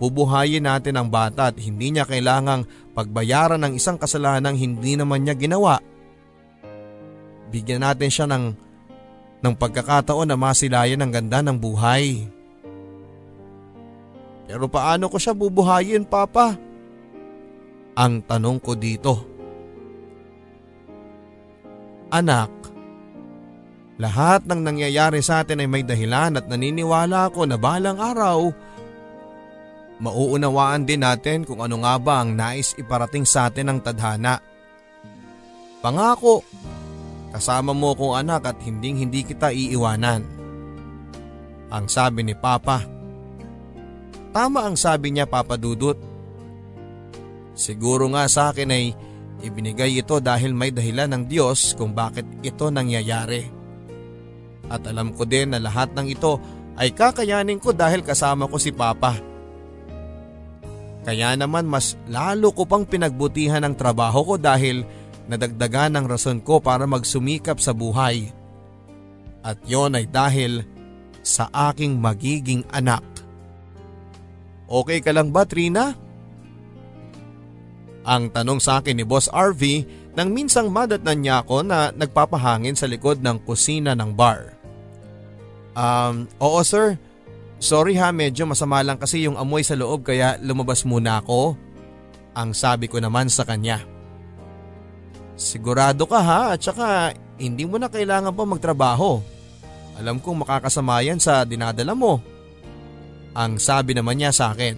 Bubuhayin 0.00 0.64
natin 0.64 0.96
ang 0.96 1.12
bata 1.12 1.52
at 1.52 1.56
hindi 1.60 1.92
niya 1.92 2.08
kailangang 2.08 2.64
pagbayaran 2.96 3.60
ng 3.60 3.76
isang 3.76 4.00
kasalanang 4.00 4.56
hindi 4.56 4.96
naman 4.96 5.22
niya 5.22 5.36
ginawa. 5.36 5.76
Bigyan 7.52 7.84
natin 7.84 8.08
siya 8.08 8.26
ng, 8.30 8.44
ng 9.40 9.54
pagkakataon 9.56 10.28
na 10.28 10.36
masilayan 10.36 11.00
ang 11.00 11.12
ganda 11.12 11.40
ng 11.40 11.56
buhay. 11.56 12.28
Pero 14.50 14.66
paano 14.66 15.06
ko 15.08 15.16
siya 15.16 15.32
bubuhayin, 15.32 16.04
Papa? 16.04 16.58
Ang 17.96 18.20
tanong 18.24 18.58
ko 18.58 18.72
dito. 18.74 19.14
Anak, 22.10 22.50
lahat 24.00 24.48
ng 24.48 24.60
nangyayari 24.66 25.22
sa 25.22 25.46
atin 25.46 25.62
ay 25.62 25.68
may 25.70 25.84
dahilan 25.86 26.34
at 26.34 26.48
naniniwala 26.50 27.30
ako 27.30 27.46
na 27.46 27.54
balang 27.54 28.00
araw, 28.00 28.50
mauunawaan 30.00 30.88
din 30.88 31.04
natin 31.06 31.46
kung 31.46 31.62
ano 31.62 31.84
nga 31.84 32.00
ba 32.00 32.24
ang 32.24 32.34
nais 32.34 32.72
iparating 32.80 33.28
sa 33.28 33.52
atin 33.52 33.70
ng 33.70 33.78
tadhana. 33.84 34.42
Pangako, 35.84 36.42
kasama 37.30 37.70
mo 37.74 37.94
kong 37.94 38.26
anak 38.26 38.54
at 38.54 38.58
hinding 38.62 38.98
hindi 38.98 39.22
kita 39.22 39.54
iiwanan. 39.54 40.22
Ang 41.70 41.86
sabi 41.86 42.26
ni 42.26 42.34
Papa. 42.34 42.82
Tama 44.30 44.66
ang 44.66 44.74
sabi 44.74 45.14
niya 45.14 45.26
Papa 45.26 45.54
Dudut. 45.54 45.98
Siguro 47.54 48.10
nga 48.10 48.26
sa 48.26 48.50
akin 48.50 48.70
ay 48.70 48.84
Ibinigay 49.40 49.96
ito 49.96 50.20
dahil 50.20 50.52
may 50.52 50.68
dahilan 50.68 51.08
ng 51.16 51.24
Diyos 51.24 51.72
kung 51.72 51.96
bakit 51.96 52.28
ito 52.44 52.68
nangyayari. 52.68 53.48
At 54.68 54.84
alam 54.84 55.16
ko 55.16 55.24
din 55.24 55.56
na 55.56 55.58
lahat 55.58 55.96
ng 55.96 56.06
ito 56.12 56.36
ay 56.76 56.92
kakayanin 56.92 57.58
ko 57.58 57.72
dahil 57.72 58.04
kasama 58.04 58.46
ko 58.46 58.60
si 58.60 58.70
Papa. 58.70 59.16
Kaya 61.00 61.32
naman 61.40 61.64
mas 61.64 61.96
lalo 62.12 62.52
ko 62.52 62.68
pang 62.68 62.84
pinagbutihan 62.84 63.64
ang 63.64 63.72
trabaho 63.72 64.20
ko 64.22 64.34
dahil 64.36 64.84
nadagdagan 65.30 65.94
ang 65.94 66.10
rason 66.10 66.42
ko 66.42 66.58
para 66.58 66.90
magsumikap 66.90 67.62
sa 67.62 67.70
buhay. 67.70 68.34
At 69.46 69.62
yon 69.64 69.94
ay 69.94 70.10
dahil 70.10 70.66
sa 71.22 71.48
aking 71.70 71.96
magiging 72.02 72.66
anak. 72.74 73.06
Okay 74.66 74.98
ka 74.98 75.14
lang 75.14 75.30
ba 75.30 75.46
Trina? 75.46 75.94
Ang 78.02 78.32
tanong 78.32 78.58
sa 78.58 78.82
akin 78.82 78.98
ni 78.98 79.04
Boss 79.04 79.30
RV 79.30 79.62
nang 80.18 80.34
minsang 80.34 80.72
madatnan 80.72 81.22
niya 81.22 81.46
ako 81.46 81.62
na 81.62 81.94
nagpapahangin 81.94 82.74
sa 82.74 82.90
likod 82.90 83.22
ng 83.22 83.46
kusina 83.46 83.94
ng 83.94 84.10
bar. 84.10 84.58
Um, 85.76 86.26
oo 86.42 86.60
sir. 86.66 86.98
Sorry 87.60 87.94
ha, 88.00 88.08
medyo 88.08 88.48
masama 88.48 88.80
lang 88.80 88.96
kasi 88.96 89.28
yung 89.28 89.36
amoy 89.36 89.60
sa 89.60 89.76
loob 89.76 90.02
kaya 90.02 90.40
lumabas 90.40 90.82
muna 90.88 91.20
ako. 91.20 91.54
Ang 92.32 92.56
sabi 92.56 92.88
ko 92.88 92.98
naman 92.98 93.28
sa 93.28 93.44
kanya. 93.44 93.84
Sigurado 95.40 96.04
ka 96.04 96.20
ha 96.20 96.52
at 96.52 96.60
saka 96.60 97.16
hindi 97.40 97.64
mo 97.64 97.80
na 97.80 97.88
kailangan 97.88 98.36
pa 98.36 98.44
magtrabaho. 98.44 99.24
Alam 99.96 100.20
kong 100.20 100.44
makakasama 100.44 101.00
yan 101.00 101.16
sa 101.16 101.48
dinadala 101.48 101.96
mo. 101.96 102.20
Ang 103.32 103.56
sabi 103.56 103.96
naman 103.96 104.20
niya 104.20 104.36
sa 104.36 104.52
akin. 104.52 104.76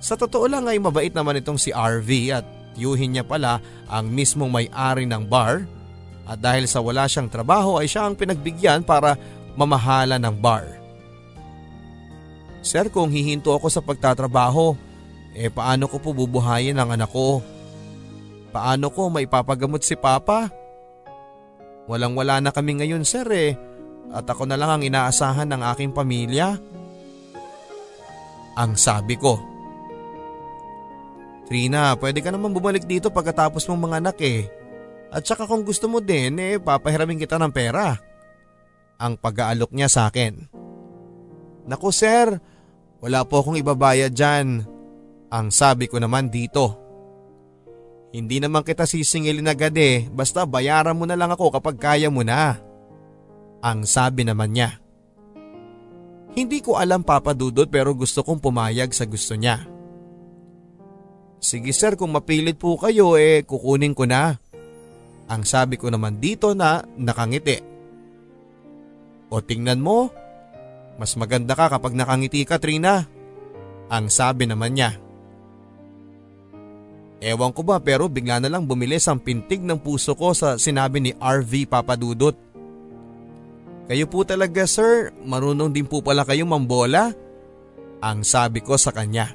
Sa 0.00 0.16
totoo 0.16 0.48
lang 0.48 0.64
ay 0.64 0.80
mabait 0.80 1.12
naman 1.12 1.36
itong 1.44 1.60
si 1.60 1.68
RV 1.76 2.10
at 2.32 2.48
yuhin 2.80 3.12
niya 3.12 3.24
pala 3.28 3.60
ang 3.84 4.08
mismong 4.08 4.48
may-ari 4.48 5.04
ng 5.04 5.28
bar 5.28 5.68
at 6.24 6.40
dahil 6.40 6.64
sa 6.64 6.80
wala 6.80 7.04
siyang 7.04 7.28
trabaho 7.28 7.76
ay 7.76 7.92
siya 7.92 8.08
ang 8.08 8.16
pinagbigyan 8.16 8.80
para 8.80 9.20
mamahala 9.60 10.16
ng 10.16 10.36
bar. 10.40 10.64
Sir 12.64 12.88
kung 12.88 13.12
hihinto 13.12 13.52
ako 13.52 13.68
sa 13.68 13.84
pagtatrabaho, 13.84 14.72
eh 15.36 15.52
paano 15.52 15.84
ko 15.84 16.00
po 16.00 16.16
bubuhayin 16.16 16.80
ang 16.80 16.96
anak 16.96 17.12
ko? 17.12 17.44
Paano 18.52 18.92
ko 18.92 19.08
maipapagamot 19.08 19.80
si 19.80 19.96
Papa? 19.96 20.52
Walang 21.88 22.14
wala 22.14 22.38
na 22.38 22.52
kami 22.52 22.78
ngayon 22.78 23.02
sir 23.02 23.26
eh 23.32 23.56
at 24.12 24.28
ako 24.28 24.44
na 24.44 24.60
lang 24.60 24.68
ang 24.68 24.82
inaasahan 24.84 25.48
ng 25.48 25.62
aking 25.72 25.90
pamilya. 25.96 26.60
Ang 28.60 28.76
sabi 28.76 29.16
ko. 29.16 29.40
Trina, 31.48 31.96
pwede 31.96 32.20
ka 32.20 32.28
naman 32.28 32.52
bumalik 32.52 32.84
dito 32.84 33.08
pagkatapos 33.08 33.64
mong 33.66 33.82
mga 33.88 33.96
anak 34.04 34.18
eh. 34.20 34.46
At 35.12 35.24
saka 35.24 35.48
kung 35.48 35.64
gusto 35.64 35.88
mo 35.88 36.04
din 36.04 36.36
eh 36.36 36.60
papahiramin 36.60 37.20
kita 37.20 37.40
ng 37.40 37.52
pera. 37.52 37.96
Ang 39.00 39.16
pag-aalok 39.16 39.72
niya 39.72 39.88
sa 39.88 40.12
akin. 40.12 40.36
Naku 41.68 41.88
sir, 41.88 42.36
wala 43.00 43.24
po 43.24 43.40
akong 43.40 43.56
ibabayad 43.56 44.12
dyan. 44.12 44.64
Ang 45.32 45.46
sabi 45.48 45.88
ko 45.88 45.96
naman 45.96 46.28
dito. 46.28 46.81
Hindi 48.12 48.44
naman 48.44 48.60
kita 48.60 48.84
sisingilin 48.84 49.48
agad 49.48 49.72
eh, 49.80 50.04
basta 50.12 50.44
bayaran 50.44 50.92
mo 50.92 51.08
na 51.08 51.16
lang 51.16 51.32
ako 51.32 51.48
kapag 51.56 51.80
kaya 51.80 52.12
mo 52.12 52.20
na. 52.20 52.60
Ang 53.64 53.88
sabi 53.88 54.28
naman 54.28 54.52
niya. 54.52 54.76
Hindi 56.36 56.60
ko 56.60 56.76
alam 56.76 57.04
papadudot 57.04 57.68
pero 57.72 57.96
gusto 57.96 58.20
kong 58.20 58.40
pumayag 58.40 58.92
sa 58.92 59.08
gusto 59.08 59.32
niya. 59.32 59.64
Sige 61.40 61.72
sir 61.72 61.96
kung 61.96 62.12
mapilit 62.12 62.60
po 62.60 62.76
kayo 62.76 63.16
eh 63.16 63.48
kukunin 63.48 63.96
ko 63.96 64.04
na. 64.04 64.36
Ang 65.32 65.48
sabi 65.48 65.80
ko 65.80 65.88
naman 65.88 66.20
dito 66.20 66.52
na 66.52 66.84
nakangiti. 67.00 67.64
O 69.32 69.40
tingnan 69.40 69.80
mo, 69.80 70.12
mas 71.00 71.16
maganda 71.16 71.56
ka 71.56 71.72
kapag 71.72 71.96
nakangiti 71.96 72.44
ka 72.44 72.60
Trina. 72.60 73.08
Ang 73.88 74.12
sabi 74.12 74.44
naman 74.44 74.76
niya. 74.76 75.00
Ewan 77.22 77.54
ko 77.54 77.62
ba 77.62 77.78
pero 77.78 78.10
bigla 78.10 78.42
na 78.42 78.50
lang 78.50 78.66
bumilis 78.66 79.06
ang 79.06 79.22
pintig 79.22 79.62
ng 79.62 79.78
puso 79.78 80.18
ko 80.18 80.34
sa 80.34 80.58
sinabi 80.58 80.98
ni 80.98 81.14
RV 81.14 81.70
Papadudot. 81.70 82.34
Kayo 83.86 84.10
po 84.10 84.26
talaga 84.26 84.66
sir, 84.66 85.14
marunong 85.22 85.70
din 85.70 85.86
po 85.86 86.02
pala 86.02 86.26
kayong 86.26 86.50
mambola? 86.50 87.14
Ang 88.02 88.26
sabi 88.26 88.58
ko 88.58 88.74
sa 88.74 88.90
kanya. 88.90 89.30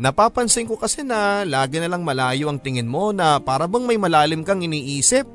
Napapansin 0.00 0.64
ko 0.64 0.80
kasi 0.80 1.04
na 1.04 1.44
lagi 1.44 1.76
na 1.76 1.92
lang 1.92 2.00
malayo 2.00 2.48
ang 2.48 2.56
tingin 2.56 2.88
mo 2.88 3.12
na 3.12 3.36
para 3.36 3.68
bang 3.68 3.84
may 3.84 4.00
malalim 4.00 4.40
kang 4.40 4.64
iniisip. 4.64 5.28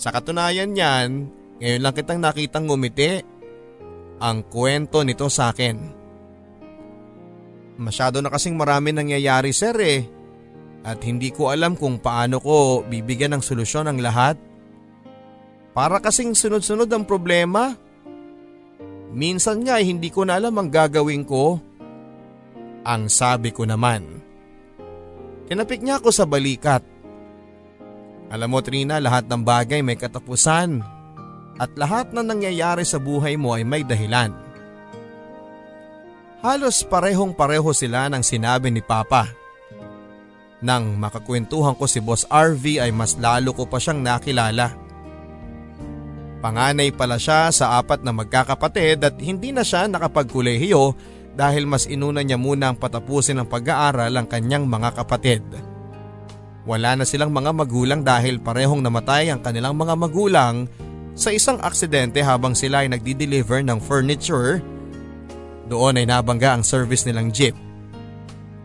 Sa 0.00 0.08
katunayan 0.08 0.72
niyan, 0.72 1.28
ngayon 1.60 1.82
lang 1.84 1.92
kitang 1.92 2.24
nakitang 2.24 2.64
ngumiti. 2.64 3.20
Ang 4.24 4.48
kwento 4.48 5.04
nito 5.04 5.28
sa 5.28 5.52
akin. 5.52 5.76
Masyado 7.76 8.24
na 8.24 8.32
kasing 8.32 8.56
marami 8.56 8.96
nangyayari 8.96 9.52
sir 9.52 9.76
eh. 9.76 10.17
At 10.86 11.02
hindi 11.02 11.34
ko 11.34 11.50
alam 11.50 11.74
kung 11.74 11.98
paano 11.98 12.38
ko 12.38 12.86
bibigyan 12.86 13.34
ng 13.38 13.42
solusyon 13.42 13.90
ang 13.90 13.98
lahat. 13.98 14.38
Para 15.74 16.02
kasing 16.02 16.34
sunod-sunod 16.34 16.90
ang 16.90 17.04
problema. 17.06 17.74
Minsan 19.14 19.62
nga 19.64 19.78
eh, 19.78 19.86
hindi 19.86 20.10
ko 20.10 20.26
na 20.26 20.38
alam 20.38 20.54
ang 20.58 20.68
gagawin 20.70 21.22
ko. 21.26 21.58
Ang 22.86 23.10
sabi 23.10 23.50
ko 23.54 23.66
naman. 23.66 24.22
Tinapik 25.48 25.80
niya 25.80 25.98
ako 25.98 26.10
sa 26.12 26.28
balikat. 26.28 26.84
Alam 28.28 28.52
mo 28.52 28.60
Trina, 28.60 29.00
lahat 29.00 29.24
ng 29.24 29.40
bagay 29.40 29.80
may 29.80 29.96
katapusan 29.96 30.84
at 31.58 31.70
lahat 31.74 32.12
na 32.12 32.20
nangyayari 32.20 32.84
sa 32.84 33.00
buhay 33.00 33.34
mo 33.40 33.56
ay 33.56 33.64
may 33.64 33.82
dahilan. 33.82 34.30
Halos 36.38 36.86
parehong 36.86 37.34
pareho 37.34 37.66
sila 37.74 38.06
ng 38.06 38.22
sinabi 38.22 38.70
ni 38.70 38.78
Papa. 38.78 39.26
Nang 40.58 40.98
makakwentuhan 40.98 41.78
ko 41.78 41.86
si 41.86 42.02
Boss 42.02 42.26
RV 42.26 42.82
ay 42.82 42.90
mas 42.90 43.14
lalo 43.14 43.54
ko 43.54 43.70
pa 43.70 43.78
siyang 43.78 44.02
nakilala. 44.02 44.74
Panganay 46.38 46.94
pala 46.94 47.18
siya 47.18 47.50
sa 47.50 47.78
apat 47.78 48.02
na 48.02 48.14
magkakapatid 48.14 49.02
at 49.02 49.14
hindi 49.18 49.50
na 49.50 49.66
siya 49.66 49.90
nakapagkulehiyo 49.90 50.94
dahil 51.38 51.66
mas 51.66 51.86
inuna 51.86 52.22
niya 52.22 52.38
muna 52.38 52.70
ang 52.70 52.78
patapusin 52.78 53.38
ng 53.42 53.46
pag-aaral 53.46 54.10
ang 54.10 54.26
kanyang 54.26 54.66
mga 54.66 54.98
kapatid. 54.98 55.42
Wala 56.66 56.98
na 56.98 57.06
silang 57.06 57.30
mga 57.30 57.54
magulang 57.54 58.02
dahil 58.02 58.42
parehong 58.42 58.82
namatay 58.82 59.30
ang 59.30 59.42
kanilang 59.42 59.78
mga 59.78 59.94
magulang 59.94 60.66
sa 61.18 61.34
isang 61.34 61.58
aksidente 61.58 62.22
habang 62.22 62.54
sila 62.54 62.86
ay 62.86 62.90
nagdi-deliver 62.90 63.62
ng 63.62 63.78
furniture. 63.82 64.62
Doon 65.66 65.98
ay 65.98 66.06
nabangga 66.06 66.54
ang 66.54 66.62
service 66.62 67.06
nilang 67.06 67.34
jeep. 67.34 67.54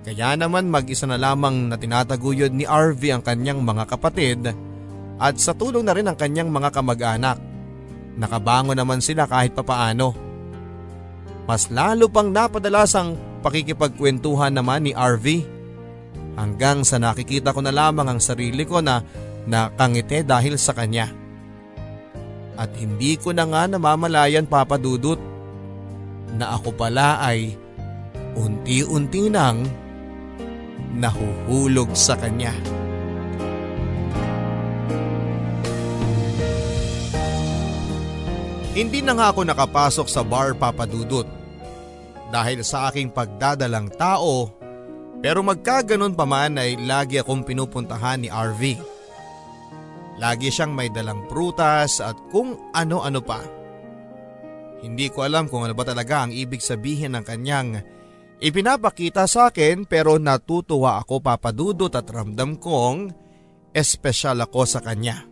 Kaya 0.03 0.35
naman 0.35 0.67
mag-isa 0.67 1.07
na 1.07 1.15
lamang 1.15 1.71
na 1.71 1.79
tinataguyod 1.79 2.51
ni 2.51 2.67
RV 2.67 3.01
ang 3.15 3.23
kanyang 3.23 3.63
mga 3.63 3.83
kapatid 3.87 4.51
at 5.15 5.39
sa 5.39 5.55
tulong 5.55 5.87
na 5.87 5.95
rin 5.95 6.03
ng 6.11 6.17
kanyang 6.19 6.51
mga 6.51 6.75
kamag-anak. 6.75 7.39
Nakabango 8.19 8.75
naman 8.75 8.99
sila 8.99 9.23
kahit 9.23 9.55
papaano. 9.55 10.11
Mas 11.47 11.71
lalo 11.71 12.11
pang 12.11 12.27
napadalas 12.27 12.91
ang 12.99 13.15
pakikipagkwentuhan 13.39 14.51
naman 14.51 14.87
ni 14.87 14.91
RV. 14.91 15.27
Hanggang 16.35 16.83
sa 16.83 16.99
nakikita 16.99 17.55
ko 17.55 17.63
na 17.63 17.71
lamang 17.71 18.11
ang 18.11 18.19
sarili 18.19 18.67
ko 18.67 18.83
na 18.83 18.99
nakangiti 19.47 20.19
dahil 20.27 20.59
sa 20.59 20.75
kanya. 20.75 21.07
At 22.59 22.75
hindi 22.75 23.15
ko 23.15 23.31
na 23.31 23.47
nga 23.47 23.71
namamalayan 23.71 24.51
papadudot 24.51 25.17
na 26.35 26.57
ako 26.57 26.75
pala 26.75 27.21
ay 27.23 27.55
unti-unti 28.33 29.29
nang 29.29 29.63
nahuhulog 30.93 31.91
sa 31.97 32.13
kanya. 32.15 32.53
Hindi 38.73 39.05
na 39.05 39.13
nga 39.13 39.29
ako 39.29 39.45
nakapasok 39.45 40.07
sa 40.09 40.25
bar 40.25 40.57
papadudot 40.57 41.29
dahil 42.33 42.65
sa 42.65 42.89
aking 42.89 43.13
pagdadalang 43.13 43.93
tao 43.93 44.49
pero 45.21 45.45
magkaganon 45.45 46.17
pa 46.17 46.25
man 46.25 46.57
ay 46.57 46.81
lagi 46.81 47.21
akong 47.21 47.45
pinupuntahan 47.45 48.25
ni 48.25 48.29
RV. 48.33 48.91
Lagi 50.17 50.49
siyang 50.49 50.73
may 50.73 50.89
dalang 50.89 51.29
prutas 51.29 52.01
at 52.01 52.17
kung 52.33 52.57
ano-ano 52.75 53.21
pa. 53.21 53.39
Hindi 54.83 55.07
ko 55.07 55.23
alam 55.23 55.47
kung 55.47 55.63
ano 55.63 55.71
ba 55.71 55.87
talaga 55.87 56.27
ang 56.27 56.35
ibig 56.35 56.59
sabihin 56.59 57.15
ng 57.15 57.23
kanyang 57.23 57.79
ipinapakita 58.43 59.23
sa 59.23 59.47
akin 59.47 59.87
pero 59.87 60.19
natutuwa 60.19 60.99
ako 60.99 61.23
papadudot 61.23 61.93
at 61.95 62.03
ramdam 62.11 62.59
kong 62.59 63.15
espesyal 63.71 64.43
ako 64.43 64.67
sa 64.67 64.83
kanya. 64.83 65.23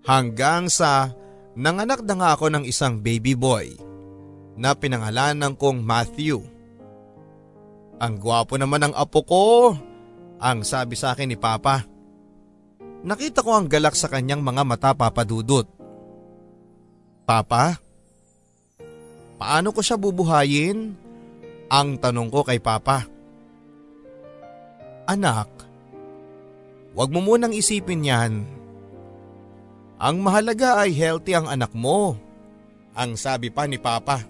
Hanggang 0.00 0.72
sa 0.72 1.12
Nanganak 1.58 2.06
na 2.06 2.14
nga 2.14 2.28
ako 2.38 2.46
ng 2.54 2.64
isang 2.64 3.02
baby 3.02 3.34
boy 3.34 3.74
na 4.54 4.70
pinangalanan 4.72 5.58
kong 5.58 5.82
Matthew. 5.82 6.38
Ang 7.98 8.14
gwapo 8.22 8.54
naman 8.54 8.86
ng 8.86 8.94
apo 8.94 9.20
ko, 9.26 9.74
ang 10.38 10.62
sabi 10.62 10.94
sa 10.94 11.12
akin 11.12 11.28
ni 11.28 11.36
Papa. 11.36 11.84
Nakita 13.02 13.42
ko 13.42 13.56
ang 13.56 13.66
galak 13.66 13.92
sa 13.92 14.06
kanyang 14.06 14.40
mga 14.40 14.62
mata 14.62 14.90
papadudot. 14.94 15.66
Papa, 17.26 17.76
paano 19.36 19.74
ko 19.74 19.80
siya 19.84 19.98
bubuhayin? 19.98 20.96
Ang 21.70 22.02
tanong 22.02 22.28
ko 22.34 22.42
kay 22.42 22.58
Papa. 22.58 23.06
Anak, 25.06 25.48
wag 26.94 27.08
mo 27.14 27.22
munang 27.22 27.54
isipin 27.54 28.06
yan 28.06 28.60
ang 30.00 30.24
mahalaga 30.24 30.80
ay 30.80 30.96
healthy 30.96 31.36
ang 31.36 31.44
anak 31.44 31.76
mo, 31.76 32.16
ang 32.96 33.20
sabi 33.20 33.52
pa 33.52 33.68
ni 33.68 33.76
Papa. 33.76 34.24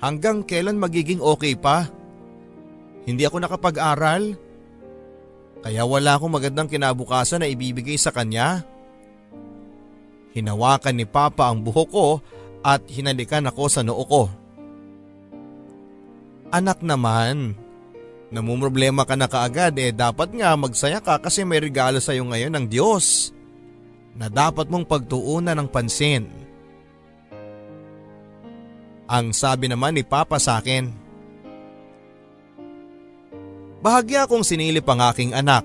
Hanggang 0.00 0.40
kailan 0.40 0.80
magiging 0.80 1.20
okay 1.20 1.52
pa? 1.52 1.84
Hindi 3.04 3.28
ako 3.28 3.44
nakapag-aral. 3.44 4.40
Kaya 5.62 5.84
wala 5.84 6.16
akong 6.16 6.32
magandang 6.32 6.72
kinabukasan 6.72 7.44
na 7.44 7.46
ibibigay 7.52 8.00
sa 8.00 8.08
kanya. 8.08 8.64
Hinawakan 10.32 10.96
ni 10.96 11.04
Papa 11.04 11.52
ang 11.52 11.60
buhok 11.60 11.88
ko 11.92 12.08
at 12.64 12.88
hinalikan 12.88 13.44
ako 13.44 13.68
sa 13.68 13.84
noo 13.84 14.00
ko. 14.08 14.32
Anak 16.52 16.84
naman, 16.84 17.56
namumroblema 18.28 19.08
ka 19.08 19.16
na 19.16 19.24
kaagad 19.24 19.72
eh 19.80 19.88
dapat 19.88 20.36
nga 20.36 20.52
magsaya 20.52 21.00
ka 21.00 21.16
kasi 21.16 21.48
may 21.48 21.64
regalo 21.64 21.96
sa 21.96 22.12
iyo 22.12 22.28
ngayon 22.28 22.52
ng 22.52 22.66
Diyos 22.68 23.32
na 24.12 24.28
dapat 24.28 24.68
mong 24.68 24.84
pagtuunan 24.84 25.56
ng 25.56 25.68
pansin. 25.72 26.28
Ang 29.08 29.32
sabi 29.32 29.72
naman 29.72 29.96
ni 29.96 30.04
Papa 30.04 30.36
sa 30.36 30.60
akin, 30.60 30.92
Bahagya 33.80 34.28
akong 34.28 34.44
sinilip 34.44 34.84
ang 34.86 35.08
aking 35.08 35.32
anak. 35.32 35.64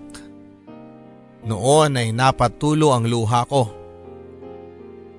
Noon 1.44 2.00
ay 2.00 2.16
napatulo 2.16 2.96
ang 2.96 3.06
luha 3.06 3.44
ko. 3.46 3.70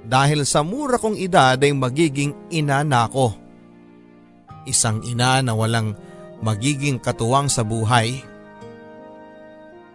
Dahil 0.02 0.42
sa 0.48 0.64
mura 0.64 0.96
kong 0.96 1.14
edad 1.14 1.60
ay 1.60 1.76
magiging 1.76 2.32
ina 2.50 2.80
na 2.82 3.06
ako. 3.06 3.47
Isang 4.68 5.00
ina 5.08 5.40
na 5.40 5.56
walang 5.56 5.96
magiging 6.44 7.00
katuwang 7.00 7.48
sa 7.48 7.64
buhay. 7.64 8.20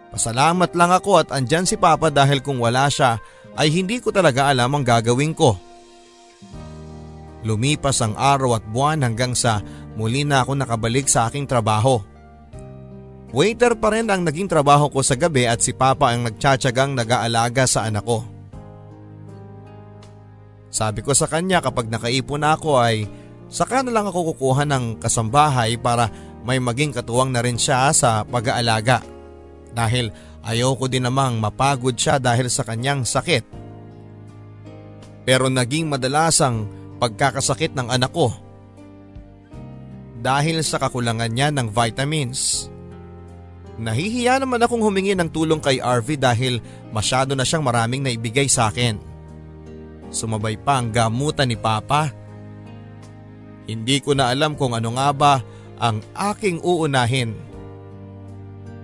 Pasalamat 0.09 0.74
lang 0.74 0.91
ako 0.93 1.21
at 1.21 1.30
andyan 1.34 1.65
si 1.65 1.78
Papa 1.78 2.09
dahil 2.09 2.41
kung 2.41 2.57
wala 2.57 2.89
siya 2.89 3.21
ay 3.53 3.69
hindi 3.69 4.01
ko 4.01 4.09
talaga 4.09 4.49
alam 4.49 4.69
ang 4.74 4.86
gagawin 4.86 5.34
ko. 5.34 5.57
Lumipas 7.43 7.99
ang 8.01 8.17
araw 8.17 8.61
at 8.61 8.65
buwan 8.65 9.03
hanggang 9.03 9.36
sa 9.38 9.61
muli 9.93 10.24
na 10.24 10.41
ako 10.41 10.57
nakabalik 10.57 11.09
sa 11.09 11.28
aking 11.28 11.45
trabaho. 11.45 12.01
Waiter 13.34 13.74
pa 13.74 13.89
rin 13.89 14.05
ang 14.13 14.21
naging 14.21 14.45
trabaho 14.45 14.93
ko 14.93 15.01
sa 15.01 15.17
gabi 15.17 15.49
at 15.49 15.59
si 15.65 15.74
Papa 15.74 16.13
ang 16.13 16.30
nagtsatsagang 16.30 16.93
nag-aalaga 16.93 17.65
sa 17.65 17.89
anak 17.89 18.05
ko. 18.05 18.21
Sabi 20.69 21.01
ko 21.01 21.13
sa 21.17 21.26
kanya 21.26 21.61
kapag 21.61 21.89
nakaipon 21.89 22.41
na 22.41 22.53
ako 22.53 22.78
ay 22.78 23.09
saka 23.54 23.86
na 23.86 23.93
lang 23.93 24.10
ako 24.10 24.34
kukuha 24.34 24.66
ng 24.66 24.97
kasambahay 24.97 25.78
para 25.78 26.10
may 26.41 26.58
maging 26.58 26.89
katuwang 26.89 27.30
na 27.30 27.45
rin 27.45 27.62
siya 27.62 27.93
sa 27.93 28.26
pag-aalaga. 28.26 29.06
Dahil 29.70 30.10
ayaw 30.41 30.74
ko 30.74 30.89
din 30.89 31.06
namang 31.06 31.38
mapagod 31.38 31.93
siya 31.93 32.18
dahil 32.18 32.49
sa 32.49 32.66
kanyang 32.66 33.06
sakit. 33.06 33.45
Pero 35.24 35.54
naging 35.54 35.86
madalas 35.86 36.41
ang 36.41 36.66
pagkakasakit 36.97 37.78
ng 37.78 37.93
anak 37.93 38.12
ko. 38.12 38.34
Dahil 40.20 40.66
sa 40.66 40.82
kakulangan 40.82 41.30
niya 41.30 41.54
ng 41.54 41.70
vitamins. 41.70 42.68
Nahihiya 43.74 44.41
naman 44.41 44.62
akong 44.62 44.82
humingi 44.82 45.14
ng 45.14 45.30
tulong 45.30 45.62
kay 45.62 45.82
RV 45.82 46.18
dahil 46.18 46.58
masyado 46.89 47.34
na 47.38 47.45
siyang 47.45 47.66
maraming 47.66 48.01
naibigay 48.06 48.45
sa 48.49 48.70
akin. 48.70 48.97
Sumabay 50.14 50.62
pa 50.62 50.78
ang 50.78 50.93
gamutan 50.93 51.49
ni 51.49 51.58
Papa. 51.58 52.22
Hindi 53.64 54.03
ko 54.03 54.11
na 54.11 54.32
alam 54.32 54.59
kung 54.59 54.76
ano 54.76 54.95
nga 54.95 55.09
ba 55.16 55.34
ang 55.80 56.03
aking 56.14 56.59
uunahin. 56.64 57.36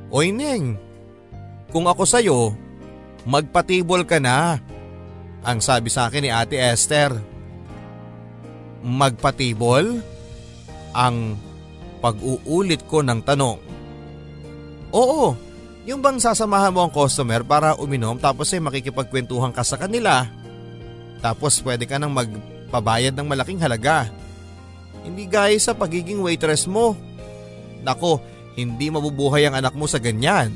Oy 0.10 0.34
Neng, 0.34 0.80
kung 1.70 1.86
ako 1.86 2.04
sa'yo, 2.08 2.40
magpatibol 3.30 4.08
ka 4.08 4.18
na. 4.18 4.58
Ang 5.46 5.60
sabi 5.62 5.88
sa 5.94 6.10
akin 6.10 6.24
ni 6.26 6.32
Ate 6.34 6.58
Esther. 6.58 7.14
Magpatibol? 8.82 10.02
Ang 10.96 11.38
pag-uulit 12.00 12.84
ko 12.88 13.04
ng 13.06 13.20
tanong. 13.22 13.60
Oo, 14.90 15.38
yung 15.86 16.02
bang 16.02 16.18
sasamahan 16.18 16.74
mo 16.74 16.86
ang 16.86 16.94
customer 16.94 17.46
para 17.46 17.78
uminom 17.78 18.18
tapos 18.18 18.50
ay 18.52 18.64
makikipagkwentuhan 18.64 19.54
ka 19.54 19.62
sa 19.62 19.78
kanila. 19.78 20.26
Tapos 21.22 21.60
pwede 21.62 21.86
ka 21.86 22.00
nang 22.00 22.16
magpabayad 22.16 23.14
ng 23.14 23.28
malaking 23.28 23.62
halaga. 23.62 24.10
Hindi 25.04 25.24
gaya 25.26 25.56
sa 25.58 25.76
pagiging 25.76 26.20
waitress 26.20 26.68
mo. 26.68 26.96
Nako, 27.84 28.20
hindi 28.60 28.92
mabubuhay 28.92 29.48
ang 29.48 29.56
anak 29.56 29.72
mo 29.76 29.88
sa 29.88 30.02
ganyan. 30.02 30.52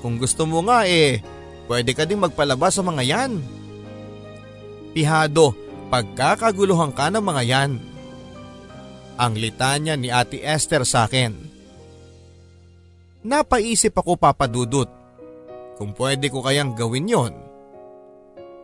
Kung 0.00 0.16
gusto 0.20 0.44
mo 0.48 0.64
nga 0.64 0.88
eh, 0.88 1.20
pwede 1.68 1.92
ka 1.92 2.04
ding 2.08 2.20
magpalabas 2.20 2.76
sa 2.76 2.82
mga 2.84 3.02
yan. 3.04 3.32
Pihado, 4.96 5.52
pagkakaguluhan 5.92 6.92
ka 6.92 7.12
ng 7.12 7.24
mga 7.24 7.42
yan. 7.44 7.72
Ang 9.14 9.32
litanya 9.38 9.94
ni 9.94 10.10
Ate 10.10 10.42
Esther 10.42 10.82
sa 10.88 11.06
akin. 11.06 11.32
Napaisip 13.24 13.94
ako 13.96 14.20
papadudot 14.20 14.90
kung 15.80 15.96
pwede 15.96 16.28
ko 16.28 16.44
kayang 16.44 16.76
gawin 16.76 17.08
yon. 17.08 17.34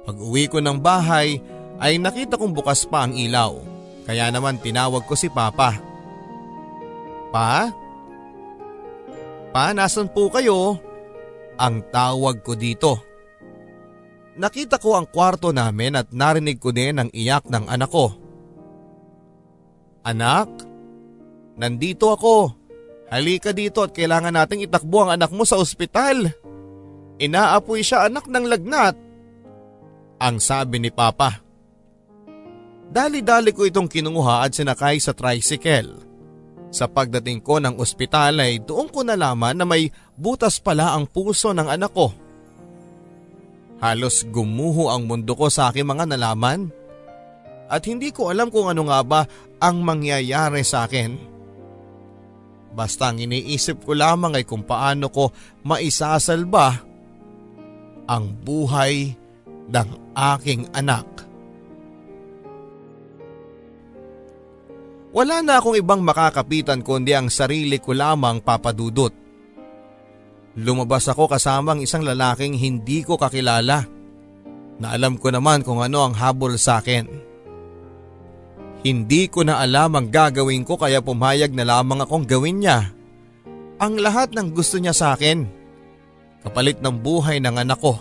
Pag 0.04 0.16
uwi 0.20 0.50
ko 0.50 0.60
ng 0.60 0.76
bahay 0.80 1.40
ay 1.80 1.96
nakita 1.96 2.36
kong 2.36 2.52
bukas 2.52 2.84
pa 2.84 3.08
ang 3.08 3.16
ilaw 3.16 3.69
kaya 4.08 4.32
naman 4.32 4.62
tinawag 4.62 5.04
ko 5.04 5.14
si 5.14 5.28
Papa. 5.28 5.76
Pa? 7.30 7.70
Pa, 9.50 9.74
nasan 9.74 10.10
po 10.10 10.30
kayo? 10.30 10.78
Ang 11.60 11.84
tawag 11.90 12.40
ko 12.40 12.54
dito. 12.54 12.98
Nakita 14.40 14.80
ko 14.80 14.96
ang 14.96 15.10
kwarto 15.10 15.52
namin 15.52 15.98
at 15.98 16.08
narinig 16.14 16.56
ko 16.56 16.72
din 16.72 16.96
ang 16.96 17.10
iyak 17.12 17.44
ng 17.50 17.68
anak 17.68 17.90
ko. 17.92 18.14
Anak, 20.00 20.48
nandito 21.60 22.08
ako. 22.14 22.56
Halika 23.10 23.50
dito 23.50 23.82
at 23.82 23.92
kailangan 23.92 24.32
nating 24.32 24.64
itakbo 24.64 25.04
ang 25.04 25.18
anak 25.18 25.34
mo 25.34 25.42
sa 25.44 25.58
ospital. 25.58 26.30
Inaapoy 27.20 27.84
siya 27.84 28.08
anak 28.08 28.30
ng 28.30 28.46
lagnat. 28.48 28.96
Ang 30.22 30.38
sabi 30.40 30.78
ni 30.78 30.88
Papa. 30.94 31.49
Dali-dali 32.90 33.54
ko 33.54 33.62
itong 33.62 33.86
kinunguha 33.86 34.42
at 34.42 34.58
sinakay 34.58 34.98
sa 34.98 35.14
tricycle. 35.14 35.94
Sa 36.74 36.90
pagdating 36.90 37.38
ko 37.42 37.62
ng 37.62 37.78
ospital 37.78 38.42
ay 38.42 38.62
doon 38.62 38.90
ko 38.90 39.06
nalaman 39.06 39.58
na 39.58 39.66
may 39.66 39.90
butas 40.18 40.58
pala 40.58 40.94
ang 40.94 41.06
puso 41.06 41.54
ng 41.54 41.70
anak 41.70 41.94
ko. 41.94 42.10
Halos 43.78 44.26
gumuho 44.26 44.90
ang 44.90 45.06
mundo 45.06 45.38
ko 45.38 45.46
sa 45.46 45.70
aking 45.70 45.86
mga 45.86 46.14
nalaman. 46.14 46.70
At 47.70 47.86
hindi 47.86 48.10
ko 48.10 48.34
alam 48.34 48.50
kung 48.50 48.66
ano 48.66 48.90
nga 48.90 49.00
ba 49.06 49.20
ang 49.62 49.86
mangyayari 49.86 50.66
sa 50.66 50.90
akin. 50.90 51.14
Basta 52.74 53.10
ang 53.10 53.22
iniisip 53.22 53.86
ko 53.86 53.94
lamang 53.94 54.34
ay 54.34 54.42
kung 54.46 54.66
paano 54.66 55.10
ko 55.10 55.30
maisasalba 55.62 56.82
ang 58.10 58.24
buhay 58.42 59.14
ng 59.70 59.88
aking 60.14 60.66
anak. 60.74 61.06
Wala 65.10 65.42
na 65.42 65.58
akong 65.58 65.74
ibang 65.74 66.06
makakapitan 66.06 66.86
kundi 66.86 67.18
ang 67.18 67.26
sarili 67.26 67.82
ko 67.82 67.90
lamang 67.90 68.38
papadudot. 68.38 69.10
Lumabas 70.54 71.10
ako 71.10 71.26
kasama 71.30 71.74
ang 71.74 71.80
isang 71.82 72.06
lalaking 72.06 72.54
hindi 72.54 73.02
ko 73.02 73.18
kakilala 73.18 73.86
na 74.78 74.86
alam 74.94 75.18
ko 75.18 75.34
naman 75.34 75.66
kung 75.66 75.82
ano 75.82 76.06
ang 76.06 76.14
habol 76.14 76.54
sa 76.54 76.78
akin. 76.78 77.06
Hindi 78.80 79.28
ko 79.28 79.44
na 79.44 79.60
alam 79.60 79.92
ang 79.98 80.08
gagawin 80.08 80.64
ko 80.64 80.78
kaya 80.78 81.02
pumayag 81.02 81.52
na 81.52 81.66
lamang 81.66 82.06
akong 82.06 82.24
gawin 82.24 82.62
niya. 82.62 82.94
Ang 83.82 84.00
lahat 84.00 84.32
ng 84.32 84.54
gusto 84.54 84.78
niya 84.78 84.94
sa 84.94 85.12
akin. 85.12 85.44
Kapalit 86.40 86.80
ng 86.80 86.96
buhay 87.02 87.42
ng 87.42 87.60
anak 87.60 87.76
ko. 87.82 88.00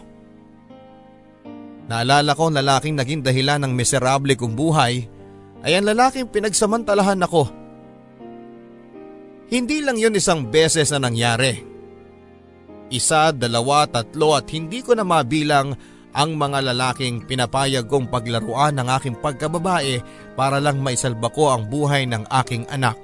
Naalala 1.89 2.37
ko 2.37 2.53
lalaking 2.53 2.95
naging 2.95 3.25
dahilan 3.25 3.65
ng 3.65 3.73
miserable 3.75 4.37
kong 4.37 4.53
buhay 4.55 5.18
ay 5.63 5.75
ang 5.75 5.85
lalaking 5.91 6.31
pinagsamantalahan 6.31 7.19
ako. 7.23 7.51
Hindi 9.49 9.81
lang 9.81 9.97
yun 9.97 10.15
isang 10.15 10.47
beses 10.47 10.93
na 10.93 11.01
nangyari. 11.01 11.65
Isa, 12.89 13.33
dalawa, 13.33 13.85
tatlo 13.89 14.37
at 14.37 14.49
hindi 14.53 14.81
ko 14.81 14.93
na 14.93 15.05
mabilang 15.05 15.73
ang 16.09 16.33
mga 16.37 16.73
lalaking 16.73 17.25
pinapayag 17.25 17.85
kong 17.85 18.09
paglaruan 18.09 18.77
ng 18.77 18.87
aking 18.97 19.15
pagkababae 19.21 20.01
para 20.33 20.57
lang 20.57 20.81
maisalba 20.81 21.29
ko 21.29 21.53
ang 21.53 21.69
buhay 21.69 22.09
ng 22.09 22.25
aking 22.29 22.65
anak. 22.69 22.97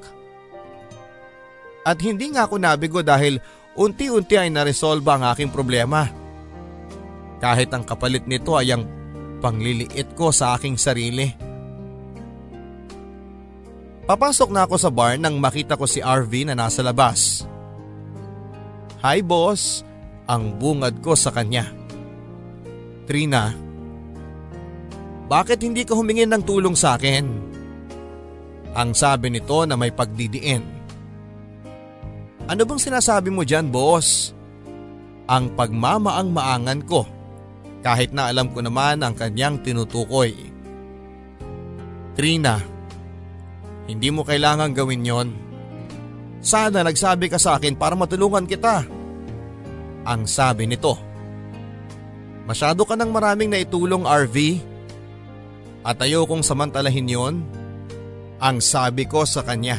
At 1.85 2.01
hindi 2.01 2.33
nga 2.33 2.49
ako 2.49 2.57
nabigo 2.57 3.05
dahil 3.05 3.37
unti-unti 3.77 4.41
ay 4.41 4.49
naresolba 4.49 5.21
ang 5.21 5.23
aking 5.37 5.53
problema. 5.53 6.09
Kahit 7.37 7.69
ang 7.77 7.85
kapalit 7.85 8.25
nito 8.25 8.57
ay 8.57 8.73
ang 8.73 8.89
pangliliit 9.37 10.17
ko 10.17 10.33
sa 10.33 10.57
aking 10.57 10.81
sarili. 10.81 11.44
Papasok 14.05 14.53
na 14.53 14.69
ako 14.69 14.77
sa 14.77 14.93
bar 14.93 15.17
nang 15.17 15.41
makita 15.41 15.73
ko 15.73 15.89
si 15.89 15.97
RV 15.97 16.45
na 16.45 16.53
nasa 16.53 16.85
labas. 16.85 17.41
Hi 19.01 19.25
boss, 19.25 19.81
ang 20.29 20.61
bungad 20.61 21.01
ko 21.01 21.17
sa 21.17 21.33
kanya. 21.33 21.65
Trina, 23.09 23.49
bakit 25.25 25.65
hindi 25.65 25.81
ka 25.81 25.97
humingi 25.97 26.29
ng 26.29 26.43
tulong 26.45 26.77
sa 26.77 27.01
akin? 27.01 27.25
Ang 28.77 28.93
sabi 28.93 29.33
nito 29.33 29.65
na 29.65 29.73
may 29.73 29.89
pagdidiin. 29.89 30.61
Ano 32.45 32.61
bang 32.61 32.81
sinasabi 32.81 33.33
mo 33.33 33.41
dyan, 33.41 33.73
boss? 33.73 34.37
Ang 35.25 35.57
pagmamaang 35.57 36.29
maangan 36.29 36.81
ko 36.85 37.09
kahit 37.81 38.13
na 38.13 38.29
alam 38.29 38.53
ko 38.53 38.61
naman 38.61 39.01
ang 39.01 39.17
kanyang 39.17 39.65
tinutukoy. 39.65 40.33
Trina, 42.13 42.74
hindi 43.85 44.09
mo 44.09 44.25
kailangan 44.25 44.73
gawin 44.73 45.05
yon. 45.05 45.29
Sana 46.41 46.85
nagsabi 46.85 47.29
ka 47.29 47.37
sa 47.41 47.57
akin 47.57 47.73
para 47.77 47.97
matulungan 47.97 48.45
kita. 48.45 48.85
Ang 50.05 50.29
sabi 50.29 50.69
nito. 50.69 50.93
Masyado 52.45 52.85
ka 52.85 52.93
ng 52.93 53.09
maraming 53.09 53.49
naitulong 53.49 54.05
RV 54.05 54.37
at 55.85 55.97
ayokong 55.97 56.45
samantalahin 56.45 57.09
yon 57.09 57.35
ang 58.37 58.61
sabi 58.61 59.09
ko 59.09 59.25
sa 59.25 59.41
kanya. 59.41 59.77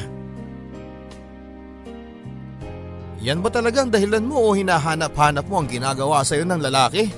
Yan 3.23 3.43
ba 3.43 3.51
talagang 3.51 3.91
dahilan 3.91 4.23
mo 4.23 4.39
o 4.39 4.55
hinahanap-hanap 4.55 5.47
mo 5.51 5.63
ang 5.63 5.67
ginagawa 5.67 6.23
sa 6.23 6.39
iyo 6.39 6.47
ng 6.47 6.63
lalaki? 6.63 7.11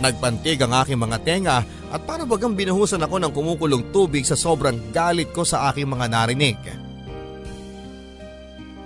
Nagpantig 0.00 0.60
ang 0.60 0.72
aking 0.80 1.00
mga 1.00 1.18
tenga 1.24 1.58
at 1.90 2.00
para 2.06 2.22
bagang 2.22 2.54
binuhusan 2.54 3.02
ako 3.02 3.18
ng 3.18 3.32
kumukulong 3.34 3.84
tubig 3.90 4.22
sa 4.22 4.38
sobrang 4.38 4.78
galit 4.94 5.34
ko 5.34 5.42
sa 5.42 5.66
aking 5.70 5.90
mga 5.90 6.06
narinig. 6.06 6.58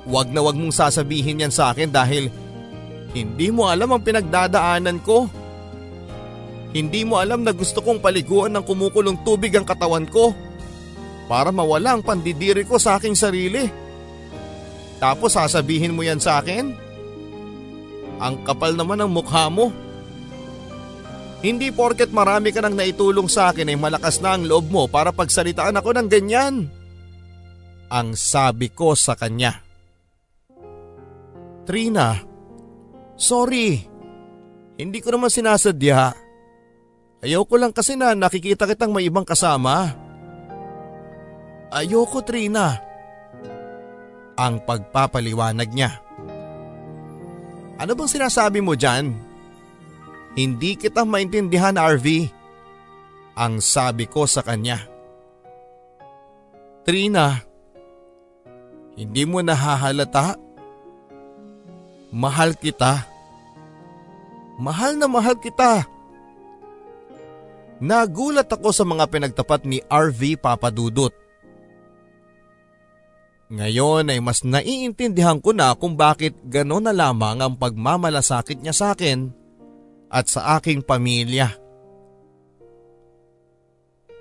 Huwag 0.08 0.32
na 0.32 0.40
wag 0.40 0.56
mong 0.56 0.72
sasabihin 0.72 1.44
yan 1.44 1.52
sa 1.52 1.72
akin 1.72 1.92
dahil 1.92 2.32
hindi 3.12 3.48
mo 3.52 3.68
alam 3.68 3.92
ang 3.92 4.02
pinagdadaanan 4.02 4.98
ko. 5.04 5.28
Hindi 6.74 7.06
mo 7.06 7.22
alam 7.22 7.46
na 7.46 7.54
gusto 7.54 7.78
kong 7.84 8.02
paliguan 8.02 8.56
ng 8.56 8.64
kumukulong 8.66 9.22
tubig 9.22 9.54
ang 9.54 9.62
katawan 9.62 10.08
ko 10.08 10.34
para 11.30 11.54
mawala 11.54 11.94
ang 11.94 12.02
pandidiri 12.02 12.66
ko 12.66 12.80
sa 12.80 12.98
aking 12.98 13.14
sarili. 13.14 13.68
Tapos 14.98 15.36
sasabihin 15.36 15.94
mo 15.94 16.02
yan 16.02 16.18
sa 16.18 16.40
akin? 16.40 16.72
Ang 18.18 18.34
kapal 18.42 18.74
naman 18.74 19.04
ng 19.04 19.12
mukha 19.12 19.46
mo. 19.52 19.70
Hindi 21.44 21.68
porket 21.68 22.08
marami 22.08 22.56
ka 22.56 22.64
nang 22.64 22.72
naitulong 22.72 23.28
sa 23.28 23.52
akin 23.52 23.68
ay 23.68 23.76
malakas 23.76 24.16
na 24.24 24.32
ang 24.32 24.48
loob 24.48 24.72
mo 24.72 24.88
para 24.88 25.12
pagsalitaan 25.12 25.76
ako 25.76 25.92
ng 25.92 26.08
ganyan. 26.08 26.72
Ang 27.92 28.16
sabi 28.16 28.72
ko 28.72 28.96
sa 28.96 29.12
kanya. 29.12 29.60
Trina, 31.68 32.16
sorry. 33.20 33.76
Hindi 34.80 35.04
ko 35.04 35.12
naman 35.12 35.28
sinasadya. 35.28 36.16
Ayoko 37.20 37.60
lang 37.60 37.76
kasi 37.76 37.92
na 37.92 38.16
nakikita 38.16 38.64
kitang 38.64 38.96
may 38.96 39.04
ibang 39.04 39.28
kasama. 39.28 39.92
Ayoko 41.68 42.24
Trina. 42.24 42.80
Ang 44.40 44.64
pagpapaliwanag 44.64 45.68
niya. 45.68 45.92
Ano 47.76 47.92
bang 47.92 48.08
sinasabi 48.08 48.64
mo 48.64 48.72
dyan? 48.72 49.12
Hindi 50.34 50.74
kita 50.74 51.06
maintindihan 51.06 51.78
RV. 51.78 52.06
Ang 53.38 53.62
sabi 53.62 54.06
ko 54.06 54.26
sa 54.26 54.42
kanya. 54.42 54.82
Trina, 56.84 57.38
hindi 58.94 59.22
mo 59.26 59.40
nahahalata 59.40 60.44
Mahal 62.14 62.54
kita. 62.54 63.10
Mahal 64.54 64.94
na 64.94 65.10
mahal 65.10 65.34
kita. 65.34 65.82
Nagulat 67.82 68.46
ako 68.46 68.70
sa 68.70 68.86
mga 68.86 69.10
pinagtapat 69.10 69.66
ni 69.66 69.82
RV 69.90 70.38
Papadudot. 70.38 71.10
Ngayon 73.50 74.14
ay 74.14 74.22
mas 74.22 74.46
naiintindihan 74.46 75.42
ko 75.42 75.50
na 75.50 75.74
kung 75.74 75.98
bakit 75.98 76.38
gano'n 76.46 76.86
na 76.86 76.94
lamang 76.94 77.42
ang 77.42 77.58
pagmamalasakit 77.58 78.62
niya 78.62 78.72
sa 78.72 78.94
akin 78.94 79.43
at 80.14 80.30
sa 80.30 80.54
aking 80.62 80.86
pamilya. 80.86 81.50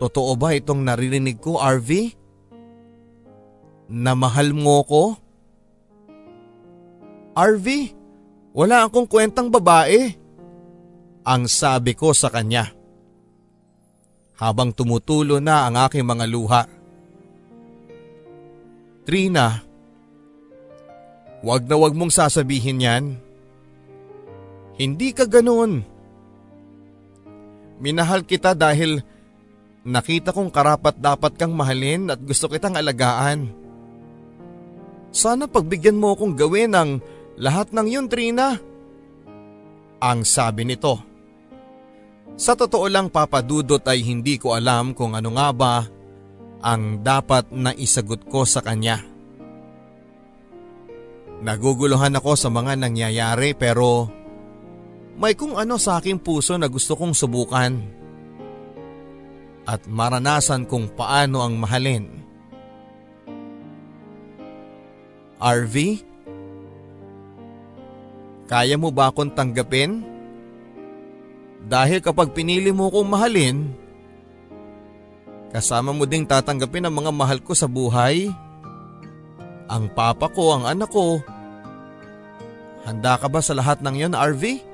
Totoo 0.01 0.33
ba 0.33 0.57
itong 0.57 0.81
naririnig 0.81 1.37
ko, 1.37 1.61
RV? 1.61 2.17
Na 3.93 4.17
mahal 4.17 4.57
mo 4.57 4.81
ko? 4.81 5.13
RV, 7.37 7.67
wala 8.57 8.89
akong 8.89 9.05
kwentang 9.05 9.53
babae. 9.53 10.17
Ang 11.23 11.45
sabi 11.45 11.93
ko 11.93 12.09
sa 12.11 12.33
kanya. 12.33 12.73
Habang 14.41 14.73
tumutulo 14.73 15.37
na 15.37 15.69
ang 15.69 15.77
aking 15.77 16.03
mga 16.03 16.25
luha. 16.25 16.63
Trina, 19.05 19.61
wag 21.45 21.63
na 21.69 21.75
wag 21.77 21.93
mong 21.93 22.11
sasabihin 22.11 22.81
yan. 22.81 23.05
Hindi 24.73 25.13
ka 25.13 25.29
ganoon. 25.29 25.85
Minahal 27.77 28.25
kita 28.25 28.57
dahil 28.57 29.03
nakita 29.83 30.31
kong 30.31 30.49
karapat 30.49 30.97
dapat 30.97 31.35
kang 31.35 31.53
mahalin 31.53 32.09
at 32.09 32.19
gusto 32.23 32.49
kitang 32.49 32.79
alagaan. 32.79 33.51
Sana 35.13 35.45
pagbigyan 35.45 35.99
mo 35.99 36.17
akong 36.17 36.33
gawin 36.33 36.73
ang 36.73 36.89
lahat 37.37 37.69
ng 37.69 37.87
yun, 37.89 38.07
Trina. 38.09 38.57
Ang 40.01 40.25
sabi 40.25 40.65
nito. 40.65 40.97
Sa 42.33 42.57
totoo 42.57 42.89
lang 42.89 43.13
papadudot 43.13 43.85
ay 43.85 44.01
hindi 44.01 44.41
ko 44.41 44.57
alam 44.57 44.97
kung 44.97 45.13
ano 45.13 45.37
nga 45.37 45.53
ba 45.53 45.75
ang 46.65 47.05
dapat 47.05 47.53
na 47.53 47.77
isagot 47.77 48.25
ko 48.25 48.41
sa 48.41 48.65
kanya. 48.65 49.05
Naguguluhan 51.43 52.17
ako 52.17 52.39
sa 52.39 52.49
mga 52.49 52.79
nangyayari 52.79 53.53
pero 53.53 54.22
may 55.13 55.37
kung 55.37 55.53
ano 55.53 55.77
sa 55.77 56.01
aking 56.01 56.17
puso 56.17 56.57
na 56.57 56.65
gusto 56.65 56.97
kong 56.97 57.13
subukan. 57.13 57.73
At 59.63 59.87
maranasan 59.87 60.67
kung 60.67 60.91
paano 60.91 61.39
ang 61.39 61.55
mahalin. 61.55 62.09
RV? 65.39 65.75
Kaya 68.49 68.75
mo 68.75 68.91
ba 68.91 69.11
akong 69.11 69.31
tanggapin? 69.31 70.03
Dahil 71.63 72.03
kapag 72.03 72.35
pinili 72.35 72.75
mo 72.75 72.91
kong 72.91 73.07
mahalin, 73.07 73.71
kasama 75.55 75.95
mo 75.95 76.03
ding 76.03 76.27
tatanggapin 76.27 76.83
ang 76.83 76.95
mga 76.95 77.11
mahal 77.15 77.39
ko 77.39 77.55
sa 77.55 77.71
buhay. 77.71 78.27
Ang 79.71 79.87
papa 79.95 80.27
ko, 80.27 80.59
ang 80.59 80.67
anak 80.67 80.91
ko. 80.91 81.23
Handa 82.83 83.15
ka 83.15 83.31
ba 83.31 83.39
sa 83.39 83.55
lahat 83.55 83.79
ng 83.79 83.95
yon, 83.95 84.11
RV? 84.11 84.72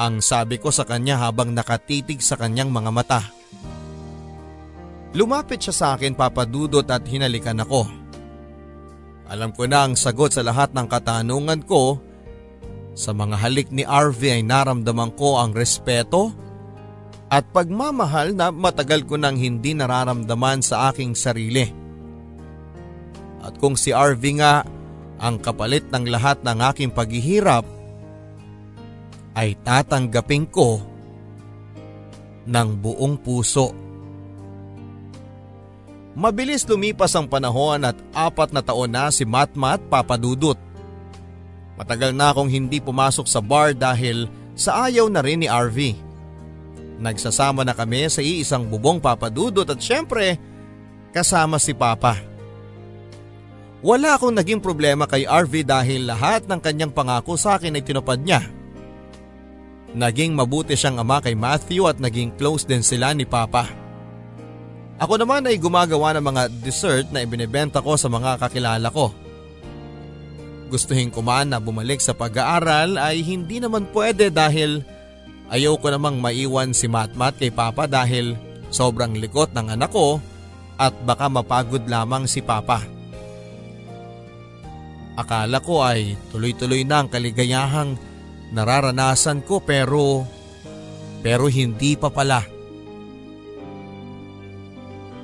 Ang 0.00 0.24
sabi 0.24 0.56
ko 0.56 0.72
sa 0.72 0.88
kanya 0.88 1.20
habang 1.20 1.52
nakatitig 1.52 2.24
sa 2.24 2.40
kanyang 2.40 2.72
mga 2.72 2.88
mata. 2.88 3.20
Lumapit 5.12 5.60
siya 5.60 5.74
sa 5.76 5.86
akin 5.92 6.16
papadudot 6.16 6.88
at 6.88 7.04
hinalikan 7.04 7.60
ako. 7.60 7.84
Alam 9.28 9.52
ko 9.52 9.68
na 9.68 9.84
ang 9.84 10.00
sagot 10.00 10.32
sa 10.32 10.40
lahat 10.40 10.72
ng 10.72 10.88
katanungan 10.88 11.60
ko. 11.68 12.00
Sa 12.96 13.12
mga 13.12 13.44
halik 13.44 13.68
ni 13.68 13.84
RV 13.84 14.40
ay 14.40 14.42
naramdaman 14.42 15.12
ko 15.20 15.36
ang 15.36 15.52
respeto 15.52 16.32
at 17.28 17.44
pagmamahal 17.52 18.32
na 18.32 18.48
matagal 18.50 19.04
ko 19.04 19.20
nang 19.20 19.36
hindi 19.36 19.76
nararamdaman 19.76 20.64
sa 20.64 20.88
aking 20.90 21.12
sarili. 21.12 21.68
At 23.44 23.60
kung 23.60 23.76
si 23.76 23.92
RV 23.92 24.24
nga 24.40 24.64
ang 25.20 25.36
kapalit 25.44 25.92
ng 25.92 26.08
lahat 26.08 26.40
ng 26.40 26.58
aking 26.72 26.90
paghihirap, 26.90 27.79
ay 29.34 29.54
tatanggapin 29.62 30.46
ko 30.48 30.82
ng 32.46 32.68
buong 32.78 33.14
puso. 33.20 33.70
Mabilis 36.10 36.66
lumipas 36.66 37.14
ang 37.14 37.30
panahon 37.30 37.86
at 37.86 37.94
apat 38.10 38.50
na 38.50 38.60
taon 38.60 38.90
na 38.90 39.08
si 39.14 39.22
Matmat 39.22 39.78
papadudot. 39.86 40.58
Matagal 41.78 42.12
na 42.12 42.34
akong 42.34 42.50
hindi 42.50 42.82
pumasok 42.82 43.24
sa 43.24 43.40
bar 43.40 43.72
dahil 43.72 44.26
sa 44.58 44.90
ayaw 44.90 45.08
na 45.08 45.22
rin 45.24 45.40
ni 45.40 45.48
RV. 45.48 45.96
Nagsasama 47.00 47.64
na 47.64 47.72
kami 47.72 48.10
sa 48.12 48.20
iisang 48.20 48.68
bubong 48.68 49.00
papadudot 49.00 49.64
at 49.64 49.80
syempre 49.80 50.36
kasama 51.14 51.56
si 51.56 51.72
Papa. 51.72 52.20
Wala 53.80 54.20
akong 54.20 54.36
naging 54.36 54.60
problema 54.60 55.08
kay 55.08 55.24
RV 55.24 55.64
dahil 55.64 56.04
lahat 56.04 56.44
ng 56.44 56.60
kanyang 56.60 56.92
pangako 56.92 57.40
sa 57.40 57.56
akin 57.56 57.80
ay 57.80 57.84
tinupad 57.86 58.20
niya. 58.20 58.59
Naging 59.90 60.38
mabuti 60.38 60.78
siyang 60.78 61.02
ama 61.02 61.18
kay 61.18 61.34
Matthew 61.34 61.90
at 61.90 61.98
naging 61.98 62.30
close 62.38 62.62
din 62.62 62.82
sila 62.82 63.10
ni 63.10 63.26
Papa. 63.26 63.66
Ako 65.00 65.16
naman 65.18 65.48
ay 65.48 65.56
gumagawa 65.56 66.14
ng 66.14 66.24
mga 66.24 66.42
dessert 66.60 67.08
na 67.10 67.24
ibinebenta 67.24 67.80
ko 67.80 67.96
sa 67.96 68.06
mga 68.06 68.38
kakilala 68.38 68.86
ko. 68.92 69.10
Gustuhin 70.70 71.10
ko 71.10 71.24
man 71.24 71.50
na 71.50 71.58
bumalik 71.58 71.98
sa 71.98 72.14
pag-aaral 72.14 73.00
ay 73.00 73.24
hindi 73.26 73.58
naman 73.58 73.90
pwede 73.90 74.30
dahil 74.30 74.86
ayaw 75.50 75.74
ko 75.82 75.90
namang 75.90 76.22
maiwan 76.22 76.70
si 76.70 76.86
Matmat 76.86 77.40
kay 77.42 77.50
Papa 77.50 77.90
dahil 77.90 78.38
sobrang 78.70 79.18
likot 79.18 79.50
ng 79.50 79.74
anak 79.74 79.90
ko 79.90 80.22
at 80.78 80.94
baka 81.02 81.26
mapagod 81.26 81.82
lamang 81.90 82.30
si 82.30 82.38
Papa. 82.38 82.86
Akala 85.18 85.58
ko 85.58 85.82
ay 85.82 86.14
tuloy-tuloy 86.30 86.86
na 86.86 87.02
ang 87.02 87.08
kaligayahang 87.10 87.98
nararanasan 88.50 89.46
ko 89.46 89.62
pero 89.62 90.26
pero 91.20 91.46
hindi 91.46 91.94
pa 91.94 92.08
pala. 92.10 92.42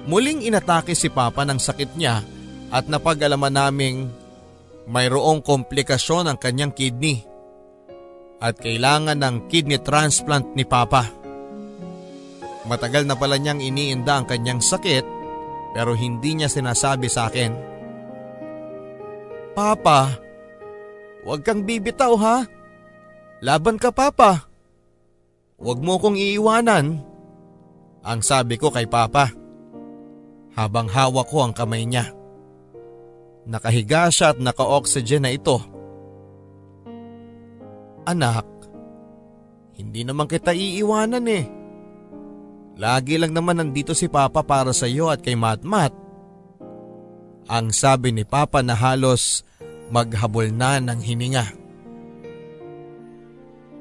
Muling 0.06 0.46
inatake 0.46 0.94
si 0.94 1.10
Papa 1.10 1.42
ng 1.42 1.58
sakit 1.58 1.98
niya 1.98 2.22
at 2.70 2.86
napag-alaman 2.86 3.50
naming 3.50 4.06
mayroong 4.86 5.42
komplikasyon 5.42 6.30
ang 6.30 6.38
kanyang 6.38 6.70
kidney 6.70 7.26
at 8.38 8.54
kailangan 8.60 9.18
ng 9.18 9.50
kidney 9.50 9.82
transplant 9.82 10.54
ni 10.54 10.62
Papa. 10.62 11.10
Matagal 12.70 13.06
na 13.06 13.18
pala 13.18 13.38
niyang 13.38 13.58
iniinda 13.58 14.22
ang 14.22 14.26
kanyang 14.30 14.62
sakit 14.62 15.02
pero 15.74 15.98
hindi 15.98 16.38
niya 16.38 16.46
sinasabi 16.46 17.10
sa 17.10 17.26
akin. 17.26 17.52
Papa, 19.58 20.14
huwag 21.26 21.42
kang 21.42 21.66
bibitaw 21.66 22.14
ha. 22.20 22.36
Laban 23.44 23.76
ka 23.76 23.92
Papa. 23.92 24.48
Huwag 25.60 25.78
mo 25.84 26.00
kong 26.00 26.16
iiwanan. 26.16 27.00
Ang 28.06 28.20
sabi 28.24 28.56
ko 28.56 28.72
kay 28.72 28.88
Papa. 28.88 29.28
Habang 30.56 30.88
hawak 30.88 31.28
ko 31.28 31.44
ang 31.44 31.52
kamay 31.52 31.84
niya. 31.84 32.16
Nakahiga 33.44 34.08
siya 34.08 34.32
at 34.32 34.38
naka-oxygen 34.40 35.28
na 35.28 35.30
ito. 35.36 35.60
Anak, 38.08 38.46
hindi 39.76 40.06
naman 40.06 40.30
kita 40.30 40.56
iiwanan 40.56 41.26
eh. 41.28 41.44
Lagi 42.76 43.20
lang 43.20 43.36
naman 43.36 43.60
nandito 43.60 43.92
si 43.92 44.08
Papa 44.08 44.40
para 44.44 44.72
sa 44.72 44.88
iyo 44.88 45.12
at 45.12 45.20
kay 45.20 45.36
Matmat. 45.36 45.92
Ang 47.46 47.72
sabi 47.72 48.12
ni 48.16 48.24
Papa 48.24 48.64
na 48.64 48.72
halos 48.72 49.44
maghabol 49.92 50.48
na 50.50 50.80
ng 50.80 51.00
hininga. 51.00 51.65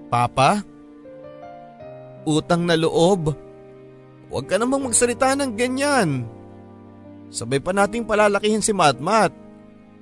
Papa? 0.08 0.64
Utang 2.26 2.66
na 2.66 2.74
loob? 2.78 3.34
Huwag 4.30 4.46
ka 4.50 4.58
namang 4.58 4.90
magsalita 4.90 5.38
ng 5.38 5.54
ganyan. 5.54 6.26
Sabay 7.30 7.62
pa 7.62 7.74
nating 7.74 8.08
palalakihin 8.08 8.66
si 8.66 8.74
Matmat. 8.74 9.34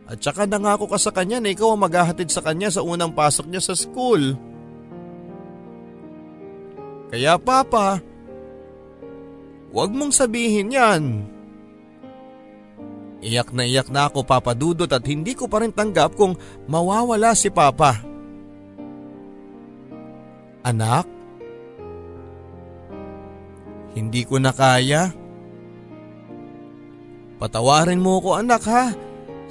At 0.03 0.19
saka 0.19 0.43
nangako 0.43 0.87
ka 0.91 0.99
sa 0.99 1.15
kanya 1.15 1.39
na 1.39 1.51
ikaw 1.51 1.75
ang 1.75 1.83
maghahatid 1.83 2.27
sa 2.27 2.43
kanya 2.43 2.67
sa 2.67 2.83
unang 2.83 3.15
pasok 3.15 3.47
niya 3.47 3.63
sa 3.63 3.75
school. 3.75 4.35
Kaya 7.07 7.39
Papa, 7.39 8.03
Huwag 9.73 9.89
mong 9.89 10.13
sabihin 10.13 10.69
yan. 10.69 11.03
Iyak 13.25 13.49
na 13.57 13.65
iyak 13.65 13.89
na 13.89 14.05
ako 14.05 14.21
papadudot 14.21 14.85
at 14.85 15.01
hindi 15.09 15.33
ko 15.33 15.49
pa 15.49 15.65
rin 15.65 15.73
tanggap 15.73 16.13
kung 16.13 16.37
mawawala 16.69 17.33
si 17.33 17.49
Papa. 17.49 18.12
Anak? 20.63 21.05
Hindi 23.93 24.23
ko 24.25 24.41
na 24.41 24.49
kaya. 24.55 25.13
Patawarin 27.37 27.99
mo 27.99 28.23
ko 28.23 28.39
anak 28.39 28.63
ha 28.65 28.95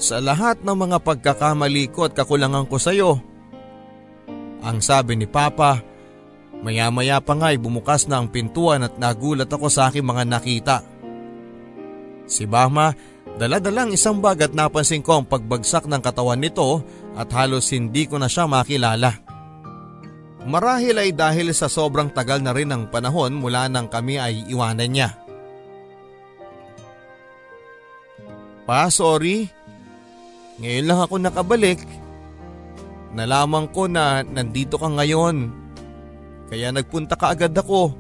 sa 0.01 0.19
lahat 0.19 0.65
ng 0.65 0.73
mga 0.73 0.99
pagkakamali 1.05 1.93
ko 1.93 2.09
at 2.09 2.17
kakulangan 2.17 2.65
ko 2.67 2.81
sa 2.81 2.91
iyo. 2.91 3.21
Ang 4.65 4.81
sabi 4.81 5.15
ni 5.21 5.29
Papa 5.29 5.93
Maya-maya 6.63 7.19
pa 7.19 7.35
nga'y 7.35 7.59
bumukas 7.59 8.07
na 8.07 8.23
ang 8.23 8.31
pintuan 8.31 8.87
at 8.87 8.95
nagulat 8.95 9.51
ako 9.51 9.67
sa 9.67 9.91
aking 9.91 10.07
mga 10.07 10.25
nakita. 10.31 10.77
Si 12.31 12.47
Bahma, 12.47 12.95
daladalang 13.35 13.91
isang 13.91 14.23
bag 14.23 14.47
at 14.47 14.55
napansin 14.55 15.03
ko 15.03 15.19
ang 15.19 15.27
pagbagsak 15.27 15.91
ng 15.91 15.99
katawan 15.99 16.39
nito 16.39 16.87
at 17.19 17.27
halos 17.35 17.75
hindi 17.75 18.07
ko 18.07 18.23
na 18.23 18.31
siya 18.31 18.47
makilala. 18.47 19.11
Marahil 20.43 20.99
ay 20.99 21.11
dahil 21.15 21.55
sa 21.55 21.71
sobrang 21.71 22.11
tagal 22.11 22.43
na 22.43 22.51
rin 22.51 22.67
ng 22.67 22.91
panahon 22.91 23.31
mula 23.31 23.71
nang 23.71 23.87
kami 23.87 24.19
ay 24.19 24.43
iwanan 24.51 24.91
niya. 24.91 25.11
Pa, 28.67 28.91
sorry. 28.91 29.47
Ngayon 30.59 30.87
lang 30.87 31.01
ako 31.03 31.15
nakabalik. 31.19 31.83
Nalaman 33.15 33.71
ko 33.71 33.87
na 33.87 34.25
nandito 34.27 34.81
ka 34.81 34.89
ngayon 34.89 35.53
kaya 36.53 36.69
nagpunta 36.69 37.15
ka 37.17 37.33
agad 37.33 37.55
ako. 37.55 37.95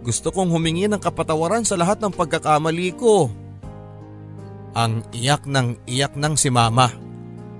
Gusto 0.00 0.30
kong 0.30 0.48
humingi 0.48 0.86
ng 0.86 1.02
kapatawaran 1.02 1.66
sa 1.66 1.74
lahat 1.74 1.98
ng 2.00 2.14
pagkakamali 2.14 2.94
ko. 2.94 3.28
Ang 4.78 5.02
iyak 5.10 5.42
ng 5.42 5.84
iyak 5.90 6.14
ng 6.14 6.38
si 6.38 6.48
mama 6.54 6.88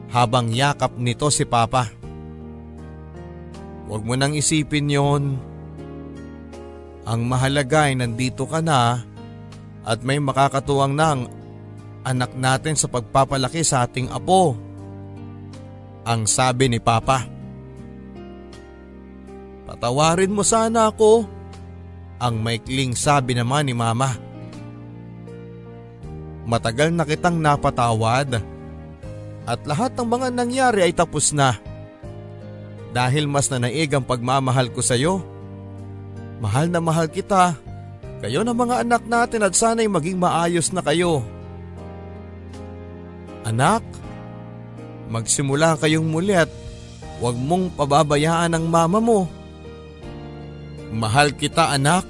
habang 0.09 0.49
yakap 0.55 0.95
nito 0.97 1.29
si 1.29 1.45
papa. 1.45 1.98
Huwag 3.89 4.05
mo 4.05 4.15
nang 4.21 4.37
isipin 4.37 4.93
yon. 4.93 5.41
Ang 7.09 7.21
mahalaga 7.25 7.89
ay 7.89 7.97
nandito 7.97 8.45
ka 8.45 8.61
na 8.61 9.01
at 9.81 10.05
may 10.05 10.21
makakatuwang 10.21 10.93
ng 10.93 11.21
anak 12.05 12.37
natin 12.37 12.77
sa 12.77 12.93
pagpapalaki 12.93 13.65
sa 13.65 13.89
ating 13.89 14.13
apo. 14.13 14.53
Ang 16.05 16.29
sabi 16.29 16.69
ni 16.69 16.77
Papa. 16.85 17.25
Patawarin 19.65 20.37
mo 20.37 20.45
sana 20.45 20.93
ako. 20.93 21.25
Ang 22.21 22.45
maikling 22.45 22.93
sabi 22.93 23.33
naman 23.33 23.69
ni 23.69 23.73
mama. 23.73 24.21
Matagal 26.45 26.93
na 26.93 27.09
kitang 27.09 27.41
napatawad 27.41 28.41
at 29.49 29.61
lahat 29.65 29.97
ng 29.97 30.09
mga 30.09 30.29
nangyari 30.33 30.81
ay 30.85 30.93
tapos 30.93 31.33
na. 31.33 31.68
Dahil 32.99 33.31
mas 33.31 33.47
nanaig 33.47 33.95
ang 33.95 34.03
pagmamahal 34.03 34.75
ko 34.75 34.83
sa 34.83 34.99
iyo. 34.99 35.23
Mahal 36.43 36.67
na 36.67 36.83
mahal 36.83 37.07
kita. 37.07 37.55
Kayo 38.19 38.43
na 38.43 38.51
mga 38.51 38.83
anak 38.83 39.07
natin 39.07 39.47
at 39.47 39.55
sana'y 39.55 39.87
maging 39.87 40.19
maayos 40.19 40.75
na 40.75 40.83
kayo. 40.83 41.23
Anak, 43.47 43.87
magsimula 45.15 45.79
kayong 45.79 46.11
muli 46.11 46.35
at 46.35 46.51
huwag 47.23 47.39
mong 47.39 47.79
pababayaan 47.79 48.59
ang 48.59 48.67
mama 48.67 48.99
mo. 48.99 49.31
Mahal 50.91 51.39
kita 51.39 51.71
anak. 51.71 52.03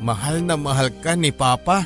Mahal 0.00 0.40
na 0.40 0.56
mahal 0.56 0.88
ka 1.04 1.12
ni 1.20 1.36
Papa. 1.36 1.84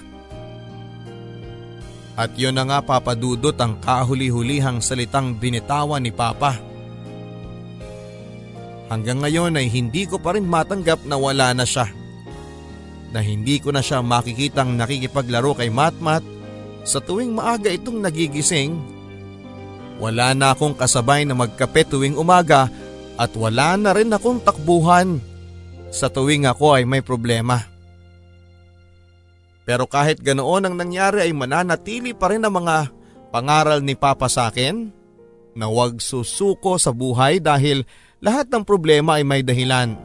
At 2.15 2.39
yun 2.39 2.55
na 2.55 2.63
nga 2.71 2.79
papadudot 2.87 3.59
ang 3.59 3.83
kahuli-hulihang 3.83 4.79
salitang 4.79 5.35
binitawan 5.35 6.07
ni 6.07 6.15
Papa. 6.15 6.76
Hanggang 8.87 9.19
ngayon 9.23 9.59
ay 9.59 9.67
hindi 9.67 10.07
ko 10.07 10.23
pa 10.23 10.39
rin 10.39 10.47
matanggap 10.47 11.03
na 11.03 11.19
wala 11.19 11.51
na 11.51 11.67
siya. 11.67 11.91
Na 13.11 13.19
hindi 13.19 13.59
ko 13.59 13.75
na 13.75 13.83
siya 13.83 14.03
makikitang 14.03 14.79
nakikipaglaro 14.79 15.59
kay 15.59 15.71
Matmat 15.71 16.23
sa 16.87 17.03
tuwing 17.03 17.35
maaga 17.35 17.67
itong 17.75 17.99
nagigising. 17.99 18.79
Wala 19.99 20.37
na 20.39 20.55
akong 20.55 20.79
kasabay 20.79 21.27
na 21.27 21.35
magkape 21.35 21.83
tuwing 21.89 22.15
umaga 22.15 22.71
at 23.17 23.33
wala 23.35 23.75
na 23.75 23.91
rin 23.97 24.13
akong 24.13 24.39
takbuhan 24.45 25.19
sa 25.91 26.07
tuwing 26.07 26.47
ako 26.47 26.79
ay 26.79 26.85
may 26.85 27.03
problema. 27.03 27.65
Pero 29.67 29.91
kahit 29.91 30.23
ganoon 30.23 30.63
ang 30.63 30.75
nangyari 30.79 31.27
ay 31.27 31.35
mananatili 31.35 32.15
pa 32.15 32.31
rin 32.31 32.47
ang 32.47 32.55
mga 32.55 32.95
pangaral 33.35 33.83
ni 33.83 33.99
Papa 33.99 34.31
sa 34.31 34.47
akin 34.47 34.95
na 35.59 35.67
huwag 35.67 35.99
susuko 35.99 36.79
sa 36.79 36.95
buhay 36.95 37.43
dahil 37.43 37.83
lahat 38.21 38.49
ng 38.49 38.65
problema 38.65 39.21
ay 39.21 39.25
may 39.25 39.43
dahilan. 39.45 39.97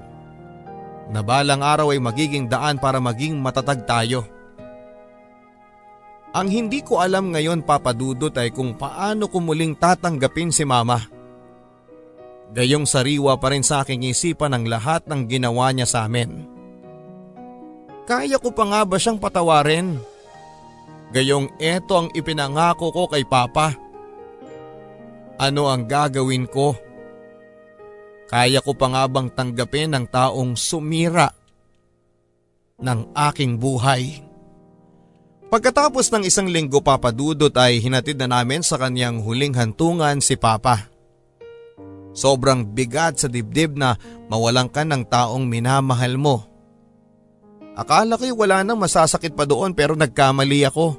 Na 1.12 1.20
balang 1.20 1.59
araw 1.59 1.91
ay 1.91 1.99
magiging 1.99 2.47
daan 2.47 2.80
para 2.80 2.99
maging 2.99 3.39
matatag 3.39 3.84
tayo. 3.84 4.24
Ang 6.32 6.47
hindi 6.47 6.80
ko 6.80 7.03
alam 7.03 7.36
ngayon 7.36 7.68
papadudot 7.68 8.32
ay 8.39 8.55
kung 8.55 8.80
paano 8.80 9.28
ko 9.28 9.43
muling 9.43 9.76
tatanggapin 9.76 10.47
si 10.47 10.64
mama. 10.64 11.03
Gayong 12.55 12.88
sariwa 12.88 13.36
pa 13.36 13.51
rin 13.51 13.64
sa 13.64 13.84
aking 13.84 14.07
isipan 14.07 14.55
ang 14.55 14.64
lahat 14.68 15.03
ng 15.07 15.28
ginawa 15.28 15.72
niya 15.76 15.88
sa 15.88 16.07
amin. 16.07 16.47
Kaya 18.07 18.39
ko 18.39 18.51
pa 18.51 18.64
nga 18.68 18.82
ba 18.88 18.95
siyang 18.95 19.20
patawarin? 19.20 19.99
Gayong 21.12 21.59
eto 21.59 21.99
ang 21.99 22.07
ipinangako 22.16 22.95
ko 22.95 23.03
kay 23.12 23.28
Papa. 23.28 23.76
Ano 25.36 25.68
ang 25.68 25.84
gagawin 25.84 26.47
ko? 26.47 26.76
Kaya 28.32 28.63
ko 28.63 28.71
pa 28.71 28.88
nga 28.88 29.03
bang 29.11 29.27
tanggapin 29.27 29.91
ang 29.91 30.07
taong 30.07 30.55
sumira 30.55 31.36
ng 32.79 33.11
aking 33.11 33.59
buhay? 33.59 34.23
Pagkatapos 35.51 36.07
ng 36.15 36.23
isang 36.23 36.47
linggo 36.47 36.79
papadudot 36.79 37.51
ay 37.59 37.84
hinatid 37.84 38.15
na 38.23 38.39
namin 38.39 38.63
sa 38.63 38.79
kanyang 38.79 39.19
huling 39.19 39.51
hantungan 39.51 40.23
si 40.23 40.39
Papa. 40.39 40.88
Sobrang 42.15 42.63
bigat 42.63 43.19
sa 43.19 43.27
dibdib 43.27 43.75
na 43.75 43.99
mawalan 44.32 44.71
ka 44.71 44.88
ng 44.88 45.03
taong 45.11 45.43
minamahal 45.43 46.15
mo. 46.15 46.47
Akala 47.75 48.15
ko'y 48.15 48.32
wala 48.32 48.63
nang 48.63 48.79
masasakit 48.79 49.36
pa 49.36 49.43
doon 49.43 49.75
pero 49.75 49.91
nagkamali 49.99 50.63
ako. 50.71 50.95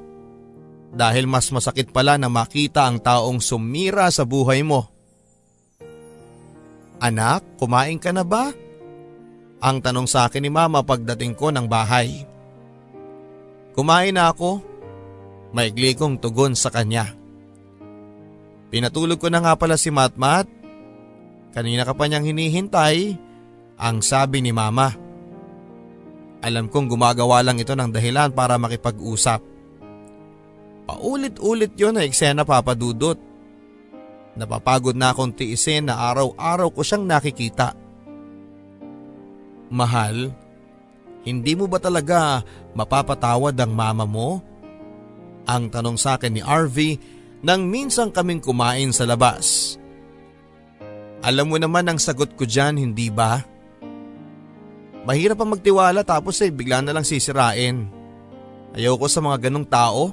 Dahil 0.93 1.25
mas 1.25 1.49
masakit 1.49 1.89
pala 1.89 2.21
na 2.21 2.29
makita 2.29 2.85
ang 2.85 3.01
taong 3.01 3.41
sumira 3.41 4.05
sa 4.13 4.21
buhay 4.21 4.61
mo. 4.61 4.92
Anak, 7.03 7.43
kumain 7.59 7.99
ka 7.99 8.15
na 8.15 8.23
ba? 8.23 8.55
Ang 9.59 9.83
tanong 9.83 10.07
sa 10.07 10.31
akin 10.31 10.39
ni 10.39 10.51
mama 10.51 10.79
pagdating 10.79 11.35
ko 11.35 11.51
ng 11.51 11.67
bahay. 11.67 12.23
Kumain 13.75 14.15
na 14.15 14.31
ako. 14.31 14.63
Maigli 15.51 15.99
kong 15.99 16.23
tugon 16.23 16.55
sa 16.55 16.71
kanya. 16.71 17.11
Pinatulog 18.71 19.19
ko 19.19 19.27
na 19.27 19.43
nga 19.43 19.53
pala 19.59 19.75
si 19.75 19.91
Matmat 19.91 20.63
Kanina 21.53 21.85
ka 21.85 21.93
pa 21.93 22.09
niyang 22.09 22.25
hinihintay, 22.25 23.13
ang 23.77 24.01
sabi 24.01 24.41
ni 24.41 24.49
mama. 24.49 24.89
Alam 26.41 26.65
kong 26.67 26.89
gumagawa 26.89 27.45
lang 27.45 27.61
ito 27.61 27.77
ng 27.77 27.93
dahilan 27.93 28.33
para 28.33 28.57
makipag-usap. 28.57 29.39
Paulit-ulit 30.89 31.77
yon 31.77 31.95
na 31.95 32.03
eksena 32.03 32.43
papadudot. 32.43 33.15
Napapagod 34.33 34.97
na 34.97 35.13
akong 35.13 35.29
tiisin 35.29 35.89
na 35.89 36.09
araw-araw 36.09 36.73
ko 36.73 36.81
siyang 36.81 37.05
nakikita. 37.05 37.77
Mahal, 39.69 40.33
hindi 41.23 41.53
mo 41.53 41.69
ba 41.69 41.77
talaga 41.77 42.41
mapapatawad 42.73 43.53
ang 43.53 43.71
mama 43.71 44.05
mo? 44.09 44.41
Ang 45.45 45.69
tanong 45.69 45.97
sa 45.99 46.17
akin 46.17 46.33
ni 46.33 46.41
RV 46.41 46.77
nang 47.43 47.67
minsan 47.67 48.09
kaming 48.09 48.39
kumain 48.39 48.89
sa 48.95 49.05
labas. 49.05 49.75
Alam 51.23 51.55
mo 51.55 51.57
naman 51.59 51.87
ang 51.87 51.99
sagot 51.99 52.35
ko 52.35 52.43
dyan, 52.43 52.79
hindi 52.79 53.07
ba? 53.07 53.43
Mahirap 55.03 55.39
ang 55.39 55.55
magtiwala 55.55 56.03
tapos 56.07 56.39
eh 56.43 56.51
bigla 56.51 56.79
na 56.79 56.95
lang 56.95 57.03
sisirain. 57.03 57.87
Ayoko 58.73 59.07
sa 59.07 59.19
mga 59.19 59.47
ganong 59.47 59.67
tao. 59.67 60.11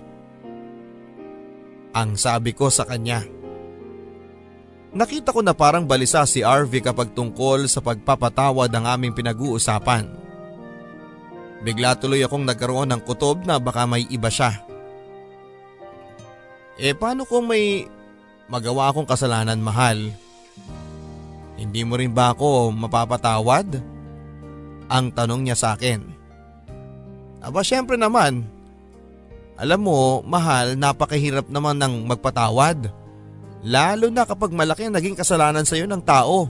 Ang 1.94 2.14
sabi 2.18 2.54
ko 2.54 2.70
sa 2.70 2.86
kanya. 2.86 3.39
Nakita 4.90 5.30
ko 5.30 5.38
na 5.38 5.54
parang 5.54 5.86
balisa 5.86 6.26
si 6.26 6.42
RV 6.42 6.82
kapag 6.82 7.14
tungkol 7.14 7.70
sa 7.70 7.78
pagpapatawad 7.78 8.66
ang 8.74 8.90
aming 8.90 9.14
pinag-uusapan. 9.14 10.10
Bigla 11.62 11.94
tuloy 11.94 12.26
akong 12.26 12.42
nagkaroon 12.42 12.90
ng 12.90 13.02
kutob 13.06 13.46
na 13.46 13.62
baka 13.62 13.86
may 13.86 14.02
iba 14.10 14.26
siya. 14.26 14.66
Eh 16.80 16.96
paano 16.96 17.22
kung 17.22 17.46
may 17.46 17.86
magawa 18.50 18.90
akong 18.90 19.06
kasalanan 19.06 19.62
mahal? 19.62 20.10
Hindi 21.54 21.84
mo 21.86 21.94
rin 21.94 22.10
ba 22.10 22.34
ako 22.34 22.72
mapapatawad? 22.74 23.78
Ang 24.90 25.06
tanong 25.14 25.46
niya 25.46 25.54
sa 25.54 25.78
akin. 25.78 26.02
Aba 27.44 27.62
syempre 27.62 27.94
naman. 27.94 28.42
Alam 29.60 29.80
mo, 29.84 29.98
mahal, 30.24 30.74
napakahirap 30.74 31.46
naman 31.52 31.76
ng 31.76 32.08
magpatawad. 32.08 32.99
Lalo 33.60 34.08
na 34.08 34.24
kapag 34.24 34.56
malaki 34.56 34.88
ang 34.88 34.96
naging 34.96 35.16
kasalanan 35.16 35.68
sa 35.68 35.76
iyo 35.76 35.84
ng 35.84 36.00
tao. 36.00 36.48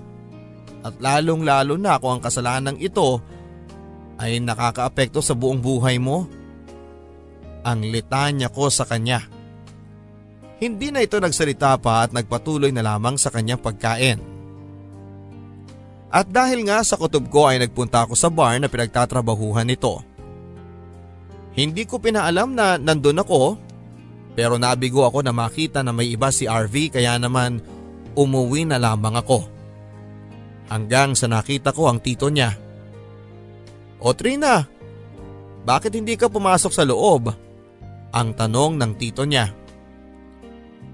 At 0.81 0.97
lalong 1.03 1.43
lalo 1.43 1.75
na 1.75 1.99
kung 1.99 2.19
ang 2.19 2.23
kasalanan 2.23 2.79
ito 2.79 3.19
ay 4.21 4.39
nakakaapekto 4.39 5.19
sa 5.21 5.35
buong 5.35 5.59
buhay 5.59 5.99
mo. 5.99 6.31
Ang 7.67 7.91
litanya 7.91 8.49
ko 8.49 8.71
sa 8.71 8.87
kanya. 8.87 9.27
Hindi 10.61 10.93
na 10.93 11.01
ito 11.01 11.17
nagsalita 11.17 11.77
pa 11.81 12.05
at 12.05 12.13
nagpatuloy 12.13 12.69
na 12.73 12.85
lamang 12.85 13.17
sa 13.17 13.33
kanyang 13.33 13.61
pagkain. 13.61 14.21
At 16.11 16.27
dahil 16.27 16.67
nga 16.67 16.83
sa 16.83 16.99
kutob 16.99 17.31
ko 17.31 17.49
ay 17.49 17.63
nagpunta 17.63 18.05
ako 18.05 18.19
sa 18.19 18.29
bar 18.29 18.59
na 18.59 18.67
pinagtatrabahuhan 18.67 19.67
nito. 19.67 20.03
Hindi 21.55 21.87
ko 21.87 22.03
pinaalam 22.03 22.55
na 22.55 22.77
nandun 22.77 23.23
ako 23.23 23.70
pero 24.35 24.57
nabigo 24.57 25.03
ako 25.03 25.27
na 25.27 25.35
makita 25.35 25.83
na 25.83 25.91
may 25.91 26.15
iba 26.15 26.31
si 26.31 26.47
RV 26.47 26.95
kaya 26.95 27.19
naman 27.19 27.59
umuwi 28.15 28.67
na 28.67 28.79
lamang 28.79 29.19
ako. 29.19 29.47
Hanggang 30.71 31.19
sa 31.19 31.27
nakita 31.27 31.75
ko 31.75 31.91
ang 31.91 31.99
tito 31.99 32.31
niya. 32.31 32.55
O 34.01 34.15
Trina, 34.15 34.65
bakit 35.67 35.93
hindi 35.99 36.15
ka 36.15 36.31
pumasok 36.31 36.73
sa 36.73 36.87
loob? 36.87 37.29
Ang 38.11 38.29
tanong 38.35 38.79
ng 38.79 38.93
tito 38.97 39.27
niya. 39.27 39.51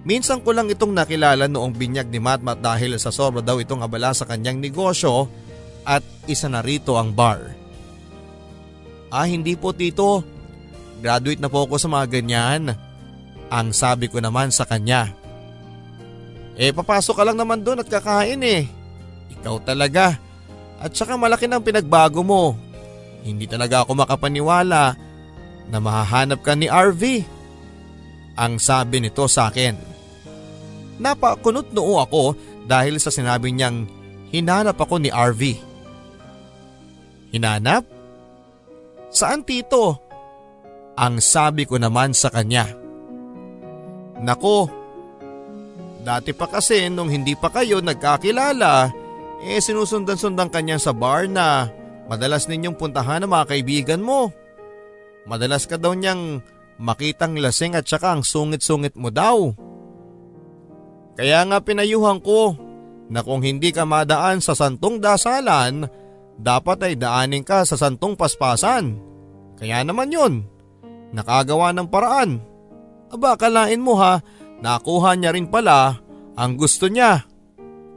Minsan 0.07 0.41
ko 0.41 0.55
lang 0.55 0.70
itong 0.70 0.95
nakilala 0.95 1.51
noong 1.51 1.74
binyag 1.74 2.09
ni 2.09 2.22
Matmat 2.22 2.62
dahil 2.62 2.95
sa 2.97 3.11
sobra 3.11 3.43
daw 3.43 3.59
itong 3.59 3.82
abala 3.82 4.14
sa 4.14 4.22
kanyang 4.22 4.62
negosyo 4.62 5.26
at 5.82 6.03
isa 6.30 6.47
na 6.47 6.62
rito 6.62 6.95
ang 6.95 7.11
bar. 7.11 7.55
Ah 9.11 9.26
hindi 9.26 9.59
po 9.59 9.74
tito, 9.74 10.22
graduate 11.03 11.43
na 11.43 11.51
po 11.51 11.66
ako 11.66 11.74
sa 11.78 11.91
mga 11.91 12.07
ganyan. 12.11 12.86
Ang 13.53 13.70
sabi 13.70 14.11
ko 14.11 14.18
naman 14.18 14.51
sa 14.51 14.66
kanya. 14.66 15.14
Eh 16.57 16.72
papasok 16.72 17.14
ka 17.20 17.22
lang 17.22 17.38
naman 17.38 17.61
doon 17.61 17.84
at 17.84 17.88
kakain 17.88 18.40
eh. 18.42 18.64
Ikaw 19.38 19.57
talaga. 19.62 20.16
At 20.80 20.92
saka 20.97 21.14
malaki 21.14 21.47
ng 21.47 21.62
pinagbago 21.62 22.24
mo. 22.24 22.57
Hindi 23.22 23.44
talaga 23.44 23.84
ako 23.84 24.07
makapaniwala 24.07 24.82
na 25.68 25.78
mahahanap 25.78 26.40
ka 26.40 26.55
ni 26.57 26.70
RV. 26.70 27.03
Ang 28.36 28.61
sabi 28.61 29.01
nito 29.01 29.24
sa 29.28 29.49
akin. 29.53 29.76
Napakunot 30.97 31.72
noo 31.76 32.01
ako 32.01 32.36
dahil 32.64 32.97
sa 32.97 33.12
sinabi 33.12 33.53
niyang 33.53 33.84
hinanap 34.32 34.76
ako 34.80 35.01
ni 35.01 35.12
RV. 35.12 35.42
Hinanap? 37.36 37.84
Saan 39.12 39.44
tito? 39.44 40.01
Ang 40.97 41.20
sabi 41.20 41.68
ko 41.68 41.76
naman 41.76 42.16
sa 42.16 42.32
kanya. 42.32 42.86
Nako, 44.23 44.71
dati 46.01 46.33
pa 46.33 46.49
kasi 46.49 46.89
nung 46.89 47.12
hindi 47.12 47.37
pa 47.37 47.53
kayo 47.53 47.85
nagkakilala, 47.85 48.89
eh 49.45 49.61
sinusundan-sundan 49.61 50.49
kanya 50.49 50.81
sa 50.81 50.97
bar 50.97 51.29
na 51.29 51.69
madalas 52.09 52.49
ninyong 52.49 52.79
puntahan 52.79 53.27
ng 53.27 53.31
mga 53.31 53.47
kaibigan 53.53 54.01
mo. 54.01 54.33
Madalas 55.29 55.69
ka 55.69 55.77
daw 55.77 55.93
niyang 55.93 56.41
makitang 56.81 57.37
lasing 57.37 57.77
at 57.77 57.85
saka 57.85 58.17
ang 58.17 58.23
sungit-sungit 58.23 58.95
mo 58.97 59.12
daw. 59.12 59.53
Kaya 61.17 61.45
nga 61.49 61.59
pinayuhan 61.61 62.21
ko 62.21 62.57
na 63.09 63.21
kung 63.25 63.43
hindi 63.43 63.73
ka 63.73 63.85
madaan 63.85 64.41
sa 64.41 64.53
santong 64.53 65.01
dasalan, 65.01 65.89
dapat 66.37 66.79
ay 66.85 66.95
daanin 66.97 67.45
ka 67.45 67.64
sa 67.64 67.77
santong 67.77 68.14
paspasan. 68.14 69.01
Kaya 69.57 69.81
naman 69.83 70.12
yun, 70.12 70.45
nakagawa 71.17 71.73
ng 71.73 71.89
paraan. 71.89 72.56
Aba 73.13 73.39
kalain 73.39 73.79
mo 73.79 73.95
ha, 73.99 74.23
nakuha 74.59 75.15
niya 75.15 75.31
rin 75.35 75.47
pala 75.47 76.01
ang 76.37 76.59
gusto 76.59 76.91
niya. 76.91 77.25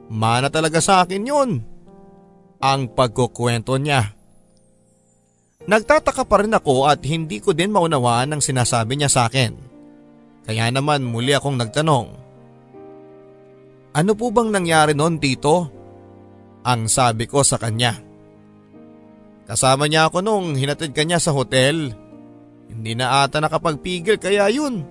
Mana 0.09 0.49
talaga 0.49 0.81
sa 0.81 1.05
akin 1.05 1.23
yun. 1.27 1.49
Ang 2.59 2.81
pagkukwento 2.95 3.77
niya. 3.77 4.15
Nagtataka 5.69 6.25
pa 6.25 6.41
rin 6.41 6.55
ako 6.55 6.89
at 6.89 7.03
hindi 7.05 7.37
ko 7.43 7.53
din 7.53 7.69
maunawaan 7.69 8.33
ang 8.33 8.41
sinasabi 8.41 8.97
niya 8.97 9.11
sa 9.11 9.29
akin. 9.29 9.53
Kaya 10.49 10.65
naman 10.73 11.05
muli 11.05 11.35
akong 11.35 11.61
nagtanong. 11.61 12.07
Ano 13.93 14.11
po 14.17 14.33
bang 14.33 14.49
nangyari 14.49 14.97
noon 14.97 15.21
tito? 15.21 15.69
Ang 16.65 16.89
sabi 16.89 17.29
ko 17.29 17.45
sa 17.45 17.61
kanya. 17.61 18.01
Kasama 19.45 19.85
niya 19.85 20.09
ako 20.09 20.25
nung 20.25 20.57
hinatid 20.57 20.93
kanya 20.93 21.21
sa 21.21 21.33
hotel. 21.33 21.93
Hindi 22.69 22.93
na 22.93 23.25
ata 23.25 23.41
nakapagpigil 23.41 24.17
kaya 24.21 24.49
yun. 24.49 24.85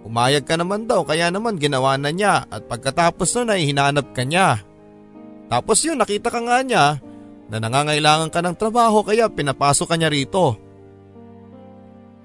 Umayag 0.00 0.48
ka 0.48 0.56
naman 0.56 0.88
daw 0.88 1.04
kaya 1.04 1.28
naman 1.28 1.60
ginawa 1.60 2.00
na 2.00 2.08
niya 2.08 2.48
at 2.48 2.64
pagkatapos 2.64 3.36
nun 3.36 3.52
ay 3.52 3.68
hinanap 3.68 4.16
ka 4.16 4.24
niya. 4.24 4.64
Tapos 5.52 5.84
yun 5.84 6.00
nakita 6.00 6.32
ka 6.32 6.40
nga 6.40 6.64
niya 6.64 6.84
na 7.50 7.56
nangangailangan 7.58 8.30
ka 8.32 8.40
ng 8.40 8.56
trabaho 8.56 9.04
kaya 9.04 9.28
pinapasok 9.28 9.86
ka 9.90 9.96
niya 9.98 10.08
rito. 10.08 10.56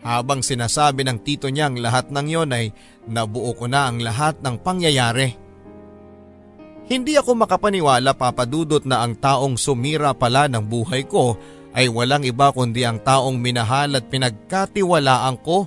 Habang 0.05 0.45
sinasabi 0.45 1.01
ng 1.01 1.17
tito 1.25 1.49
niya 1.49 1.65
ang 1.67 1.81
lahat 1.81 2.13
ng 2.13 2.27
yon 2.29 2.53
ay 2.53 2.69
nabuo 3.09 3.57
ko 3.57 3.65
na 3.65 3.89
ang 3.89 3.97
lahat 3.97 4.37
ng 4.45 4.61
pangyayari. 4.61 5.33
Hindi 6.85 7.17
ako 7.17 7.33
makapaniwala 7.33 8.13
papadudot 8.13 8.85
na 8.85 9.01
ang 9.01 9.17
taong 9.17 9.57
sumira 9.57 10.13
pala 10.13 10.45
ng 10.45 10.61
buhay 10.61 11.09
ko 11.09 11.33
ay 11.73 11.89
walang 11.89 12.21
iba 12.21 12.53
kundi 12.53 12.85
ang 12.85 13.01
taong 13.01 13.41
minahal 13.41 13.97
at 13.97 14.05
pinagkatiwalaan 14.05 15.41
ko 15.41 15.65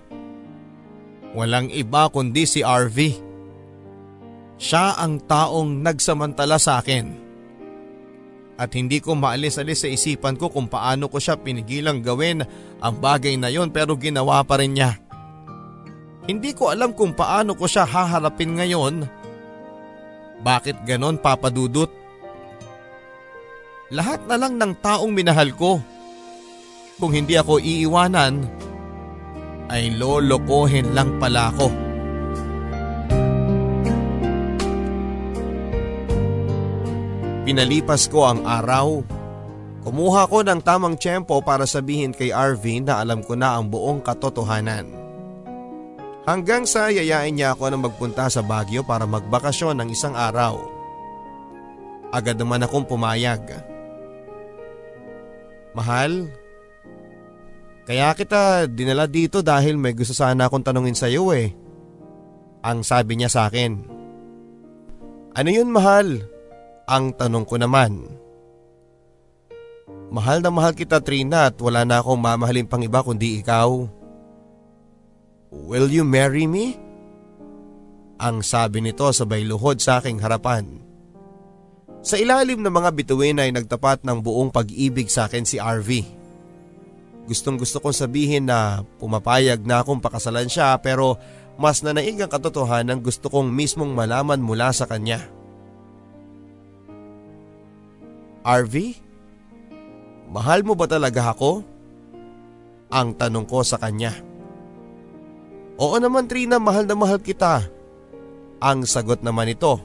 Walang 1.36 1.68
iba 1.68 2.08
kundi 2.08 2.48
si 2.48 2.64
RV. 2.64 2.98
Siya 4.58 4.96
ang 4.96 5.20
taong 5.22 5.84
nagsamantala 5.84 6.56
sa 6.56 6.80
akin. 6.80 7.28
At 8.58 8.74
hindi 8.74 8.98
ko 8.98 9.14
maalis-alis 9.14 9.86
sa 9.86 9.88
isipan 9.88 10.34
ko 10.34 10.50
kung 10.50 10.66
paano 10.66 11.06
ko 11.06 11.22
siya 11.22 11.38
pinigilang 11.38 12.02
gawin 12.02 12.42
ang 12.82 12.94
bagay 12.98 13.38
na 13.38 13.54
yon 13.54 13.70
pero 13.70 13.94
ginawa 13.94 14.42
pa 14.42 14.58
rin 14.58 14.74
niya. 14.74 14.98
Hindi 16.26 16.52
ko 16.58 16.74
alam 16.74 16.90
kung 16.92 17.14
paano 17.14 17.54
ko 17.54 17.70
siya 17.70 17.86
haharapin 17.86 18.58
ngayon. 18.58 19.06
Bakit 20.42 20.82
ganon 20.82 21.22
papadudot? 21.22 21.88
Lahat 23.94 24.20
na 24.28 24.36
lang 24.36 24.60
ng 24.60 24.74
taong 24.82 25.08
minahal 25.14 25.54
ko. 25.54 25.80
Kung 26.98 27.14
hindi 27.14 27.38
ako 27.38 27.62
iiwanan, 27.62 28.42
ay 29.68 29.94
lolokohin 29.96 30.96
lang 30.96 31.20
pala 31.20 31.52
ako. 31.52 31.68
Pinalipas 37.48 38.12
ko 38.12 38.28
ang 38.28 38.44
araw. 38.44 39.00
Kumuha 39.80 40.28
ko 40.28 40.44
ng 40.44 40.60
tamang 40.60 41.00
tiyempo 41.00 41.40
para 41.40 41.64
sabihin 41.64 42.12
kay 42.12 42.28
Arvin 42.28 42.84
na 42.84 43.00
alam 43.00 43.24
ko 43.24 43.32
na 43.32 43.56
ang 43.56 43.72
buong 43.72 44.04
katotohanan. 44.04 44.84
Hanggang 46.28 46.68
sa 46.68 46.92
yayain 46.92 47.32
niya 47.32 47.56
ako 47.56 47.72
na 47.72 47.80
magpunta 47.80 48.28
sa 48.28 48.44
Baguio 48.44 48.84
para 48.84 49.08
magbakasyon 49.08 49.80
ng 49.80 49.88
isang 49.88 50.12
araw. 50.12 50.60
Agad 52.12 52.36
naman 52.36 52.60
akong 52.68 52.84
pumayag. 52.84 53.40
Mahal, 55.72 56.28
kaya 57.88 58.12
kita 58.12 58.68
dinala 58.68 59.08
dito 59.08 59.40
dahil 59.40 59.80
may 59.80 59.96
gusto 59.96 60.12
sana 60.12 60.44
akong 60.44 60.60
tanungin 60.60 60.92
sa 60.92 61.08
iyo 61.08 61.32
eh. 61.32 61.56
Ang 62.60 62.84
sabi 62.84 63.16
niya 63.16 63.32
sa 63.32 63.48
akin. 63.48 63.80
Ano 65.32 65.48
yun 65.48 65.72
mahal? 65.72 66.20
Ang 66.84 67.16
tanong 67.16 67.48
ko 67.48 67.56
naman. 67.56 68.04
Mahal 70.12 70.44
na 70.44 70.52
mahal 70.52 70.76
kita 70.76 71.00
Trina 71.00 71.48
at 71.48 71.56
wala 71.64 71.88
na 71.88 72.04
akong 72.04 72.20
mamahalin 72.20 72.68
pang 72.68 72.84
iba 72.84 73.00
kundi 73.00 73.40
ikaw. 73.40 73.88
Will 75.48 75.88
you 75.88 76.04
marry 76.04 76.44
me? 76.44 76.76
Ang 78.20 78.44
sabi 78.44 78.84
nito 78.84 79.08
sabay 79.16 79.48
luhod 79.48 79.80
sa 79.80 80.04
aking 80.04 80.20
harapan. 80.20 80.84
Sa 82.04 82.20
ilalim 82.20 82.60
ng 82.60 82.72
mga 82.72 82.90
bituin 82.92 83.40
ay 83.40 83.48
nagtapat 83.48 84.04
ng 84.04 84.20
buong 84.20 84.52
pag-ibig 84.52 85.08
sa 85.08 85.24
akin 85.24 85.48
si 85.48 85.56
RV. 85.56 86.17
Gustong 87.28 87.60
gusto 87.60 87.76
kong 87.76 87.92
sabihin 87.92 88.48
na 88.48 88.88
pumapayag 88.96 89.60
na 89.60 89.84
akong 89.84 90.00
pakasalan 90.00 90.48
siya 90.48 90.80
pero 90.80 91.20
mas 91.60 91.84
nanaig 91.84 92.16
ang 92.16 92.32
katotohanan 92.32 93.04
gusto 93.04 93.28
kong 93.28 93.52
mismong 93.52 93.92
malaman 93.92 94.40
mula 94.40 94.72
sa 94.72 94.88
kanya. 94.88 95.28
RV? 98.48 98.74
Mahal 100.32 100.64
mo 100.64 100.72
ba 100.72 100.88
talaga 100.88 101.36
ako? 101.36 101.60
Ang 102.88 103.12
tanong 103.12 103.44
ko 103.44 103.60
sa 103.60 103.76
kanya. 103.76 104.16
Oo 105.76 106.00
naman 106.00 106.32
Trina, 106.32 106.56
mahal 106.56 106.88
na 106.88 106.96
mahal 106.96 107.20
kita. 107.20 107.68
Ang 108.64 108.88
sagot 108.88 109.20
naman 109.20 109.52
ito. 109.52 109.76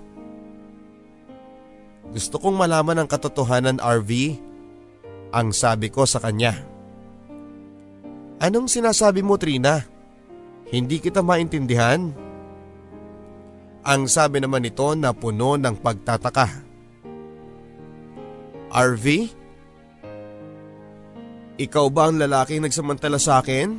Gusto 2.15 2.39
kong 2.39 2.55
malaman 2.55 3.03
ang 3.03 3.07
katotohanan 3.11 3.83
RV. 3.83 4.39
Ang 5.35 5.51
sabi 5.51 5.91
ko 5.91 6.07
sa 6.07 6.23
kanya. 6.23 6.72
Anong 8.41 8.71
sinasabi 8.71 9.21
mo 9.21 9.37
Trina? 9.37 9.83
Hindi 10.73 10.97
kita 10.97 11.21
maintindihan. 11.21 12.09
Ang 13.83 14.01
sabi 14.07 14.39
naman 14.39 14.63
nito 14.63 14.87
na 14.95 15.11
puno 15.11 15.59
ng 15.59 15.75
pagtataka. 15.77 16.47
RV? 18.73 19.05
Ikaw 21.61 21.85
ba 21.93 22.09
ang 22.09 22.17
lalaking 22.17 22.65
nagsamantala 22.65 23.21
sa 23.21 23.43
akin? 23.43 23.77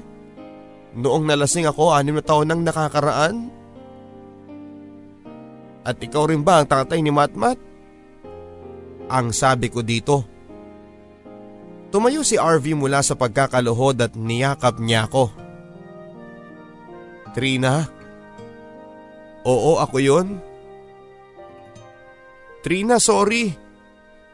Noong 0.94 1.26
nalasing 1.26 1.66
ako 1.66 1.90
anim 1.90 2.14
na 2.14 2.22
taon 2.22 2.46
nang 2.46 2.62
nakakaraan? 2.62 3.50
At 5.82 5.98
ikaw 5.98 6.30
rin 6.30 6.46
ba 6.46 6.62
ang 6.62 6.70
tatay 6.70 7.02
ni 7.02 7.10
Matmat? 7.10 7.58
Ang 9.10 9.34
sabi 9.34 9.68
ko 9.68 9.82
dito. 9.82 10.33
Tumayo 11.94 12.26
si 12.26 12.34
RV 12.34 12.74
mula 12.74 13.06
sa 13.06 13.14
pagkakaluhod 13.14 14.02
at 14.02 14.18
niyakap 14.18 14.82
niya 14.82 15.06
ako. 15.06 15.30
Trina? 17.38 17.86
Oo, 19.46 19.78
ako 19.78 20.02
yon. 20.02 20.42
Trina, 22.66 22.98
sorry. 22.98 23.54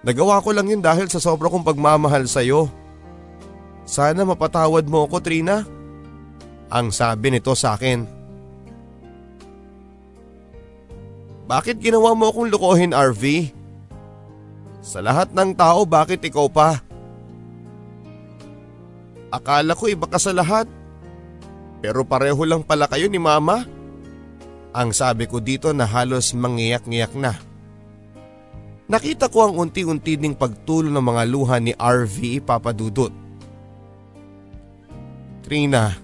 Nagawa 0.00 0.40
ko 0.40 0.56
lang 0.56 0.72
yun 0.72 0.80
dahil 0.80 1.12
sa 1.12 1.20
sobra 1.20 1.52
kong 1.52 1.60
pagmamahal 1.60 2.24
sa'yo. 2.24 2.72
Sana 3.84 4.24
mapatawad 4.24 4.88
mo 4.88 5.04
ako, 5.04 5.20
Trina. 5.20 5.60
Ang 6.72 6.96
sabi 6.96 7.28
nito 7.28 7.52
sa 7.52 7.76
akin. 7.76 8.08
Bakit 11.44 11.76
ginawa 11.76 12.16
mo 12.16 12.32
akong 12.32 12.48
lukohin, 12.48 12.96
RV? 12.96 13.52
Sa 14.80 15.04
lahat 15.04 15.36
ng 15.36 15.52
tao, 15.52 15.84
bakit 15.84 16.24
ikaw 16.24 16.48
pa? 16.48 16.88
Akala 19.30 19.78
ko 19.78 19.86
iba 19.86 20.10
ka 20.10 20.18
sa 20.18 20.34
lahat. 20.34 20.66
Pero 21.80 22.04
pareho 22.04 22.42
lang 22.44 22.66
pala 22.66 22.90
kayo 22.90 23.06
ni 23.06 23.16
mama. 23.16 23.64
Ang 24.70 24.94
sabi 24.94 25.26
ko 25.26 25.42
dito 25.42 25.70
na 25.74 25.86
halos 25.86 26.34
mangiyak-ngiyak 26.34 27.14
na. 27.18 27.34
Nakita 28.90 29.30
ko 29.30 29.46
ang 29.46 29.54
unti-unti 29.54 30.18
ding 30.18 30.34
pagtulo 30.34 30.90
ng 30.90 31.02
mga 31.02 31.22
luha 31.30 31.56
ni 31.62 31.70
RV 31.78 32.42
papadudot. 32.42 33.14
Trina, 35.46 35.94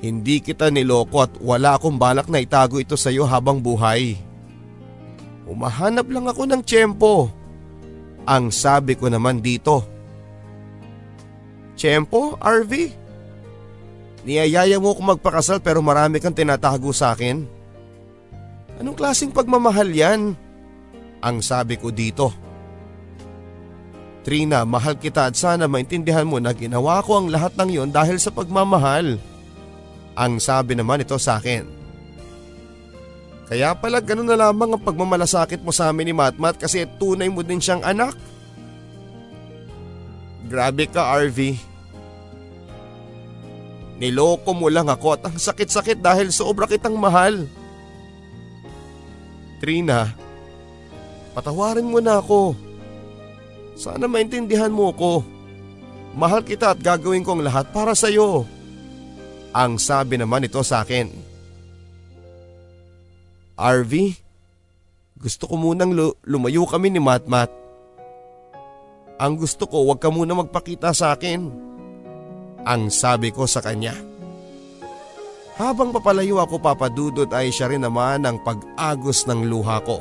hindi 0.00 0.40
kita 0.40 0.72
niloko 0.72 1.28
at 1.28 1.32
wala 1.42 1.76
akong 1.76 2.00
balak 2.00 2.32
na 2.32 2.40
itago 2.40 2.80
ito 2.80 2.96
sa 2.96 3.12
iyo 3.12 3.28
habang 3.28 3.60
buhay. 3.60 4.16
Umahanap 5.48 6.08
lang 6.12 6.28
ako 6.28 6.44
ng 6.44 6.62
tiyempo. 6.64 7.32
Ang 8.28 8.52
sabi 8.52 8.96
ko 8.96 9.08
naman 9.08 9.40
dito. 9.40 9.97
Tiyempo, 11.78 12.34
RV? 12.42 12.72
Niyayaya 14.26 14.82
mo 14.82 14.92
akong 14.92 15.14
magpakasal 15.14 15.62
pero 15.62 15.78
marami 15.78 16.18
kang 16.18 16.34
tinatago 16.34 16.90
sa 16.90 17.14
akin. 17.14 17.46
Anong 18.82 18.98
klaseng 18.98 19.30
pagmamahal 19.30 19.86
yan? 19.94 20.34
Ang 21.22 21.36
sabi 21.38 21.78
ko 21.78 21.94
dito. 21.94 22.34
Trina, 24.26 24.66
mahal 24.66 24.98
kita 24.98 25.30
at 25.30 25.38
sana 25.38 25.70
maintindihan 25.70 26.26
mo 26.26 26.42
na 26.42 26.52
ginawa 26.52 27.00
ko 27.00 27.22
ang 27.22 27.30
lahat 27.30 27.54
ng 27.56 27.70
yon 27.70 27.90
dahil 27.94 28.18
sa 28.18 28.34
pagmamahal. 28.34 29.16
Ang 30.18 30.42
sabi 30.42 30.74
naman 30.74 31.00
ito 31.00 31.14
sa 31.16 31.38
akin. 31.38 31.64
Kaya 33.48 33.72
pala 33.78 34.02
ganun 34.04 34.28
na 34.28 34.36
lamang 34.36 34.76
ang 34.76 34.82
pagmamalasakit 34.82 35.64
mo 35.64 35.72
sa 35.72 35.88
amin 35.88 36.10
ni 36.10 36.14
Matmat 36.14 36.60
kasi 36.60 36.84
tunay 37.00 37.32
mo 37.32 37.40
din 37.40 37.62
siyang 37.62 37.80
anak. 37.80 38.12
Grabe 40.44 40.84
ka 40.90 41.16
RV. 41.16 41.67
Niloko 43.98 44.54
mo 44.54 44.70
lang 44.70 44.86
ako 44.86 45.18
at 45.18 45.22
ang 45.26 45.36
sakit-sakit 45.36 45.98
dahil 45.98 46.30
sobra 46.30 46.70
kitang 46.70 46.94
mahal. 46.94 47.50
Trina, 49.58 50.14
patawarin 51.34 51.90
mo 51.90 51.98
na 51.98 52.22
ako. 52.22 52.54
Sana 53.74 54.06
maintindihan 54.06 54.70
mo 54.70 54.94
ko. 54.94 55.26
Mahal 56.14 56.46
kita 56.46 56.74
at 56.74 56.78
gagawin 56.78 57.26
ko 57.26 57.34
ang 57.34 57.42
lahat 57.42 57.74
para 57.74 57.94
sa 57.94 58.06
iyo. 58.06 58.46
Ang 59.50 59.82
sabi 59.82 60.14
naman 60.14 60.46
ito 60.46 60.62
sa 60.62 60.86
akin. 60.86 61.10
RV, 63.58 63.92
gusto 65.18 65.50
ko 65.50 65.58
munang 65.58 65.90
lumayo 66.22 66.62
kami 66.70 66.94
ni 66.94 67.02
Matmat. 67.02 67.50
Ang 69.18 69.34
gusto 69.34 69.66
ko 69.66 69.90
wag 69.90 69.98
ka 69.98 70.14
muna 70.14 70.38
magpakita 70.38 70.94
sa 70.94 71.10
akin 71.18 71.50
ang 72.66 72.90
sabi 72.90 73.30
ko 73.30 73.46
sa 73.46 73.62
kanya. 73.62 73.94
Habang 75.58 75.90
papalayo 75.90 76.38
ako 76.38 76.62
papadudot 76.62 77.30
ay 77.34 77.50
siya 77.50 77.66
rin 77.66 77.82
naman 77.82 78.22
ang 78.22 78.38
pag-agos 78.46 79.26
ng 79.26 79.50
luha 79.50 79.82
ko. 79.82 79.98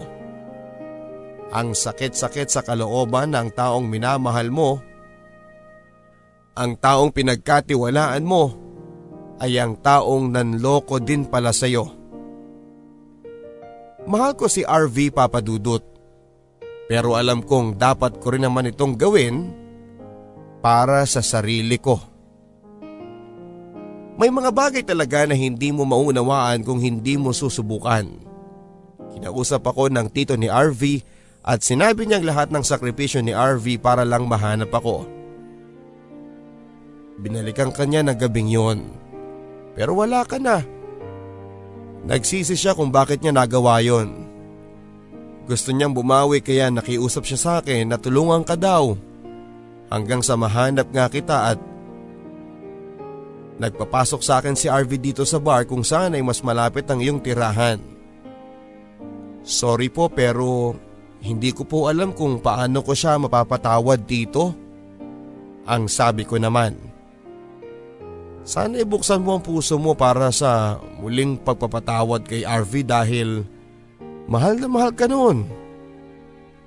Ang 1.49 1.73
sakit-sakit 1.73 2.47
sa 2.53 2.61
kalooban 2.61 3.34
ng 3.34 3.49
taong 3.57 3.89
minamahal 3.89 4.53
mo, 4.53 4.77
ang 6.53 6.77
taong 6.77 7.09
pinagkatiwalaan 7.09 8.21
mo, 8.21 8.53
ay 9.41 9.57
ang 9.61 9.77
taong 9.77 10.34
nanloko 10.34 10.97
din 11.01 11.25
pala 11.25 11.53
sa 11.53 11.69
iyo. 11.69 11.89
Mahal 14.05 14.34
ko 14.38 14.45
si 14.49 14.61
RV 14.61 15.13
papadudot, 15.13 15.84
pero 16.85 17.17
alam 17.17 17.41
kong 17.41 17.77
dapat 17.77 18.17
ko 18.21 18.34
rin 18.34 18.45
naman 18.45 18.69
itong 18.69 18.93
gawin 18.93 19.51
para 20.61 21.05
sa 21.05 21.21
sarili 21.21 21.77
ko. 21.77 22.16
May 24.18 24.34
mga 24.34 24.49
bagay 24.49 24.81
talaga 24.81 25.30
na 25.30 25.38
hindi 25.38 25.69
mo 25.69 25.85
maunawaan 25.85 26.65
kung 26.65 26.81
hindi 26.81 27.22
mo 27.22 27.30
susubukan. 27.30 28.10
Kinausap 29.14 29.61
ako 29.61 29.94
ng 29.94 30.10
tito 30.10 30.34
ni 30.34 30.49
RV 30.49 31.06
at 31.45 31.61
sinabi 31.61 32.10
niyang 32.10 32.26
lahat 32.26 32.49
ng 32.49 32.65
sakripisyo 32.65 33.22
ni 33.22 33.31
RV 33.31 33.77
para 33.77 34.02
lang 34.02 34.26
mahanap 34.26 34.73
ako. 34.73 35.06
Binalikan 37.22 37.69
kanya 37.69 38.10
ng 38.10 38.18
gabing 38.18 38.49
yon. 38.49 38.80
Pero 39.77 39.94
wala 39.94 40.26
ka 40.26 40.41
na. 40.41 40.65
Nagsisi 42.10 42.57
siya 42.57 42.73
kung 42.73 42.89
bakit 42.89 43.22
niya 43.22 43.38
nagawa 43.38 43.85
yon. 43.85 44.26
Gusto 45.45 45.69
niyang 45.69 45.94
bumawi 45.94 46.41
kaya 46.41 46.73
nakiusap 46.73 47.22
siya 47.22 47.39
sa 47.39 47.52
akin 47.61 47.94
na 47.94 48.02
tulungan 48.02 48.41
ka 48.41 48.57
daw. 48.57 48.98
Hanggang 49.94 50.26
sa 50.26 50.34
mahanap 50.34 50.89
nga 50.89 51.06
kita 51.07 51.53
at 51.53 51.60
Nagpapasok 53.57 54.21
sa 54.21 54.38
akin 54.38 54.53
si 54.53 54.69
RV 54.69 54.91
dito 55.01 55.23
sa 55.25 55.41
bar 55.41 55.65
kung 55.65 55.81
saan 55.81 56.13
ay 56.13 56.21
mas 56.21 56.45
malapit 56.45 56.85
ang 56.89 57.01
iyong 57.01 57.17
tirahan. 57.17 57.81
Sorry 59.41 59.89
po 59.89 60.13
pero 60.13 60.77
hindi 61.25 61.49
ko 61.49 61.65
po 61.65 61.89
alam 61.89 62.13
kung 62.13 62.38
paano 62.38 62.85
ko 62.85 62.93
siya 62.93 63.17
mapapatawad 63.17 64.05
dito. 64.05 64.53
Ang 65.65 65.89
sabi 65.89 66.23
ko 66.23 66.38
naman. 66.38 66.77
Sana 68.47 68.79
ibuksan 68.79 69.19
mo 69.19 69.35
ang 69.35 69.43
puso 69.43 69.75
mo 69.75 69.91
para 69.91 70.31
sa 70.31 70.79
muling 71.01 71.35
pagpapatawad 71.41 72.23
kay 72.23 72.47
RV 72.47 72.73
dahil 72.88 73.43
mahal 74.29 74.55
na 74.55 74.67
mahal 74.71 74.95
ka 74.95 75.09
noon. 75.09 75.43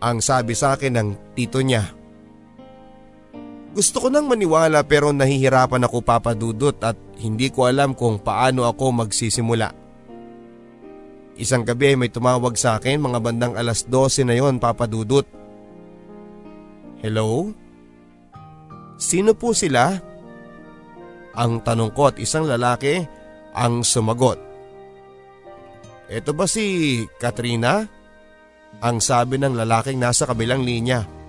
Ang 0.02 0.20
sabi 0.20 0.52
sa 0.52 0.76
akin 0.76 0.92
ng 0.96 1.08
tito 1.32 1.62
niya. 1.64 1.99
Gusto 3.70 4.02
ko 4.02 4.08
nang 4.10 4.26
maniwala 4.26 4.82
pero 4.82 5.14
nahihirapan 5.14 5.86
ako 5.86 6.02
papadudot 6.02 6.74
at 6.82 6.98
hindi 7.22 7.54
ko 7.54 7.70
alam 7.70 7.94
kung 7.94 8.18
paano 8.18 8.66
ako 8.66 9.06
magsisimula. 9.06 9.70
Isang 11.38 11.62
gabi 11.62 11.94
may 11.94 12.10
tumawag 12.10 12.58
sa 12.58 12.76
akin 12.76 12.98
mga 12.98 13.18
bandang 13.22 13.54
alas 13.54 13.86
12 13.86 14.26
na 14.26 14.34
yon 14.34 14.58
papadudot. 14.58 15.24
Hello? 17.00 17.54
Sino 19.00 19.32
po 19.32 19.54
sila? 19.56 19.96
Ang 21.32 21.62
tanong 21.62 21.94
ko 21.94 22.10
at 22.10 22.18
isang 22.18 22.44
lalaki 22.44 23.06
ang 23.54 23.86
sumagot. 23.86 24.36
Ito 26.10 26.34
ba 26.34 26.44
si 26.50 27.06
Katrina? 27.22 27.86
Ang 28.82 28.98
sabi 28.98 29.38
ng 29.38 29.54
lalaking 29.54 30.02
nasa 30.02 30.26
kabilang 30.26 30.66
linya. 30.66 31.19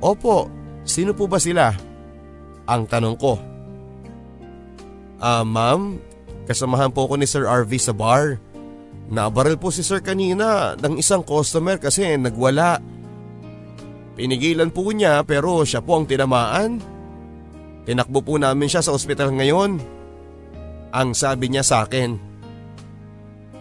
Opo, 0.00 0.50
sino 0.84 1.16
po 1.16 1.24
ba 1.24 1.40
sila? 1.40 1.72
Ang 2.68 2.84
tanong 2.84 3.16
ko. 3.16 3.38
Ah 5.16 5.46
ma'am, 5.46 5.96
kasamahan 6.44 6.92
po 6.92 7.08
ko 7.08 7.16
ni 7.16 7.24
Sir 7.24 7.48
RV 7.48 7.72
sa 7.80 7.96
bar. 7.96 8.36
Nabaril 9.06 9.56
po 9.56 9.70
si 9.70 9.86
Sir 9.86 10.02
kanina 10.02 10.74
ng 10.76 10.98
isang 10.98 11.22
customer 11.22 11.78
kasi 11.78 12.04
nagwala. 12.18 12.82
Pinigilan 14.18 14.72
po 14.72 14.88
niya 14.90 15.22
pero 15.22 15.62
siya 15.62 15.80
po 15.80 15.96
ang 16.00 16.04
tinamaan. 16.04 16.82
Tinakbo 17.86 18.18
po 18.20 18.34
namin 18.36 18.66
siya 18.66 18.82
sa 18.82 18.92
ospital 18.92 19.30
ngayon. 19.30 19.78
Ang 20.90 21.08
sabi 21.14 21.52
niya 21.52 21.62
sa 21.62 21.86
akin. 21.86 22.18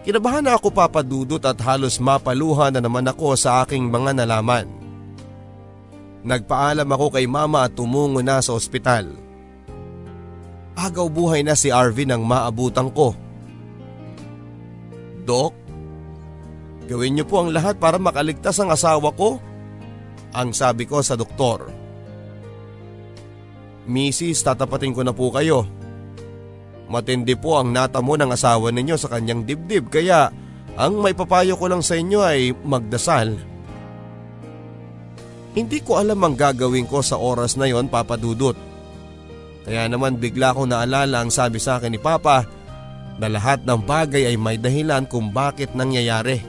Kinabahan 0.02 0.45
na 0.45 0.57
ako 0.57 0.70
papadudot 0.74 1.41
at 1.41 1.57
halos 1.62 1.98
mapaluhan 1.98 2.74
na 2.74 2.82
naman 2.82 3.06
ako 3.06 3.38
sa 3.38 3.66
aking 3.66 3.90
mga 3.90 4.18
nalaman. 4.22 4.85
Nagpaalam 6.26 6.89
ako 6.89 7.14
kay 7.14 7.30
mama 7.30 7.69
at 7.69 7.77
tumungo 7.77 8.26
na 8.26 8.41
sa 8.41 8.57
ospital. 8.57 9.14
Agaw 10.73 11.07
buhay 11.07 11.45
na 11.45 11.53
si 11.53 11.69
Arvin 11.69 12.10
nang 12.10 12.26
maabutan 12.26 12.89
ko. 12.89 13.14
Dok, 15.22 15.53
gawin 16.89 17.14
niyo 17.15 17.26
po 17.30 17.45
ang 17.45 17.53
lahat 17.53 17.77
para 17.77 18.02
makaligtas 18.02 18.57
ang 18.57 18.73
asawa 18.73 19.14
ko 19.14 19.38
ang 20.34 20.52
sabi 20.52 20.84
ko 20.89 20.99
sa 20.99 21.14
doktor. 21.15 21.69
Mrs. 23.85 24.41
tatapatin 24.41 24.91
ko 24.97 25.06
na 25.06 25.14
po 25.14 25.30
kayo. 25.30 25.64
Matindi 26.89 27.38
po 27.38 27.61
ang 27.61 27.69
natamo 27.69 28.18
ng 28.18 28.34
asawa 28.34 28.73
ninyo 28.73 28.97
sa 28.97 29.14
kanyang 29.14 29.45
dibdib 29.45 29.93
kaya 29.93 30.30
ang 30.76 30.99
may 30.99 31.14
papayo 31.14 31.56
ko 31.56 31.69
lang 31.69 31.85
sa 31.85 31.95
inyo 31.95 32.19
ay 32.19 32.52
magdasal. 32.65 33.55
Hindi 35.56 35.80
ko 35.80 35.95
alam 35.95 36.19
ang 36.19 36.36
gagawin 36.36 36.84
ko 36.84 36.99
sa 36.99 37.15
oras 37.15 37.56
na 37.56 37.65
yon 37.65 37.88
papadudot. 37.88 38.60
Kaya 39.64 39.88
naman 39.88 40.19
bigla 40.19 40.52
ko 40.52 40.68
naalala 40.68 41.23
ang 41.23 41.32
sabi 41.32 41.57
sa 41.57 41.80
akin 41.80 41.95
ni 41.95 41.99
Papa 41.99 42.45
na 43.15 43.27
lahat 43.32 43.64
ng 43.64 43.80
bagay 43.82 44.27
ay 44.27 44.36
may 44.36 44.60
dahilan 44.60 45.07
kung 45.07 45.32
bakit 45.32 45.72
nangyayari. 45.72 46.44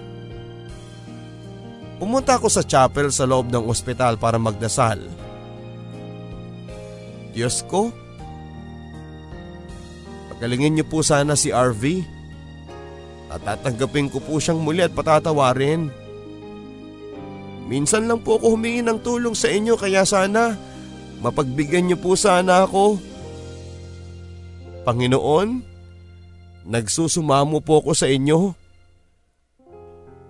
Pumunta 1.97 2.37
ako 2.37 2.53
sa 2.53 2.61
chapel 2.61 3.09
sa 3.09 3.25
loob 3.25 3.49
ng 3.49 3.65
ospital 3.65 4.21
para 4.21 4.37
magdasal. 4.37 5.01
Diyos 7.33 7.65
ko, 7.65 7.89
pagalingin 10.35 10.77
niyo 10.77 10.85
po 10.85 11.01
sana 11.01 11.39
si 11.39 11.49
RV 11.49 12.05
at 13.33 13.41
tatanggapin 13.41 14.13
ko 14.13 14.21
po 14.21 14.37
siyang 14.37 14.61
muli 14.61 14.85
at 14.85 14.93
patatawarin. 14.93 15.89
Minsan 17.67 18.07
lang 18.07 18.23
po 18.23 18.39
ako 18.39 18.55
humingi 18.55 18.83
ng 18.87 19.03
tulong 19.03 19.35
sa 19.35 19.51
inyo 19.51 19.75
kaya 19.75 20.07
sana 20.07 20.55
mapagbigyan 21.21 21.91
niyo 21.91 21.99
po 21.99 22.15
sana 22.15 22.63
ako. 22.63 23.01
Panginoon, 24.87 25.49
nagsusumamo 26.71 27.59
po 27.59 27.83
ako 27.83 27.93
sa 27.97 28.07
inyo. 28.07 28.55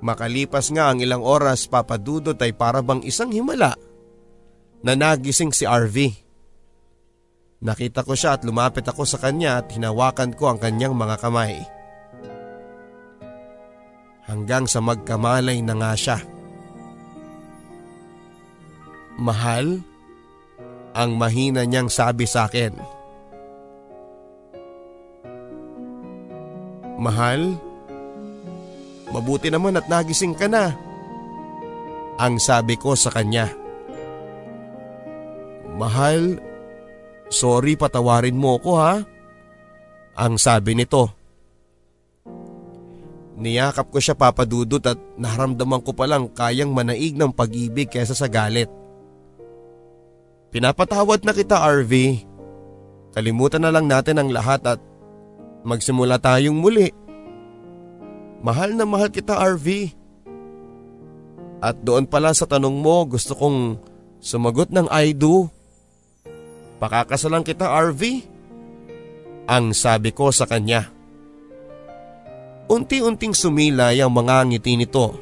Makalipas 0.01 0.73
nga 0.73 0.93
ang 0.93 1.05
ilang 1.05 1.21
oras 1.21 1.69
papadudot 1.69 2.37
ay 2.41 2.57
parabang 2.57 3.05
isang 3.05 3.33
himala 3.33 3.77
na 4.81 4.93
nagising 4.97 5.53
si 5.53 5.69
RV. 5.69 6.25
Nakita 7.65 8.05
ko 8.05 8.13
siya 8.13 8.37
at 8.37 8.45
lumapit 8.45 8.85
ako 8.85 9.09
sa 9.09 9.17
kanya 9.17 9.65
at 9.65 9.73
hinawakan 9.73 10.37
ko 10.37 10.53
ang 10.53 10.61
kanyang 10.61 10.93
mga 10.93 11.17
kamay. 11.21 11.65
Hanggang 14.29 14.69
sa 14.69 14.85
magkamalay 14.85 15.65
na 15.65 15.75
nga 15.77 15.93
siya. 15.97 16.36
Mahal, 19.17 19.81
ang 20.93 21.11
mahina 21.17 21.65
niyang 21.65 21.89
sabi 21.89 22.29
sa 22.29 22.49
akin. 22.49 22.73
Mahal, 26.97 27.61
Mabuti 29.17 29.49
naman 29.49 29.79
at 29.79 29.87
nagising 29.87 30.35
ka 30.35 30.51
na. 30.51 30.75
Ang 32.19 32.43
sabi 32.43 32.75
ko 32.75 32.99
sa 32.99 33.13
kanya. 33.13 33.49
Mahal, 35.77 36.41
sorry 37.33 37.77
patawarin 37.77 38.37
mo 38.37 38.59
ko 38.59 38.81
ha. 38.81 39.05
Ang 40.17 40.41
sabi 40.41 40.77
nito. 40.77 41.13
Niyakap 43.37 43.93
ko 43.93 44.01
siya 44.01 44.17
papadudot 44.17 44.81
at 44.81 44.97
naramdaman 45.21 45.85
ko 45.85 45.93
palang 45.93 46.33
kayang 46.33 46.73
manaig 46.73 47.13
ng 47.13 47.33
pag-ibig 47.37 47.93
kesa 47.93 48.17
sa 48.17 48.29
galit. 48.33 48.73
Pinapatawad 50.55 51.27
na 51.27 51.33
kita 51.35 51.59
RV. 51.59 52.23
Kalimutan 53.17 53.65
na 53.65 53.73
lang 53.73 53.89
natin 53.89 54.21
ang 54.21 54.29
lahat 54.31 54.63
at 54.65 54.81
magsimula 55.67 56.21
tayong 56.21 56.55
muli. 56.55 56.93
Mahal 58.45 58.79
na 58.79 58.87
mahal 58.87 59.11
kita 59.11 59.35
RV. 59.35 59.91
At 61.65 61.81
doon 61.83 62.05
pala 62.07 62.37
sa 62.37 62.45
tanong 62.45 62.77
mo 62.79 63.09
gusto 63.09 63.33
kong 63.33 63.81
sumagot 64.21 64.71
ng 64.71 64.87
I 64.93 65.17
do. 65.17 65.49
Pakakasalan 66.77 67.43
kita 67.43 67.67
RV? 67.67 68.03
Ang 69.49 69.73
sabi 69.73 70.13
ko 70.13 70.29
sa 70.31 70.45
kanya. 70.45 70.93
Unti-unting 72.67 73.33
sumilay 73.33 74.03
ang 74.03 74.13
mga 74.13 74.43
ngiti 74.51 74.75
nito. 74.75 75.17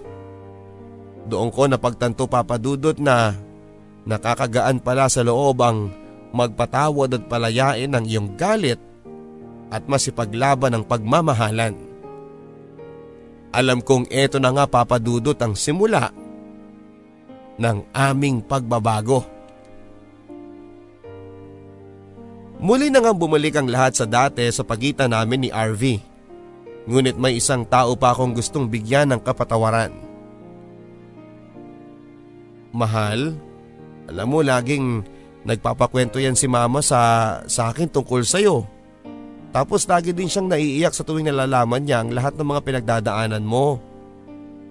Doon 1.29 1.53
ko 1.53 1.69
napagtanto 1.69 2.25
papadudot 2.29 2.97
na 2.97 3.37
nakakagaan 4.05 4.81
pala 4.81 5.09
sa 5.09 5.25
loob 5.25 5.61
ang 5.65 5.93
magpatawad 6.35 7.17
at 7.21 7.25
palayain 7.29 7.91
ng 7.93 8.05
iyong 8.05 8.31
galit 8.37 8.81
at 9.73 9.87
masipaglaban 9.89 10.75
ng 10.77 10.85
pagmamahalan. 10.85 11.75
Alam 13.55 13.79
kong 13.81 14.11
eto 14.11 14.43
na 14.43 14.51
nga 14.51 14.67
papadudot 14.67 15.39
ang 15.39 15.55
simula 15.55 16.11
ng 17.55 17.87
aming 17.95 18.43
pagbabago. 18.43 19.23
Muli 22.59 22.91
na 22.91 22.99
nga 22.99 23.13
bumalik 23.15 23.55
ang 23.55 23.69
lahat 23.71 23.95
sa 23.95 24.07
dati 24.09 24.43
sa 24.51 24.67
pagitan 24.67 25.13
namin 25.15 25.47
ni 25.47 25.51
RV. 25.55 25.83
Ngunit 26.91 27.17
may 27.17 27.39
isang 27.39 27.63
tao 27.63 27.95
pa 27.95 28.11
akong 28.11 28.35
gustong 28.35 28.67
bigyan 28.67 29.15
ng 29.15 29.21
kapatawaran. 29.23 29.93
Mahal, 32.75 33.39
alam 34.09 34.27
mo 34.29 34.45
laging 34.45 35.01
nagpapakwento 35.45 36.21
yan 36.21 36.37
si 36.37 36.49
mama 36.49 36.81
sa, 36.81 37.41
sa 37.45 37.73
akin 37.73 37.89
tungkol 37.89 38.25
sa'yo. 38.25 38.65
Tapos 39.55 39.87
lagi 39.87 40.11
din 40.11 40.27
siyang 40.27 40.51
naiiyak 40.51 40.91
sa 40.91 41.07
tuwing 41.07 41.31
nalalaman 41.31 41.87
niya 41.87 42.03
ang 42.03 42.11
lahat 42.11 42.35
ng 42.35 42.49
mga 42.49 42.61
pinagdadaanan 42.65 43.45
mo. 43.47 43.79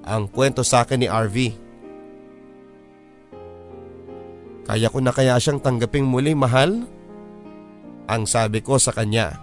Ang 0.03 0.27
kwento 0.27 0.59
sa 0.65 0.83
akin 0.83 0.99
ni 0.99 1.07
RV. 1.07 1.37
Kaya 4.67 4.91
ko 4.91 4.99
na 4.99 5.15
kaya 5.15 5.39
siyang 5.39 5.63
tanggaping 5.63 6.03
muli 6.03 6.35
mahal? 6.35 6.83
Ang 8.11 8.27
sabi 8.27 8.59
ko 8.59 8.75
sa 8.75 8.91
kanya. 8.91 9.39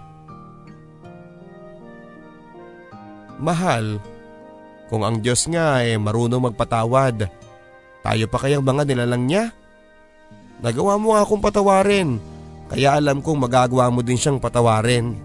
Mahal, 3.41 3.97
kung 4.93 5.01
ang 5.01 5.17
Diyos 5.25 5.49
nga 5.49 5.81
ay 5.81 5.97
marunong 5.97 6.53
magpatawad, 6.53 7.25
tayo 8.05 8.25
pa 8.29 8.37
kayang 8.37 8.61
mga 8.61 8.85
nilalang 8.85 9.25
niya? 9.25 9.49
Nagawa 10.61 10.93
mo 11.01 11.17
nga 11.17 11.25
akong 11.25 11.41
patawarin, 11.41 12.21
kaya 12.69 12.93
alam 13.01 13.19
kong 13.19 13.49
magagawa 13.49 13.89
mo 13.89 14.05
din 14.05 14.15
siyang 14.15 14.37
patawarin. 14.37 15.17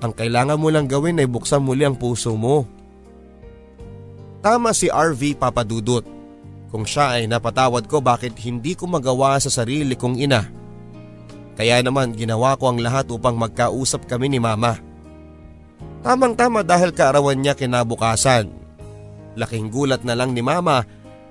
Ang 0.00 0.12
kailangan 0.16 0.56
mo 0.56 0.72
lang 0.72 0.88
gawin 0.88 1.20
ay 1.20 1.28
buksan 1.28 1.60
muli 1.60 1.84
ang 1.84 1.98
puso 1.98 2.32
mo. 2.38 2.64
Tama 4.40 4.72
si 4.72 4.88
RV 4.88 5.36
Papadudot. 5.36 6.06
Kung 6.70 6.86
siya 6.86 7.18
ay 7.18 7.28
napatawad 7.28 7.84
ko 7.90 8.00
bakit 8.00 8.38
hindi 8.40 8.72
ko 8.78 8.88
magawa 8.88 9.36
sa 9.42 9.52
sarili 9.52 9.98
kong 9.98 10.16
ina. 10.16 10.46
Kaya 11.58 11.82
naman 11.84 12.16
ginawa 12.16 12.56
ko 12.56 12.72
ang 12.72 12.80
lahat 12.80 13.10
upang 13.12 13.36
magkausap 13.36 14.08
kami 14.08 14.32
ni 14.32 14.40
mama. 14.40 14.80
Tamang 16.00 16.32
tama 16.32 16.64
dahil 16.64 16.96
kaarawan 16.96 17.36
niya 17.36 17.52
kinabukasan. 17.52 18.48
Laking 19.36 19.68
gulat 19.68 20.00
na 20.06 20.16
lang 20.16 20.32
ni 20.32 20.40
mama 20.40 20.88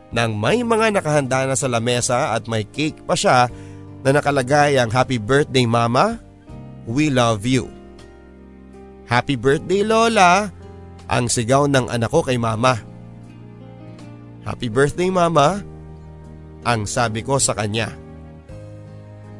nang 0.09 0.33
may 0.33 0.65
mga 0.65 0.97
nakahanda 0.97 1.45
na 1.45 1.53
sa 1.53 1.69
lamesa 1.69 2.33
at 2.33 2.49
may 2.49 2.65
cake 2.65 3.05
pa 3.05 3.13
siya 3.13 3.45
na 4.01 4.09
nakalagay 4.09 4.79
ang 4.79 4.89
happy 4.89 5.21
birthday 5.21 5.69
mama, 5.69 6.17
we 6.89 7.13
love 7.13 7.45
you. 7.45 7.69
Happy 9.05 9.37
birthday 9.37 9.81
Lola! 9.85 10.53
Ang 11.09 11.25
sigaw 11.25 11.65
ng 11.65 11.89
anak 11.89 12.13
ko 12.13 12.21
kay 12.21 12.37
mama. 12.37 12.77
Happy 14.45 14.69
birthday 14.69 15.09
mama! 15.09 15.61
Ang 16.65 16.85
sabi 16.85 17.25
ko 17.25 17.41
sa 17.41 17.57
kanya. 17.57 17.89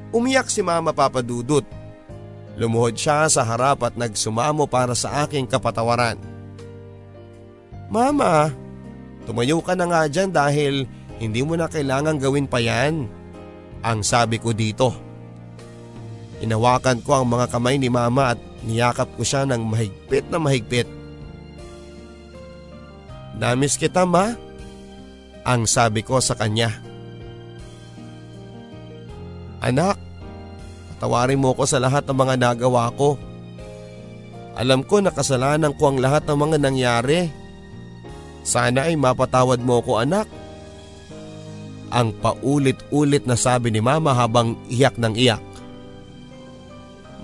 Umiyak 0.10 0.50
si 0.50 0.66
mama 0.66 0.90
papadudot. 0.90 1.62
Lumuhod 2.58 2.98
siya 2.98 3.30
sa 3.30 3.46
harap 3.46 3.86
at 3.86 3.94
nagsumamo 3.96 4.66
para 4.66 4.98
sa 4.98 5.24
aking 5.24 5.46
kapatawaran. 5.46 6.18
Mama, 7.88 8.52
tumayo 9.30 9.62
ka 9.62 9.78
na 9.78 9.86
nga 9.86 10.10
dyan 10.10 10.34
dahil 10.34 10.90
hindi 11.22 11.46
mo 11.46 11.54
na 11.54 11.70
kailangan 11.70 12.18
gawin 12.18 12.50
pa 12.50 12.58
yan. 12.58 13.06
Ang 13.86 14.02
sabi 14.02 14.42
ko 14.42 14.58
dito. 14.58 14.90
Inawakan 16.42 17.06
ko 17.06 17.22
ang 17.22 17.30
mga 17.30 17.46
kamay 17.54 17.78
ni 17.78 17.94
mama 17.94 18.34
at 18.34 18.40
niyakap 18.66 19.06
ko 19.14 19.22
siya 19.22 19.46
ng 19.46 19.70
mahigpit 19.70 20.26
na 20.34 20.42
mahigpit. 20.42 20.90
Namiss 23.38 23.78
kita 23.78 24.02
ma? 24.10 24.34
Ang 25.46 25.70
sabi 25.70 26.02
ko 26.02 26.18
sa 26.18 26.34
kanya. 26.34 26.74
Anak, 29.62 30.00
patawarin 30.96 31.38
mo 31.38 31.54
ko 31.54 31.70
sa 31.70 31.78
lahat 31.78 32.08
ng 32.08 32.18
mga 32.18 32.36
nagawa 32.40 32.90
ko. 32.98 33.20
Alam 34.58 34.84
ko 34.84 35.00
na 35.00 35.14
kasalanan 35.14 35.76
ko 35.78 35.94
ang 35.94 36.00
lahat 36.02 36.26
ng 36.26 36.36
mga 36.36 36.58
nangyari. 36.60 37.39
Sana 38.46 38.90
ay 38.90 38.96
mapatawad 38.96 39.62
mo 39.62 39.84
ko 39.84 40.02
anak. 40.02 40.26
Ang 41.90 42.14
paulit-ulit 42.22 43.26
na 43.26 43.34
sabi 43.34 43.74
ni 43.74 43.82
mama 43.82 44.14
habang 44.14 44.54
iyak 44.70 44.96
ng 44.98 45.14
iyak. 45.18 45.42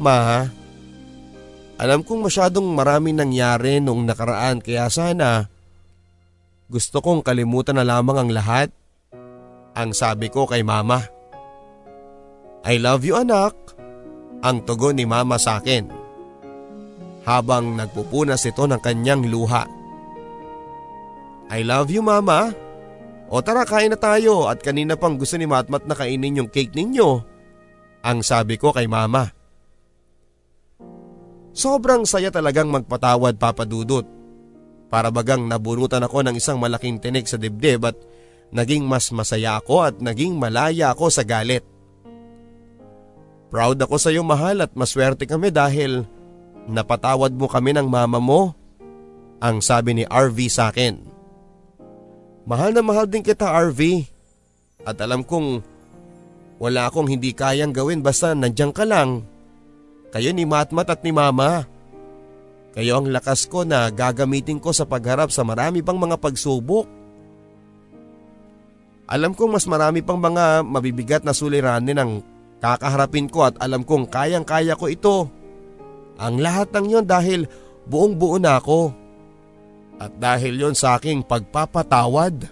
Ma, 0.01 0.43
alam 1.79 2.01
kong 2.01 2.27
masyadong 2.27 2.65
maraming 2.73 3.15
nangyari 3.15 3.79
noong 3.79 4.03
nakaraan 4.03 4.59
kaya 4.59 4.89
sana 4.91 5.55
gusto 6.65 6.97
kong 6.97 7.21
kalimutan 7.21 7.77
na 7.77 7.85
lamang 7.85 8.25
ang 8.25 8.29
lahat. 8.33 8.73
Ang 9.77 9.93
sabi 9.93 10.33
ko 10.33 10.49
kay 10.49 10.65
mama. 10.65 10.97
I 12.65 12.81
love 12.81 13.05
you 13.05 13.13
anak. 13.13 13.53
Ang 14.41 14.65
tugon 14.65 14.97
ni 14.97 15.05
mama 15.05 15.37
sa 15.37 15.61
akin. 15.61 15.85
Habang 17.21 17.77
nagpupunas 17.77 18.41
ito 18.49 18.65
ng 18.65 18.81
kanyang 18.81 19.29
luha. 19.29 19.69
I 21.49 21.61
love 21.61 21.93
you 21.93 22.01
mama. 22.01 22.53
O 23.29 23.41
tara 23.41 23.65
kain 23.65 23.93
na 23.93 23.97
tayo 23.97 24.49
at 24.49 24.61
kanina 24.61 24.97
pang 24.97 25.17
gusto 25.17 25.37
ni 25.37 25.49
Matmat 25.49 25.85
na 25.85 25.97
kainin 25.97 26.41
yung 26.41 26.49
cake 26.49 26.73
ninyo. 26.73 27.21
Ang 28.05 28.21
sabi 28.21 28.57
ko 28.57 28.69
kay 28.69 28.85
mama. 28.85 29.33
Sobrang 31.55 32.05
saya 32.05 32.29
talagang 32.29 32.69
magpatawad 32.69 33.39
papadudot. 33.39 34.05
Para 34.91 35.09
bagang 35.09 35.49
nabunutan 35.49 36.05
ako 36.05 36.21
ng 36.21 36.35
isang 36.37 36.61
malaking 36.61 37.01
tinig 37.01 37.25
sa 37.25 37.41
dibdib 37.41 37.81
at 37.89 37.97
naging 38.53 38.85
mas 38.85 39.09
masaya 39.09 39.57
ako 39.57 39.89
at 39.89 39.95
naging 39.97 40.37
malaya 40.37 40.93
ako 40.93 41.09
sa 41.09 41.25
galit. 41.25 41.65
Proud 43.49 43.79
ako 43.79 43.95
sa 43.97 44.11
iyo 44.11 44.21
mahal 44.21 44.61
at 44.61 44.75
maswerte 44.75 45.25
kami 45.25 45.49
dahil 45.49 46.05
napatawad 46.67 47.33
mo 47.33 47.47
kami 47.49 47.73
ng 47.73 47.87
mama 47.87 48.19
mo. 48.21 48.53
Ang 49.41 49.63
sabi 49.63 49.97
ni 49.97 50.03
RV 50.05 50.37
sa 50.51 50.69
akin. 50.69 51.14
Mahal 52.45 52.77
na 52.77 52.85
mahal 52.85 53.09
din 53.09 53.25
kita 53.25 53.49
RV. 53.49 54.05
At 54.85 55.01
alam 55.01 55.25
kong 55.25 55.65
wala 56.61 56.87
akong 56.87 57.09
hindi 57.09 57.33
kayang 57.33 57.73
gawin 57.73 58.05
basta 58.05 58.37
nandiyan 58.37 58.69
ka 58.69 58.85
lang. 58.85 59.25
Kayo 60.13 60.31
ni 60.31 60.45
Matmat 60.45 60.87
at 60.87 61.01
ni 61.01 61.11
Mama. 61.11 61.65
Kayo 62.77 63.01
ang 63.01 63.09
lakas 63.09 63.49
ko 63.49 63.65
na 63.65 63.89
gagamitin 63.89 64.61
ko 64.61 64.71
sa 64.71 64.85
pagharap 64.85 65.33
sa 65.33 65.41
marami 65.41 65.81
pang 65.81 65.97
mga 65.97 66.21
pagsubok. 66.21 66.85
Alam 69.09 69.33
kong 69.33 69.51
mas 69.57 69.65
marami 69.65 70.05
pang 70.05 70.17
mga 70.17 70.65
mabibigat 70.65 71.21
na 71.25 71.33
suliranin 71.33 71.97
ang 71.97 72.11
kakaharapin 72.61 73.29
ko 73.29 73.45
at 73.49 73.55
alam 73.61 73.85
kong 73.85 74.09
kayang-kaya 74.09 74.77
ko 74.77 74.85
ito. 74.89 75.17
Ang 76.21 76.41
lahat 76.41 76.71
ng 76.73 76.85
yon 76.89 77.05
dahil 77.05 77.45
buong 77.89 78.15
buo 78.15 78.37
na 78.37 78.57
ako. 78.61 79.04
At 79.95 80.15
dahil 80.19 80.59
yon 80.59 80.75
sa 80.75 80.99
aking 80.99 81.23
pagpapatawad. 81.23 82.51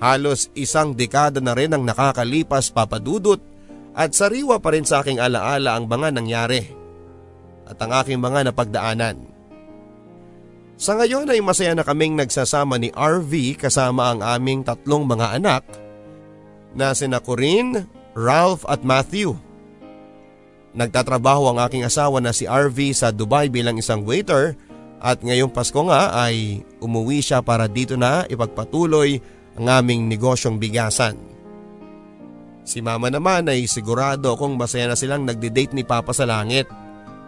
Halos 0.00 0.48
isang 0.56 0.96
dekada 0.96 1.38
na 1.38 1.52
rin 1.52 1.72
ang 1.72 1.84
nakakalipas 1.84 2.72
papadudot 2.72 3.38
at 3.94 4.10
sariwa 4.10 4.58
pa 4.58 4.74
rin 4.74 4.82
sa 4.82 5.00
aking 5.04 5.22
alaala 5.22 5.78
ang 5.78 5.86
mga 5.86 6.08
nangyari 6.10 6.66
at 7.64 7.78
ang 7.78 7.92
aking 8.02 8.18
mga 8.18 8.50
napagdaanan. 8.50 9.16
Sa 10.74 10.98
ngayon 10.98 11.30
ay 11.30 11.38
masaya 11.38 11.72
na 11.72 11.86
kaming 11.86 12.18
nagsasama 12.18 12.76
ni 12.82 12.90
RV 12.90 13.62
kasama 13.62 14.10
ang 14.10 14.20
aming 14.20 14.66
tatlong 14.66 15.06
mga 15.06 15.38
anak 15.38 15.62
na 16.74 16.90
sina 16.90 17.22
Corinne, 17.22 17.86
Ralph 18.18 18.66
at 18.66 18.82
Matthew. 18.82 19.38
Nagtatrabaho 20.74 21.54
ang 21.54 21.62
aking 21.62 21.86
asawa 21.86 22.18
na 22.18 22.34
si 22.34 22.50
RV 22.50 22.78
sa 22.98 23.14
Dubai 23.14 23.46
bilang 23.46 23.78
isang 23.78 24.02
waiter 24.02 24.58
at 25.04 25.20
ngayong 25.20 25.52
Pasko 25.52 25.76
nga 25.84 26.16
ay 26.16 26.64
umuwi 26.80 27.20
siya 27.20 27.44
para 27.44 27.68
dito 27.68 27.92
na 28.00 28.24
ipagpatuloy 28.24 29.20
ang 29.60 29.66
aming 29.68 30.08
negosyong 30.08 30.56
bigasan. 30.56 31.20
Si 32.64 32.80
mama 32.80 33.12
naman 33.12 33.44
ay 33.52 33.68
sigurado 33.68 34.32
kung 34.40 34.56
masaya 34.56 34.88
na 34.88 34.96
silang 34.96 35.28
nagde-date 35.28 35.76
ni 35.76 35.84
Papa 35.84 36.16
sa 36.16 36.24
langit 36.24 36.64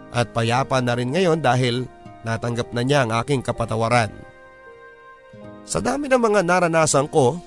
at 0.09 0.33
payapa 0.33 0.81
na 0.81 0.97
rin 0.97 1.13
ngayon 1.13 1.37
dahil 1.37 1.85
natanggap 2.25 2.73
na 2.73 2.81
niya 2.81 3.05
ang 3.05 3.13
aking 3.21 3.45
kapatawaran. 3.45 4.09
Sa 5.69 5.77
dami 5.77 6.09
ng 6.09 6.17
mga 6.17 6.41
naranasan 6.41 7.05
ko, 7.05 7.37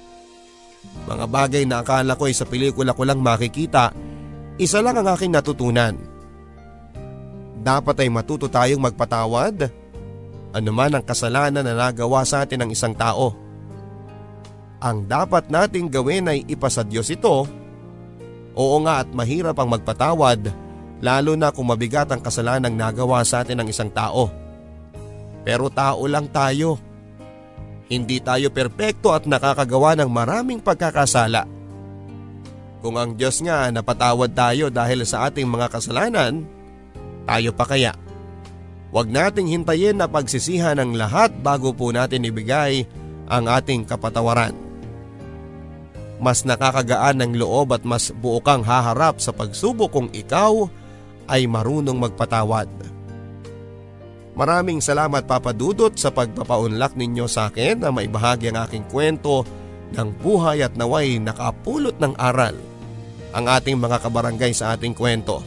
mga 1.11 1.27
bagay 1.27 1.67
na 1.67 1.83
akala 1.83 2.15
ko 2.15 2.31
ay 2.31 2.39
sa 2.39 2.47
pelikula 2.47 2.95
ko 2.95 3.03
lang 3.03 3.19
makikita, 3.19 3.91
isa 4.63 4.79
lang 4.79 4.95
ang 4.95 5.11
aking 5.11 5.35
natutunan. 5.35 5.99
Dapat 7.61 8.07
ay 8.07 8.09
matuto 8.09 8.47
tayong 8.47 8.81
magpatawad, 8.81 9.80
anuman 10.51 10.99
ang 10.99 11.05
kasalanan 11.05 11.63
na 11.63 11.75
nagawa 11.75 12.27
sa 12.27 12.43
atin 12.43 12.67
ng 12.67 12.71
isang 12.75 12.95
tao. 12.95 13.35
Ang 14.81 15.05
dapat 15.05 15.53
nating 15.53 15.93
gawin 15.93 16.31
ay 16.31 16.49
ipasa 16.49 16.81
Diyos 16.81 17.13
ito. 17.13 17.45
Oo 18.57 18.77
nga 18.83 19.05
at 19.05 19.09
mahirap 19.13 19.55
ang 19.61 19.69
magpatawad 19.77 20.51
lalo 21.01 21.33
na 21.37 21.49
kung 21.53 21.69
mabigat 21.69 22.09
ang 22.13 22.21
kasalanang 22.21 22.77
nagawa 22.77 23.25
sa 23.25 23.45
atin 23.45 23.61
ng 23.65 23.69
isang 23.69 23.89
tao. 23.93 24.29
Pero 25.45 25.73
tao 25.73 26.05
lang 26.05 26.29
tayo. 26.29 26.77
Hindi 27.91 28.23
tayo 28.23 28.55
perpekto 28.55 29.11
at 29.11 29.27
nakakagawa 29.27 29.99
ng 29.99 30.11
maraming 30.13 30.61
pagkakasala. 30.63 31.49
Kung 32.81 32.97
ang 32.97 33.13
Diyos 33.13 33.45
nga 33.45 33.69
napatawad 33.69 34.33
tayo 34.33 34.73
dahil 34.73 35.05
sa 35.05 35.29
ating 35.29 35.45
mga 35.45 35.69
kasalanan, 35.69 36.49
tayo 37.29 37.51
pa 37.53 37.69
kaya? 37.69 37.93
Huwag 38.91 39.07
nating 39.07 39.47
hintayin 39.47 40.03
na 40.03 40.11
pagsisihan 40.11 40.75
ng 40.83 40.99
lahat 40.99 41.31
bago 41.47 41.71
po 41.71 41.95
natin 41.95 42.27
ibigay 42.27 42.83
ang 43.31 43.47
ating 43.47 43.87
kapatawaran. 43.87 44.55
Mas 46.19 46.43
nakakagaan 46.43 47.23
ng 47.23 47.33
loob 47.39 47.71
at 47.71 47.87
mas 47.87 48.11
buo 48.11 48.43
kang 48.43 48.67
haharap 48.67 49.23
sa 49.23 49.31
pagsubok 49.31 49.95
kung 49.95 50.09
ikaw 50.11 50.67
ay 51.31 51.47
marunong 51.47 51.97
magpatawad. 51.97 52.67
Maraming 54.35 54.83
salamat 54.83 55.27
Papa 55.27 55.55
Dudot 55.55 55.95
sa 55.95 56.11
pagpapaunlak 56.11 56.99
ninyo 56.99 57.31
sa 57.31 57.49
akin 57.49 57.87
na 57.87 57.95
maibahagi 57.95 58.51
ang 58.51 58.67
aking 58.67 58.85
kwento 58.91 59.47
ng 59.95 60.09
buhay 60.19 60.67
at 60.67 60.75
naway 60.75 61.19
nakapulot 61.23 61.95
ng 62.03 62.15
aral 62.19 62.59
ang 63.31 63.47
ating 63.47 63.79
mga 63.79 64.03
kabarangay 64.03 64.51
sa 64.51 64.75
ating 64.75 64.95
kwento. 64.95 65.43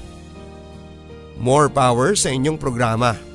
More 1.39 1.67
power 1.67 2.15
sa 2.15 2.31
inyong 2.31 2.55
programa. 2.55 3.32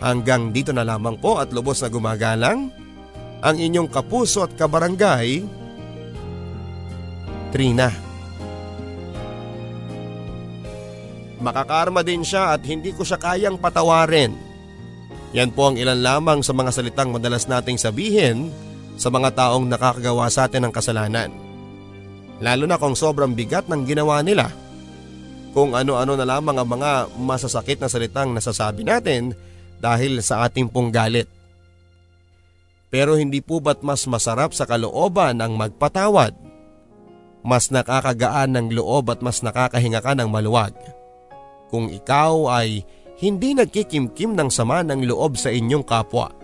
Hanggang 0.00 0.48
dito 0.50 0.72
na 0.72 0.80
lamang 0.80 1.20
po 1.20 1.36
at 1.36 1.52
lubos 1.52 1.84
na 1.84 1.92
gumagalang 1.92 2.72
ang 3.40 3.56
inyong 3.56 3.88
kapuso 3.88 4.44
at 4.44 4.52
kabarangay, 4.56 5.44
Trina. 7.52 7.88
Makakarma 11.40 12.04
din 12.04 12.20
siya 12.20 12.52
at 12.52 12.60
hindi 12.68 12.92
ko 12.92 13.00
siya 13.00 13.16
kayang 13.16 13.56
patawarin. 13.56 14.36
Yan 15.32 15.52
po 15.56 15.72
ang 15.72 15.76
ilan 15.80 16.00
lamang 16.00 16.40
sa 16.44 16.52
mga 16.52 16.70
salitang 16.74 17.16
madalas 17.16 17.48
nating 17.48 17.80
sabihin 17.80 18.52
sa 19.00 19.08
mga 19.08 19.32
taong 19.32 19.64
nakakagawa 19.64 20.28
sa 20.28 20.44
atin 20.44 20.68
ng 20.68 20.72
kasalanan. 20.74 21.32
Lalo 22.44 22.64
na 22.68 22.76
kung 22.76 22.92
sobrang 22.92 23.32
bigat 23.32 23.68
ng 23.72 23.88
ginawa 23.88 24.20
nila. 24.20 24.52
Kung 25.56 25.72
ano-ano 25.72 26.14
na 26.14 26.28
lamang 26.28 26.56
ang 26.60 26.68
mga 26.68 26.90
masasakit 27.16 27.80
na 27.80 27.88
salitang 27.88 28.36
nasasabi 28.36 28.84
natin 28.84 29.32
dahil 29.80 30.20
sa 30.20 30.46
ating 30.46 30.68
pong 30.68 30.92
galit. 30.92 31.26
Pero 32.92 33.16
hindi 33.16 33.40
po 33.40 33.58
ba't 33.58 33.80
mas 33.80 34.04
masarap 34.04 34.52
sa 34.52 34.68
kalooban 34.68 35.40
ang 35.40 35.56
magpatawad? 35.56 36.36
Mas 37.40 37.72
nakakagaan 37.72 38.52
ng 38.54 38.66
loob 38.76 39.08
at 39.08 39.24
mas 39.24 39.40
nakakahinga 39.40 40.04
ka 40.04 40.12
ng 40.12 40.28
maluwag 40.28 40.76
kung 41.70 41.86
ikaw 41.88 42.50
ay 42.50 42.82
hindi 43.22 43.54
nagkikimkim 43.54 44.34
ng 44.34 44.50
sama 44.50 44.82
ng 44.82 45.06
loob 45.06 45.38
sa 45.38 45.54
inyong 45.54 45.86
kapwa. 45.86 46.34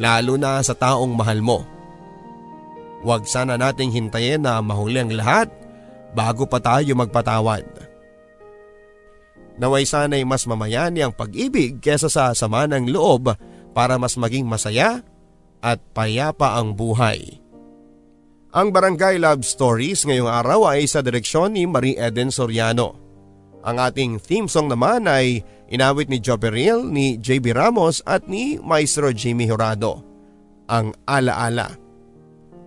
Lalo 0.00 0.40
na 0.40 0.64
sa 0.64 0.72
taong 0.72 1.12
mahal 1.12 1.44
mo. 1.44 1.60
Huwag 3.04 3.28
sana 3.28 3.60
nating 3.60 3.92
hintayin 3.92 4.48
na 4.48 4.64
mahuli 4.64 5.04
ang 5.04 5.12
lahat 5.12 5.52
bago 6.16 6.48
pa 6.48 6.58
tayo 6.64 6.96
magpatawad. 6.96 7.91
Naway 9.60 9.84
sana'y 9.84 10.24
mas 10.24 10.48
mamayani 10.48 11.04
ang 11.04 11.12
pag-ibig 11.12 11.82
kesa 11.82 12.08
sa 12.08 12.32
sama 12.32 12.64
ng 12.64 12.88
loob 12.88 13.36
para 13.76 14.00
mas 14.00 14.16
maging 14.16 14.48
masaya 14.48 15.04
at 15.60 15.78
payapa 15.92 16.56
ang 16.56 16.72
buhay. 16.72 17.40
Ang 18.52 18.68
Barangay 18.68 19.16
Love 19.16 19.44
Stories 19.48 20.04
ngayong 20.04 20.28
araw 20.28 20.76
ay 20.76 20.84
sa 20.84 21.00
direksyon 21.00 21.56
ni 21.56 21.64
Marie 21.64 21.96
Eden 21.96 22.28
Soriano. 22.28 23.00
Ang 23.64 23.80
ating 23.80 24.20
theme 24.20 24.48
song 24.50 24.68
naman 24.68 25.08
ay 25.08 25.40
inawit 25.72 26.12
ni 26.12 26.20
Joe 26.20 26.36
Peril, 26.36 26.84
ni 26.84 27.16
JB 27.16 27.56
Ramos 27.56 28.04
at 28.04 28.28
ni 28.28 28.60
Maestro 28.60 29.08
Jimmy 29.14 29.48
Horado. 29.48 30.04
Ang 30.68 30.92
Alaala. 31.08 31.72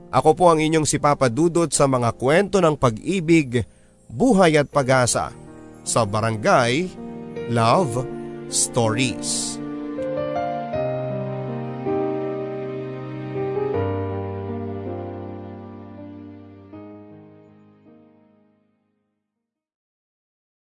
Ako 0.10 0.34
po 0.34 0.50
ang 0.50 0.64
inyong 0.64 0.88
si 0.88 0.98
Papa 0.98 1.28
Dudot 1.28 1.70
sa 1.70 1.86
mga 1.86 2.16
kwento 2.16 2.64
ng 2.64 2.80
pag-ibig, 2.80 3.68
buhay 4.10 4.58
at 4.58 4.72
pag-asa 4.72 5.45
sa 5.86 6.04
Barangay 6.04 6.90
Love 7.54 8.04
Stories. 8.50 9.65